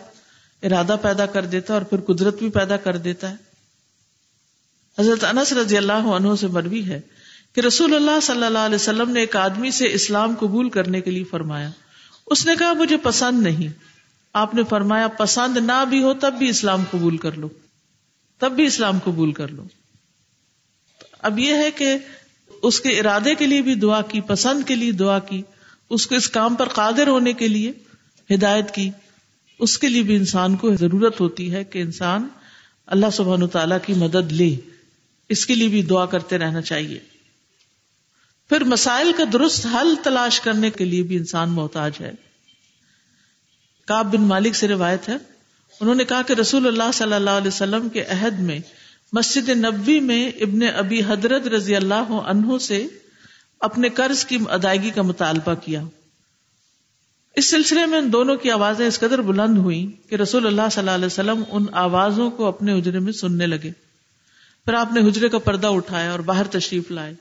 ارادہ 0.63 0.97
پیدا 1.03 1.27
کر 1.27 1.45
دیتا 1.45 1.75
اور 1.75 1.83
پھر 1.83 2.01
قدرت 2.01 2.39
بھی 2.39 2.51
پیدا 2.51 2.77
کر 2.77 2.97
دیتا 2.97 3.31
ہے۔ 3.31 3.37
حضرت 4.99 5.25
انس 5.25 5.53
رضی 5.53 5.77
اللہ 5.77 5.93
عنہ 5.93 6.29
سے 6.41 6.47
مروی 6.47 6.85
ہے۔ 6.89 7.01
کہ 7.55 7.61
رسول 7.61 7.95
اللہ 7.95 8.21
صلی 8.23 8.45
اللہ 8.45 8.59
علیہ 8.59 8.75
وسلم 8.75 9.11
نے 9.11 9.21
ایک 9.21 9.37
آدمی 9.37 9.71
سے 9.71 9.93
اسلام 9.93 10.35
قبول 10.41 10.71
کرنے 10.71 11.01
کے 11.01 11.11
لیے 11.11 11.25
فرمایا۔ 11.25 11.71
اس 12.27 12.47
نے 12.47 12.53
کہا، 12.59 12.73
مجھے 12.73 12.97
پسند 12.97 13.43
نہیں۔ 13.43 13.69
آپ 14.33 14.55
نے 14.55 14.63
فرمایا، 14.69 15.09
پسند 15.09 15.57
نہ 15.57 15.85
بھی 15.89 16.03
ہو 16.03 16.15
تب 16.15 16.35
بھی 16.39 16.49
اسلام 16.49 16.85
قبول 16.91 17.17
کر 17.17 17.33
لو۔ 17.33 17.49
تب 18.39 18.53
بھی 18.53 18.65
اسلام 18.65 18.99
قبول 18.99 19.33
کر 19.33 19.49
لو۔ 19.49 19.63
اب 21.19 21.39
یہ 21.39 21.55
ہے 21.55 21.71
کہ 21.71 21.97
اس 22.63 22.81
کے 22.81 22.89
ارادے 22.89 23.35
کے 23.35 23.47
لیے 23.47 23.63
بھی 23.63 23.75
دعا 23.75 24.03
کی، 24.03 24.21
پسند 24.21 24.69
کے 24.69 24.75
لیے 24.75 24.93
دعا 24.93 25.19
کی، 25.19 25.43
اس 25.91 26.07
کو 26.07 26.15
اس 26.15 26.29
کام 26.29 26.55
پر 26.55 26.69
قادر 26.69 27.07
ہونے 27.07 27.33
کے 27.33 27.49
لیے 27.49 27.73
ہدایت 28.35 28.71
کی۔ 28.71 28.91
اس 29.59 29.79
کے 29.79 29.89
لیے 29.89 30.03
بھی 30.03 30.17
انسان 30.17 30.57
کو 30.57 30.75
ضرورت 30.75 31.21
ہوتی 31.21 31.53
ہے 31.53 31.65
کہ 31.65 31.79
انسان 31.79 32.29
اللہ 32.87 33.07
سبحان 33.13 33.49
تعالی 33.49 33.75
کی 33.87 33.95
مدد 33.95 34.33
لے۔ 34.33 34.57
اس 35.29 35.47
کے 35.47 35.55
لیے 35.55 35.69
بھی 35.69 35.83
دعا 35.83 36.07
کرتے 36.07 36.39
رہنا 36.39 36.61
چاہیے۔ 36.61 37.12
پھر 38.53 38.65
مسائل 38.65 39.13
کا 39.17 39.25
درست 39.33 39.67
حل 39.67 39.95
تلاش 40.03 40.41
کرنے 40.41 40.71
کے 40.71 40.85
لیے 40.85 41.03
بھی 41.03 41.17
انسان 41.17 41.51
محتاج 41.51 41.93
ہے۔ 42.01 42.13
کاب 43.87 44.13
بن 44.13 44.23
مالک 44.23 44.55
سے 44.55 44.69
روایت 44.69 45.09
ہے، 45.09 45.17
انہوں 45.81 45.95
نے 45.95 46.05
کہا 46.05 46.23
کہ 46.23 46.33
رسول 46.33 46.67
اللہ 46.67 46.93
صلی 46.95 47.13
اللہ 47.13 47.31
علیہ 47.31 47.49
وسلم 47.49 47.89
کے 47.89 48.05
عہد 48.05 48.41
میں 48.41 48.61
مسجد 49.13 49.49
نبوی 49.49 50.01
میں 50.01 50.29
ابن 50.29 50.61
ابی 50.77 51.03
حضرت 51.09 51.47
رضی 51.47 51.77
اللہ 51.77 52.13
عنہ 52.13 52.59
سے 52.59 52.87
اپنے 53.61 53.89
قرض 53.89 54.25
کی 54.25 54.39
ادائیگی 54.49 54.91
کا 54.91 55.03
مطالبہ 55.03 55.55
کیا۔ 55.55 55.83
اس 57.37 57.51
سلسلے 57.51 57.87
میں 57.87 57.99
ان 57.99 58.13
دونوں 58.13 58.37
کی 58.37 58.51
آوازیں 58.51 58.87
اس 58.87 58.99
قدر 58.99 59.21
بلند 59.21 59.59
ہوئی 59.59 59.97
کہ 60.09 60.15
رسول 60.15 60.47
اللہ 60.47 60.69
صلی 60.73 60.81
اللہ 60.81 60.91
علیہ 60.91 61.07
وسلم 61.07 61.43
ان 61.49 61.67
آوازوں 61.73 62.31
کو 62.31 62.47
اپنے 62.47 62.79
حجرے 62.79 62.99
میں 62.99 63.13
سننے 63.13 63.47
لگے۔ 63.47 63.71
پھر 64.65 64.75
آپ 64.75 64.93
نے 64.93 65.09
حجرے 65.09 65.29
کا 65.29 65.39
پردہ 65.39 65.67
اٹھایا 65.67 66.11
اور 66.11 66.21
باہر 66.21 66.47
تشریف 66.47 66.91
لائے۔ 66.91 67.15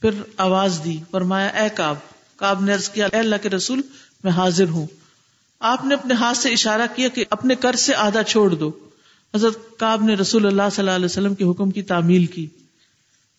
پھر 0.00 0.10
آواز 0.36 0.80
دی، 0.84 0.96
فرمایا، 1.10 1.46
اے 1.46 1.68
کاب 1.74 1.96
کاب 2.36 2.62
نے 2.62 2.72
کیا، 2.92 3.06
اے 3.06 3.18
اللہ 3.18 3.36
کے 3.42 3.48
رسول، 3.48 3.80
میں 4.24 4.32
حاضر 4.32 4.68
ہوں۔ 4.68 4.86
آپ 5.60 5.84
نے 5.84 5.94
اپنے 5.94 6.14
ہاتھ 6.14 6.38
سے 6.38 6.52
اشارہ 6.52 6.82
کیا 6.96 7.08
کہ 7.08 7.24
اپنے 7.30 7.54
قرض 7.54 7.80
سے 7.80 7.94
آدھا 7.94 8.22
چھوڑ 8.22 8.54
دو۔ 8.54 8.70
حضرت 9.34 9.58
کاب 9.76 10.02
نے 10.02 10.14
رسول 10.14 10.46
اللہ 10.46 10.62
صلی 10.72 10.82
اللہ 10.82 10.96
علیہ 10.96 11.04
وسلم 11.04 11.34
کے 11.34 11.44
حکم 11.44 11.70
کی 11.70 11.82
تعمیل 11.82 12.26
کی۔ 12.26 12.46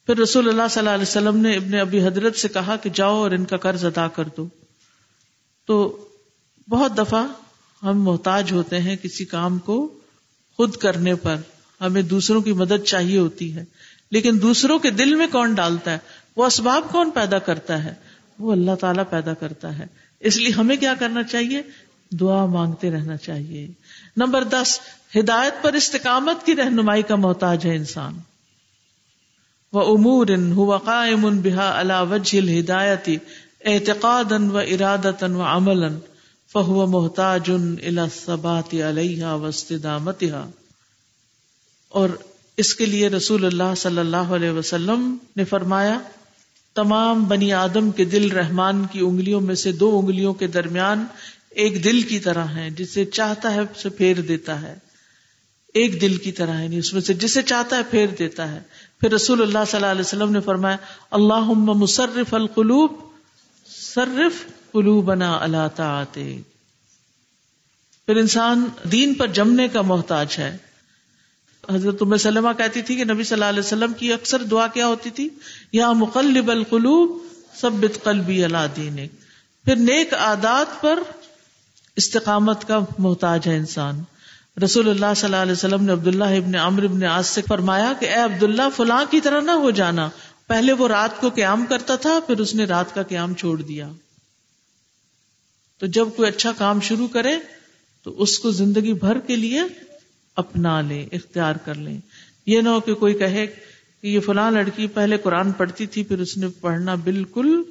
پھر 0.05 0.18
رسول 0.18 0.49
اللہ 0.49 0.62
صلی 0.70 0.80
اللہ 0.80 0.89
علیہ 0.89 1.01
وسلم 1.01 1.38
نے 1.38 1.55
ابن 1.55 1.74
ابی 1.74 2.01
حضرت 2.01 2.36
سے 2.36 2.47
کہا 2.47 2.76
کہ 2.76 2.89
جاؤ 2.93 3.16
اور 3.16 3.32
ان 3.32 3.45
کا 3.45 3.57
قرض 3.57 3.86
ادا 3.86 4.07
کر 4.07 4.24
دو۔ 4.38 4.47
تو 5.66 6.05
بہت 6.70 6.97
دفعہ 6.97 7.28
ہم 7.84 8.03
محتاج 8.03 8.51
ہوتے 8.51 8.80
ہیں 8.80 8.95
کسی 8.95 9.26
کام 9.26 9.59
کو 9.59 9.99
خود 10.57 10.76
کرنے 10.76 11.16
پر۔ 11.16 11.36
ہمیں 11.82 12.01
دوسروں 12.01 12.41
کی 12.41 12.53
مدد 12.53 12.84
چاہیے 12.86 13.20
ہوتی 13.20 13.55
ہے۔ 13.55 13.66
لیکن 14.12 14.41
دوسروں 14.41 14.80
کے 14.80 14.89
دل 14.89 15.16
میں 15.16 15.28
کون 15.32 15.53
ڈالتا 15.53 15.91
ہے؟ 15.91 15.97
وہ 16.36 16.45
اسباب 16.45 16.84
کون 16.91 17.11
پیدا 17.11 17.39
کرتا 17.39 17.84
ہے؟ 17.84 17.93
وہ 18.39 18.51
اللہ 18.51 18.75
تعالیٰ 18.75 19.03
پیدا 19.09 19.34
کرتا 19.34 19.79
ہے۔ 19.79 19.86
اس 20.19 20.38
لیے 20.38 20.49
ہمیں 20.49 20.75
کیا 20.75 20.93
کرنا 20.99 21.23
چاہیے؟ 21.23 21.61
دعا 22.11 22.45
مانگتے 22.45 22.91
رہنا 22.91 23.17
چاہیے۔ 23.17 23.67
نمبر 24.17 24.43
دس، 24.43 24.79
ہدایت 25.15 25.53
پر 25.61 25.73
استقامت 25.73 26.45
کی 26.45 26.55
رہنمائی 26.55 27.03
کا 27.03 27.15
محتاج 27.15 27.65
ہے 27.65 27.75
انسان۔ 27.75 28.19
وہ 29.73 29.97
امور 29.97 30.27
ہوا 30.51 30.77
قائم 30.77 31.41
بحا 31.41 31.79
اللہ 31.79 32.03
وجل 32.09 32.59
ہدایت 32.59 33.09
اعتقاد 33.65 34.32
و 34.51 34.57
ارادت 34.57 35.23
و 35.23 35.41
عمل 35.41 35.97
فہو 36.53 36.88
محتاج 36.88 37.51
الصبات 37.51 38.73
علیہ 38.73 39.25
وسطامت 39.25 40.23
اور 41.89 42.09
اس 42.57 42.75
کے 42.75 42.86
لیے 42.86 43.07
رسول 43.07 43.45
اللہ 43.45 43.75
صلی 43.77 43.97
اللہ 43.97 44.17
علیہ 44.17 44.49
وسلم 44.49 45.17
نے 45.36 45.43
فرمایا 45.43 45.99
تمام 46.74 47.24
بنی 47.24 47.53
آدم 47.53 47.91
کے 47.91 48.05
دل 48.05 48.32
رحمان 48.32 48.86
کی 48.91 48.99
انگلیوں 48.99 49.41
میں 49.41 49.55
سے 49.55 49.72
دو 49.72 49.99
انگلیوں 49.99 50.34
کے 50.34 50.47
درمیان 50.47 51.05
ایک 51.49 51.84
دل 51.84 52.01
کی 52.01 52.19
طرح 52.19 52.45
ہے 52.45 52.69
جسے 52.69 53.05
چاہتا 53.05 53.53
ہے 53.53 53.59
اسے 53.59 53.89
پھیر 53.89 54.22
دیتا 54.22 54.61
ہے۔ 54.61 54.78
ایک 55.74 56.01
دل 56.01 56.17
کی 56.17 56.32
طرح 56.32 56.57
ہے 56.57 56.63
یعنی 56.63 56.78
اس 56.78 56.93
میں 56.93 57.01
سے 57.01 57.13
جسے 57.13 57.41
چاہتا 57.41 57.78
ہے 57.78 57.82
پھیر 57.84 58.07
دیتا 58.07 58.51
ہے۔ 58.51 58.61
پھر 58.99 59.11
رسول 59.11 59.41
اللہ 59.41 59.59
صلی 59.67 59.78
اللہ 59.78 59.91
علیہ 59.91 60.01
وسلم 60.01 60.32
نے 60.32 60.39
فرمایا 60.39 60.78
اللہ 61.11 61.53
مصرف 61.57 62.34
القلوب 62.34 62.91
صرف 63.65 64.45
قلوبنا 64.72 65.38
اللہ 65.41 65.67
تعاتے 65.76 66.41
پھر 68.05 68.15
انسان 68.15 68.65
دین 68.84 69.13
پر 69.13 69.28
جمنے 69.28 69.67
کا 69.67 69.82
محتاج 69.82 70.36
ہے۔ 70.38 70.57
حضرت 71.74 72.01
ام 72.01 72.17
سلمہ 72.17 72.49
کہتی 72.57 72.82
تھی 72.82 72.95
کہ 72.95 73.03
نبی 73.03 73.24
صلی 73.24 73.34
اللہ 73.34 73.45
علیہ 73.45 73.59
وسلم 73.59 73.93
کی 73.93 74.13
اکثر 74.13 74.43
دعا 74.43 74.67
کیا 74.67 74.88
ہوتی 74.88 75.09
تھی؟ 75.09 75.30
یا 75.72 75.91
مقلب 75.91 76.51
القلوب 76.51 77.17
سب 77.55 77.72
قلبی 78.03 78.43
اللہ 78.43 78.67
دین 78.76 79.07
پھر 79.65 79.76
نیک 79.76 80.13
عادات 80.13 80.82
پر 80.82 80.99
استقامت 81.95 82.67
کا 82.67 82.80
محتاج 82.97 83.47
ہے 83.47 83.57
انسان۔ 83.57 84.03
رسول 84.63 84.89
اللہ 84.89 85.05
صلی 85.15 85.26
اللہ 85.26 85.36
علیہ 85.36 85.51
وسلم 85.51 85.84
نے 85.84 85.91
عبداللہ 85.91 86.24
ابن 86.24 86.55
عمر 86.55 86.84
ابن 86.84 87.03
آس 87.03 87.28
سے 87.28 87.41
فرمایا 87.47 87.93
کہ 87.99 88.05
اے 88.05 88.22
عبداللہ، 88.22 88.61
فلاں 88.76 89.05
کی 89.11 89.22
طرح 89.22 89.41
نہ 89.41 89.51
ہو 89.51 89.72
جانا۔ 89.72 90.09
پہلے 90.47 90.74
وہ 90.74 90.88
رات 90.88 91.22
کو 91.22 91.30
قیام 91.30 91.65
کرتا 91.65 91.95
تھا، 91.95 92.19
پھر 92.28 92.39
اس 92.39 92.55
نے 92.55 92.63
رات 92.63 92.95
کا 92.95 93.03
قیام 93.03 93.34
چھوڑ 93.34 93.61
دیا۔ 93.61 93.89
تو 95.80 95.86
جب 95.86 96.07
کوئی 96.15 96.30
اچھا 96.30 96.51
کام 96.57 96.82
شروع 96.82 97.07
کرے، 97.07 97.36
تو 98.03 98.22
اس 98.22 98.39
کو 98.39 98.51
زندگی 98.51 98.93
بھر 98.93 99.19
کے 99.19 99.36
لیے 99.36 99.61
اپنا 100.36 100.82
لے 100.82 101.07
اختیار 101.11 101.55
کر 101.55 101.75
لیں۔ 101.75 101.99
یہ 102.45 102.61
نہ 102.61 102.69
ہو 102.69 102.79
کہ 102.79 102.93
کوئی 102.93 103.13
کہے 103.13 103.47
کہ 104.01 104.07
یہ 104.07 104.19
فلاں 104.19 104.51
لڑکی 104.51 104.88
پہلے 104.88 105.17
قرآن 105.17 105.51
پڑھتی 105.51 105.86
تھی، 105.86 106.03
پھر 106.03 106.19
اس 106.19 106.38
نے 106.38 106.47
پڑھنا 106.61 106.95
بالکل 106.95 107.63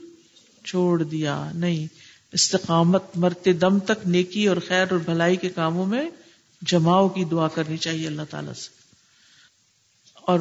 چھوڑ 0.67 1.03
دیا۔ 1.03 1.51
نہیں، 1.55 1.87
استقامت 2.33 3.03
مرتے 3.15 3.53
دم 3.53 3.79
تک 3.79 4.07
نیکی 4.07 4.47
اور 4.47 4.57
خیر 4.69 4.87
اور 4.91 4.99
بھلائی 4.99 5.37
کے 5.37 5.49
کاموں 5.49 5.87
میں 5.87 6.11
جماؤ 6.63 7.09
کی 7.09 7.25
دعا 7.25 7.49
کرنی 7.49 7.77
چاہیے 7.77 8.07
اللہ 8.07 8.23
تعالی 8.31 8.55
سے۔ 8.57 8.69
اور 10.15 10.41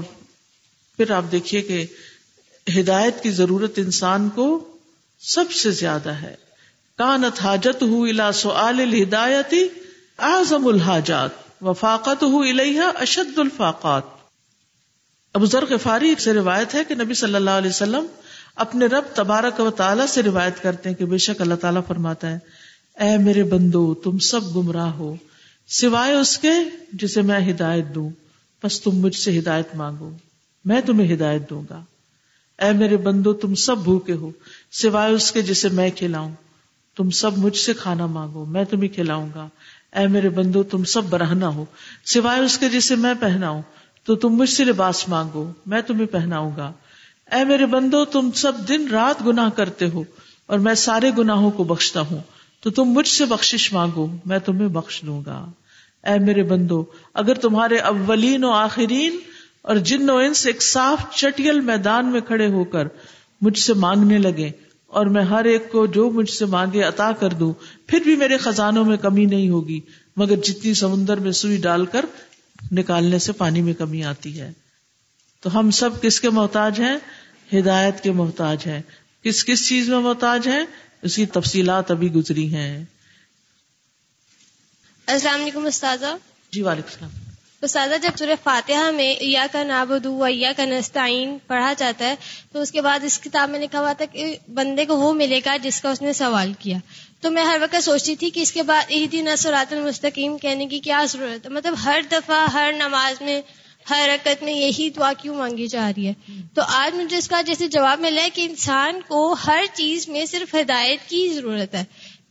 پھر 0.98 1.12
آپ 1.12 1.24
دیکھیے 1.32 1.62
کہ 1.62 1.86
ہدایت 2.80 3.24
کی 3.24 3.32
ضرورت 3.32 3.72
انسان 3.78 4.30
کو 4.30 4.78
سب 5.20 5.52
سے 5.52 5.72
زیادہ 5.72 6.10
ہے۔ 6.10 6.36
کانت 6.98 7.42
حاجت 7.42 7.84
ہو 7.84 8.04
الا 8.04 8.32
سعال 8.32 8.80
الہدایتی 8.80 9.68
اعظم 10.18 10.68
الحاجات۔ 10.68 11.49
وفاقت 11.62 12.24
ہو 12.24 12.40
الحا 12.40 12.88
اشد 12.96 13.40
الفاقات۔ 13.40 14.04
ابو 15.34 15.46
ذر 15.46 15.66
غفاری 15.70 16.16
سے 16.20 16.34
روایت 16.34 16.76
ہے 16.76 16.84
کہ 16.88 16.96
نبی 16.96 17.14
صلی 17.14 17.36
اللہ 17.36 17.50
علیہ 17.50 17.70
وسلم 17.70 18.06
اپنے 18.56 18.86
رب 18.86 19.04
تبارک 19.16 19.60
و 19.60 19.70
تعالیٰ 19.70 20.06
سے 20.06 20.24
روایت 20.24 20.64
کرتے 20.64 20.90
ہیں 20.90 20.96
کہ 20.96 21.06
بے 21.06 21.18
شک 21.18 21.42
اللہ 21.42 21.56
تعالیٰ 21.56 21.82
فرماتا 21.88 22.32
ہے، 22.32 22.40
اے 23.00 23.18
میرے 23.18 23.44
بندو، 23.44 23.94
تم 23.94 24.18
سب 24.18 24.56
گمراہ 24.56 24.90
ہو، 24.90 25.16
سوائے 25.68 26.14
اس 26.14 26.38
کے 26.38 26.52
جسے 26.94 27.22
میں 27.22 27.52
ہدایت 27.52 27.86
دوں، 27.96 28.10
بس 28.64 28.82
تم 28.82 28.92
مجھ 28.92 29.16
سے 29.16 29.40
ہدایت 29.40 29.76
مانگو، 29.76 30.10
میں 30.66 30.82
تمہیں 30.82 31.14
ہدایت 31.14 31.50
دوں 31.50 31.64
گا۔ 31.70 31.84
اے 32.60 32.72
میرے 32.72 32.98
بندو، 32.98 33.34
تم 33.34 33.56
سب 33.56 33.78
بھوکے 33.78 34.14
ہو، 34.14 34.32
سوائے 34.72 35.14
اس 35.14 35.32
کے 35.32 35.42
جسے 35.42 35.70
میں 35.70 35.90
کھلاؤں، 35.90 36.32
تم 36.96 37.10
سب 37.10 37.38
مجھ 37.38 37.58
سے 37.58 37.74
کھانا 37.74 38.06
مانگو، 38.06 38.46
میں 38.46 38.64
تمہیں 38.64 38.96
کھلاؤں 38.96 39.30
گا۔ 39.36 39.48
اے 39.94 40.08
میرے 40.08 40.30
بندو، 40.30 40.64
تم 40.64 40.84
سب 40.84 41.04
برہنا 41.10 41.48
ہو۔ 41.48 41.66
سوائے 42.06 42.42
اس 42.42 42.58
کے 42.58 42.70
جسے 42.70 42.96
میں 42.96 43.14
پہناؤں، 43.20 43.62
تو 44.04 44.16
تم 44.16 44.30
مجھ 44.30 44.50
سے 44.50 44.64
لباس 44.64 45.10
مانگو، 45.10 45.52
میں 45.66 45.82
تمہیں 45.82 46.06
پہناؤں 46.06 46.52
گا۔ 46.58 46.72
اے 47.32 47.44
میرے 47.44 47.66
بندو، 47.66 48.06
تم 48.06 48.32
سب 48.32 48.54
دن 48.68 48.88
رات 48.88 49.26
گناہ 49.26 49.50
کرتے 49.50 49.90
ہو، 49.90 50.04
اور 50.46 50.60
میں 50.60 50.74
سارے 50.74 51.12
گناہوں 51.18 51.52
کو 51.52 51.64
بخشتا 51.64 52.02
ہوں۔ 52.02 52.20
تو 52.62 52.70
تم 52.70 52.84
مجھ 52.84 53.08
سے 53.08 53.26
بخشش 53.26 53.74
مانگو، 53.74 54.08
میں 54.26 54.40
تمہیں 54.40 54.68
بخش 54.68 55.02
دوں 55.06 55.22
گا۔ 55.26 55.46
اے 56.04 56.20
میرے 56.20 56.44
بندو، 56.44 56.84
اگر 57.14 57.34
تمہارے 57.34 57.78
اولین 57.78 58.44
و 58.44 58.52
آخرین 58.52 59.20
اور 59.62 59.76
جن 59.76 60.10
و 60.10 60.18
انس 60.18 60.46
ایک 60.46 60.62
صاف 60.62 61.16
چٹیل 61.16 61.60
میدان 61.60 62.12
میں 62.12 62.22
کھڑے 62.22 62.48
ہو 62.48 62.64
کر 62.64 62.88
مجھ 63.42 63.60
سے 63.60 63.74
مانگنے 63.74 64.18
لگے 64.18 64.52
اور 64.88 65.06
میں 65.06 65.24
ہر 65.24 65.46
ایک 65.46 65.72
کو 65.72 65.86
جو 65.86 66.10
مجھ 66.10 66.30
سے 66.30 66.46
مانگے 66.46 66.84
عطا 66.84 67.12
کر 67.12 67.30
دوں 67.30 67.54
پھر 67.90 68.00
بھی 68.00 68.16
میرے 68.16 68.38
خزانوں 68.38 68.86
میں 68.86 68.98
کمی 68.98 69.26
نہیں 69.26 69.50
ہوگی 69.50 69.80
مگر 70.16 70.36
جتنی 70.36 70.74
سمندر 70.74 71.18
میں 71.18 71.32
سوئی 71.32 71.58
ڈال 71.58 71.86
کر 71.86 72.06
نکالنے 72.72 73.20
سے 73.20 73.32
پانی 73.32 73.62
میں 73.62 73.74
کمی 73.74 74.04
آتی 74.04 74.42
ہے۔ 74.42 74.52
تو 75.42 75.60
ہم 75.60 75.72
سب 75.72 76.02
کس 76.02 76.22
کے 76.22 76.30
محتاج 76.30 76.82
ہیں؟ 76.82 76.98
ہدایت 77.60 78.04
کے 78.04 78.12
محتاج 78.12 78.58
ہیں۔ 78.66 78.82
کس 79.24 79.46
کس 79.46 79.70
چیز 79.70 79.90
میں 79.90 80.00
محتاج 80.00 80.48
ہیں؟ 80.48 80.66
اس 81.02 81.16
کی 81.16 81.26
تفصیلات 81.26 81.92
ابھی 81.92 82.12
گزری 82.12 82.56
ہیں۔ 82.56 82.86
السلام 85.08 85.42
علیکم 85.42 85.66
استاذہ۔ 85.66 86.18
جی 86.52 86.62
وعلیکم 86.62 86.88
السلام۔ 86.88 87.10
استاذہ 87.62 87.96
جب 88.04 88.10
سورہ 88.20 88.36
فاتحہ 88.44 88.92
میں 88.92 89.16
یا 89.22 89.46
کا 89.52 89.64
نابدو 89.64 90.14
و 90.14 90.28
یا 90.28 90.52
کا 90.58 90.66
نستعین 90.66 91.38
پڑھا 91.48 91.74
جاتا 91.78 92.06
ہے 92.06 92.16
تو 92.52 92.62
اس 92.62 92.72
کے 92.72 92.82
بعد 92.82 93.00
اس 93.04 93.20
کتاب 93.20 93.50
میں 93.50 93.60
لکھا 93.60 93.80
ہوا 93.80 93.94
تھا 93.94 94.06
کہ 94.06 94.38
بندے 94.54 94.86
کو 94.86 94.98
وہ 94.98 95.14
ملے 95.14 95.40
گا 95.46 95.58
جس 95.58 95.82
کا 95.82 95.90
اس 95.90 96.02
نے 96.02 96.14
سوال 96.14 96.54
کیا۔ 96.60 96.78
تو 97.22 97.32
میں 97.32 97.44
ہر 97.44 97.58
وقت 97.62 97.84
سوچتی 97.84 98.16
تھی 98.16 98.30
کہ 98.30 98.40
اس 98.40 98.52
کے 98.52 98.64
بعد 98.64 98.92
عید 98.92 99.14
نسرات 99.14 99.74
المستقیم 99.74 100.38
کہنے 100.38 100.66
کی 100.66 100.80
کیا 100.80 101.06
ضرورت 101.10 101.46
ہے۔ 101.46 101.52
مطلب 101.52 101.76
ہر 101.84 102.02
دفعہ، 102.12 102.52
ہر 102.54 102.74
نماز 102.78 103.22
میں، 103.22 103.42
ہر 103.90 104.10
رکت 104.14 104.44
میں 104.44 104.54
یہی 104.54 104.90
دعا 104.90 105.14
کیوں 105.14 105.36
مانگی 105.36 105.68
جا 105.68 105.92
رہی 105.98 106.08
ہے؟ 106.08 106.14
تو 106.54 106.62
آج 106.68 106.96
مجھے 106.96 107.18
اس 107.18 107.28
کا 107.28 107.42
جیسے 107.42 107.68
جواب 107.68 108.00
ملا 108.00 108.22
ہے 108.22 108.30
کہ 108.30 108.42
انسان 108.42 109.02
کو 109.08 109.36
ہر 109.48 109.64
چیز 109.74 110.10
میں 110.10 110.26
صرف 110.26 110.56
ہدایت 110.56 111.10
کی 111.10 111.30
ضرورت 111.34 111.76
ہے۔ 111.76 111.84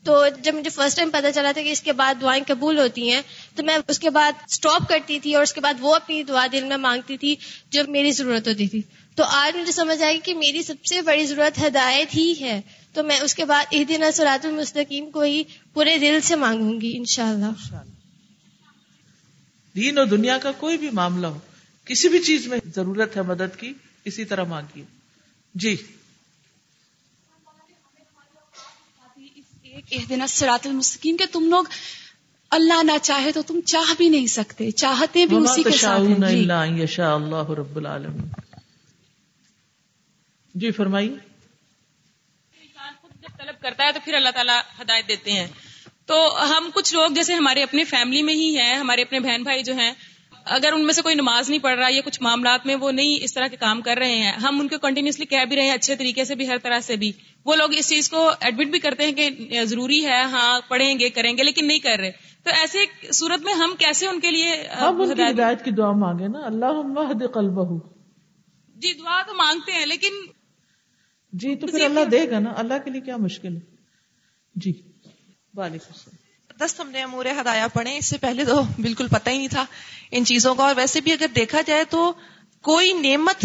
تو 0.05 0.25
جب 0.43 0.55
مجھے 0.55 0.71
فرسٹ 0.71 0.97
ٹائم 0.97 1.11
پتا 1.11 1.33
چلا 1.33 1.53
تھا 1.53 1.63
کہ 1.63 1.73
اس 1.73 1.83
کے 1.83 1.93
بعد 1.93 2.15
دعائیں 2.21 2.45
قبول 2.47 2.79
ہوتی 2.79 3.13
ہیں، 3.13 3.23
تو 3.55 3.63
میں 3.63 3.79
اس 3.89 3.99
کے 3.99 4.11
بعد 4.11 4.33
اسٹاپ 4.51 4.89
کرتی 4.89 5.19
تھی 5.19 5.35
اور 5.35 5.43
اس 5.43 5.53
کے 5.53 5.61
بعد 5.61 5.75
وہ 5.81 5.95
اپنی 5.95 6.23
دعا 6.23 6.47
دل 6.53 6.65
میں 6.65 6.77
مانگتی 6.77 7.17
تھی 7.17 7.37
جو 7.71 7.83
میری 7.89 8.13
ضرورت 8.13 8.49
ہوتی 8.49 8.67
تھی۔ 8.67 8.83
تو 9.19 9.25
آج 9.25 9.57
مجھے 9.57 9.73
سمجھ 9.73 10.03
آئی 10.03 10.21
کہ 10.21 10.35
میری 10.35 10.63
سب 10.63 10.85
سے 10.85 11.03
بڑی 11.03 11.27
ضرورت 11.27 11.67
ہدایت 11.67 12.15
ہی 12.15 12.35
ہے۔ 12.41 12.61
تو 12.93 13.03
میں 13.03 13.21
اس 13.21 13.35
کے 13.35 13.45
بعد 13.45 13.65
عید 13.73 13.89
دن 13.89 14.13
سرات 14.13 14.47
المستقیم 14.47 15.11
کو 15.11 15.21
ہی 15.21 15.43
پورے 15.73 15.99
دل 15.99 16.21
سے 16.21 16.37
مانگوں 16.37 16.81
گی 16.81 16.97
انشاءاللہ۔ 16.97 17.77
دین 19.77 19.99
اور 19.99 20.07
دنیا 20.07 20.39
کا 20.39 20.53
کوئی 20.53 20.79
بھی 20.79 20.91
معاملہ 20.91 21.27
ہو 21.27 21.39
کسی 21.85 22.09
بھی 22.09 22.19
چیز 22.19 22.47
میں 22.47 22.59
ضرورت 22.77 23.17
ہے 23.17 23.23
مدد 23.23 23.61
کی 23.61 23.73
اسی 24.05 24.25
طرح 24.25 24.45
مانگیے۔ 24.45 24.85
جی۔ 25.55 25.77
ایک 29.89 30.09
دن 30.09 30.27
سرات 30.27 30.67
المستقیم 30.67 31.17
کے 31.17 31.27
تم 31.27 31.49
لوگ 31.51 31.65
اللہ 32.51 32.83
نہ 32.83 32.93
چاہے 33.03 33.33
تو 33.33 33.43
تم 33.43 33.61
چاہ 33.65 33.95
بھی 33.97 34.09
نہیں 34.09 34.27
سکتے 34.27 34.71
چاہتے 34.71 35.27
بھی 35.27 35.37
اسی 35.37 35.63
کے 35.63 35.71
ساتھ 35.71 36.21
جی۔ 36.31 37.03
اللہ 37.03 37.51
رب 37.51 37.77
العالمین۔ 37.77 38.48
جی 40.61 40.71
فرمائیے۔ 40.71 41.11
انسان 41.11 42.93
خود 43.01 43.23
جب 43.23 43.39
طلب 43.39 43.63
کرتا 43.63 43.85
ہے 43.85 43.93
تو 43.93 44.01
پھر 44.05 44.15
اللہ 44.15 44.29
تعالیٰ 44.29 44.61
ہدایت 44.81 45.09
دیتے 45.09 45.33
ہیں۔ 45.33 45.47
تو 46.07 46.47
ہم 46.51 46.71
کچھ 46.75 46.95
لوگ 46.95 47.11
جیسے 47.11 47.35
ہمارے 47.35 47.63
اپنے 47.63 47.85
فیملی 47.85 48.23
میں 48.23 48.35
ہی 48.35 48.59
ہیں 48.59 48.75
ہمارے 48.75 49.03
اپنے 49.03 49.21
بہن 49.21 49.43
بھائی 49.43 49.63
جو 49.63 49.75
ہیں 49.75 49.93
اگر 50.45 50.73
ان 50.73 50.85
میں 50.85 50.93
سے 50.93 51.03
کوئی 51.03 51.15
نماز 51.15 51.51
نہیں 51.51 51.61
پڑھ 51.61 51.79
رہا 51.79 51.89
یا 51.91 52.01
کچھ 52.05 52.23
معاملات 52.23 52.67
میں 52.67 52.75
وہ 52.75 52.93
نہیں 52.93 53.25
اس 53.25 53.35
طرح 53.35 53.47
کے 53.47 53.57
کام 53.57 53.81
کر 53.81 53.97
رہے 53.99 54.17
ہیں 54.17 54.33
ہم 54.33 54.61
ان 54.61 54.69
کو 54.69 54.79
کنٹینیوسلی 54.79 55.27
کہہ 55.27 55.45
بھی 55.49 55.57
رہے 55.57 55.63
ہیں 55.63 55.71
اچھے 55.71 55.97
طریقے 55.97 56.25
سے 56.25 56.35
بھی 56.35 56.49
ہر 56.49 56.59
طرح 56.59 56.81
سے 56.81 56.97
بھی۔ 56.97 57.13
وہ 57.45 57.57
لوگ 57.57 57.75
اس 57.75 57.89
چیز 57.89 58.09
کو 58.11 58.31
ایڈمٹ 58.41 58.71
بھی 58.71 58.79
کرتے 58.79 59.07
ہیں 59.07 59.13
کہ 59.13 59.65
ضروری 59.65 60.05
ہے 60.07 60.23
ہاں 60.23 60.61
پڑھیں 60.69 60.99
گے 60.99 61.11
کریں 61.11 61.37
گے 61.37 61.43
لیکن 61.43 61.67
نہیں 61.67 61.79
کر 61.79 61.99
رہے۔ 61.99 62.11
تو 62.43 62.51
ایسے 62.51 63.13
صورت 63.13 63.41
میں 63.41 63.55
ہم 63.55 63.75
کیسے 63.79 64.07
ان 64.07 64.21
کے 64.21 64.31
لیے 64.31 64.51
ہدایت 65.31 65.65
کی 65.65 65.71
دعا 65.71 65.93
مانگے 65.93 66.29
نا۔ 66.29 66.47
اللہ 66.47 67.27
قلبہ۔ 67.35 67.79
جی 68.77 68.93
دعا 68.93 69.23
تو 69.23 69.35
مانگتے 69.35 69.73
ہیں 69.73 69.87
لیکن 69.87 70.13
جی 71.33 71.57
تو 71.57 71.67
پھر 71.67 71.85
اللہ 71.85 72.05
دے 72.05 72.31
گا 72.31 72.39
نا۔ 72.39 72.53
اللہ 72.57 72.75
کے 72.85 72.91
لیے 72.91 73.01
کیا 73.01 73.17
مشکل 73.17 73.57
ہے؟ 73.57 73.61
جی۔ 74.55 74.73
وعلیکم 75.57 75.93
السلام۔ 75.93 76.19
دست 76.65 76.81
ہم 76.81 76.91
نے 76.91 77.03
امور 77.03 77.27
ہدایا 77.41 77.69
پڑھے 77.69 77.97
اس 77.97 78.07
سے 78.07 78.19
پہلے 78.19 78.45
تو 78.45 78.63
بالکل 78.81 79.09
پتہ 79.09 79.31
ہی 79.31 79.37
نہیں 79.37 79.49
تھا 79.49 79.65
ان 80.11 80.25
چیزوں 80.25 80.55
کا۔ 80.55 80.65
اور 80.65 80.75
ویسے 80.77 81.01
بھی 81.01 81.13
اگر 81.13 81.27
دیکھا 81.37 81.61
جائے 81.67 81.85
تو 81.85 82.13
کوئی 82.63 82.93
نعمت 82.93 83.45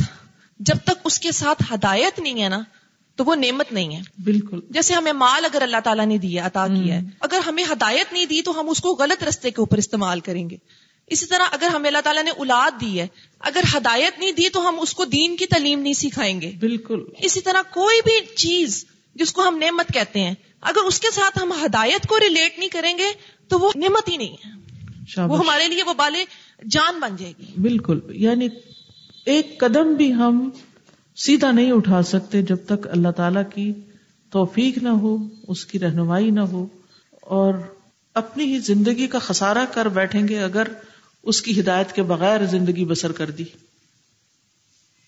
جب 0.59 0.75
تک 0.85 0.91
اس 1.03 1.19
کے 1.19 1.31
ساتھ 1.31 1.73
ہدایت 1.73 2.19
نہیں 2.19 2.43
ہے 2.43 2.49
نا 2.49 2.63
تو 3.15 3.25
وہ 3.25 3.35
نعمت 3.35 3.71
نہیں 3.71 3.95
ہے۔ 3.95 4.01
بالکل۔ 4.23 4.59
جیسے 4.69 4.93
ہمیں 4.93 5.13
مال 5.13 5.45
اگر 5.45 5.61
اللہ 5.61 5.77
تعالیٰ 5.83 6.05
نے 6.05 6.17
دیا 6.17 6.45
عطا 6.45 6.67
کیا 6.67 6.95
ہے۔ 6.95 7.01
اگر 7.19 7.39
ہمیں 7.47 7.63
ہدایت 7.71 8.13
نہیں 8.13 8.25
دی 8.25 8.41
تو 8.41 8.59
ہم 8.59 8.69
اس 8.69 8.79
کو 8.79 8.89
غلط 8.89 9.23
رستے 9.23 9.51
کے 9.51 9.61
اوپر 9.61 9.77
استعمال 9.77 10.19
کریں 10.19 10.49
گے۔ 10.49 10.57
اسی 11.07 11.25
طرح 11.25 11.43
اگر 11.51 11.67
ہمیں 11.67 11.89
اللہ 11.89 12.01
تعالیٰ 12.03 12.23
نے 12.23 12.31
اولاد 12.31 12.81
دی 12.81 13.01
ہے 13.01 13.07
اگر 13.39 13.61
ہدایت 13.77 14.19
نہیں 14.19 14.31
دی 14.31 14.49
تو 14.49 14.69
ہم 14.69 14.75
اس 14.81 14.93
کو 14.93 15.05
دین 15.05 15.35
کی 15.37 15.45
تعلیم 15.45 15.79
نہیں 15.79 15.93
سکھائیں 15.93 16.41
گے۔ 16.41 16.51
بالکل۔ 16.59 16.99
اسی 17.17 17.41
طرح 17.41 17.61
کوئی 17.73 17.99
بھی 18.05 18.35
چیز 18.35 18.85
جس 19.15 19.33
کو 19.33 19.47
ہم 19.47 19.57
نعمت 19.57 19.93
کہتے 19.93 20.19
ہیں 20.19 20.33
اگر 20.61 20.85
اس 20.85 20.99
کے 20.99 21.07
ساتھ 21.13 21.39
ہم 21.41 21.51
ہدایت 21.65 22.07
کو 22.07 22.19
ریلیٹ 22.19 22.59
نہیں 22.59 22.69
کریں 22.69 22.97
گے 22.97 23.11
تو 23.47 23.59
وہ 23.59 23.71
نعمت 23.75 24.09
ہی 24.09 24.17
نہیں 24.17 24.35
ہے۔ 24.45 24.63
وہ 25.23 25.39
ہمارے 25.39 25.67
لیے 25.67 25.83
وہ 25.83 25.93
بالے 25.93 26.25
جان 26.69 26.99
بن 26.99 27.15
جائے 27.15 27.33
گی۔ 27.39 27.61
بالکل۔ 27.61 27.99
یعنی 28.09 28.47
ایک 29.25 29.59
قدم 29.59 29.93
بھی 29.93 30.13
ہم 30.13 30.49
سیدھا 31.15 31.51
نہیں 31.51 31.71
اٹھا 31.71 32.01
سکتے 32.01 32.41
جب 32.41 32.57
تک 32.65 32.87
اللہ 32.87 33.11
تعالی 33.11 33.39
کی 33.55 33.73
توفیق 34.31 34.77
نہ 34.77 34.89
ہو 34.89 35.17
اس 35.47 35.65
کی 35.65 35.79
رہنمائی 35.79 36.31
نہ 36.31 36.39
ہو 36.39 36.67
اور 37.21 37.53
اپنی 38.13 38.43
ہی 38.43 38.59
زندگی 38.59 39.07
کا 39.07 39.19
خسارہ 39.19 39.65
کر 39.73 39.87
بیٹھیں 39.87 40.27
گے 40.27 40.39
اگر 40.39 40.63
اس 41.23 41.41
کی 41.41 41.59
ہدایت 41.59 41.93
کے 41.93 42.03
بغیر 42.03 42.45
زندگی 42.45 42.85
بسر 42.85 43.11
کر 43.11 43.31
دی۔ 43.31 43.43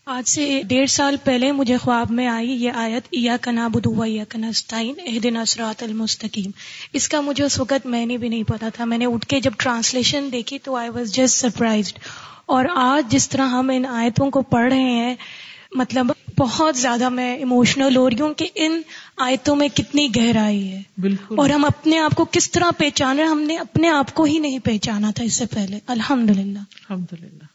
آج 0.05 0.29
سے 0.29 0.61
ڈیڑھ 0.67 0.89
سال 0.89 1.15
پہلے 1.23 1.51
مجھے 1.51 1.77
خواب 1.77 2.11
میں 2.11 2.27
آئی 2.27 2.49
یہ 2.49 2.71
آیت 2.71 3.07
یا 3.11 3.37
کنا 3.41 3.67
بدوا 3.67 4.05
یا 4.09 4.23
کنستائن 4.29 4.93
اح 5.05 5.17
دن 5.23 5.37
اثرات 5.37 5.83
المستقیم. 5.83 6.51
اس 6.93 7.09
کا 7.09 7.21
مجھے 7.21 7.43
اس 7.43 7.59
وقت 7.59 7.85
میں 7.85 8.05
نے 8.05 8.17
بھی 8.17 8.29
نہیں 8.29 8.43
پتا 8.43 8.69
تھا۔ 8.69 8.85
میں 8.85 8.97
نے 8.97 9.05
اٹھ 9.05 9.25
کے 9.25 9.39
جب 9.39 9.51
ٹرانسلیشن 9.57 10.29
دیکھی 10.31 10.59
تو 10.59 10.75
آئی 10.75 10.89
واز 10.89 11.13
جسٹ 11.13 11.37
سرپرائزڈ 11.37 11.99
اور 12.45 12.65
آج 12.75 13.11
جس 13.11 13.29
طرح 13.29 13.47
ہم 13.47 13.71
ان 13.75 13.85
آیتوں 13.85 14.31
کو 14.31 14.41
پڑھ 14.41 14.73
رہے 14.73 14.81
ہیں 14.81 15.15
مطلب 15.71 16.07
بہت 16.37 16.77
زیادہ 16.77 17.09
میں 17.09 17.37
ایموشنل 17.37 17.97
ہو 17.97 18.09
رہی 18.09 18.21
ہوں 18.21 18.33
کہ 18.33 18.49
ان 18.55 18.81
آیتوں 19.17 19.55
میں 19.55 19.67
کتنی 19.67 20.07
گہرائی 20.15 20.71
ہے۔ 20.71 20.81
بالکل۔ 20.97 21.35
اور 21.37 21.49
ہم 21.49 21.65
اپنے 21.65 21.99
آپ 21.99 22.15
کو 22.15 22.25
کس 22.31 22.51
طرح 22.51 22.71
پہچان 22.77 23.19
رہے 23.19 23.25
ہم 23.25 23.41
نے 23.41 23.57
اپنے 23.57 23.89
آپ 23.89 24.13
کو 24.13 24.23
ہی 24.23 24.39
نہیں 24.39 24.59
پہچانا 24.59 25.11
تھا 25.15 25.23
اس 25.23 25.33
سے 25.33 25.45
پہلے۔ 25.45 25.79
الحمد 25.87 26.29
للہ 26.29 26.59
الحمد 26.59 27.13
للہ 27.21 27.54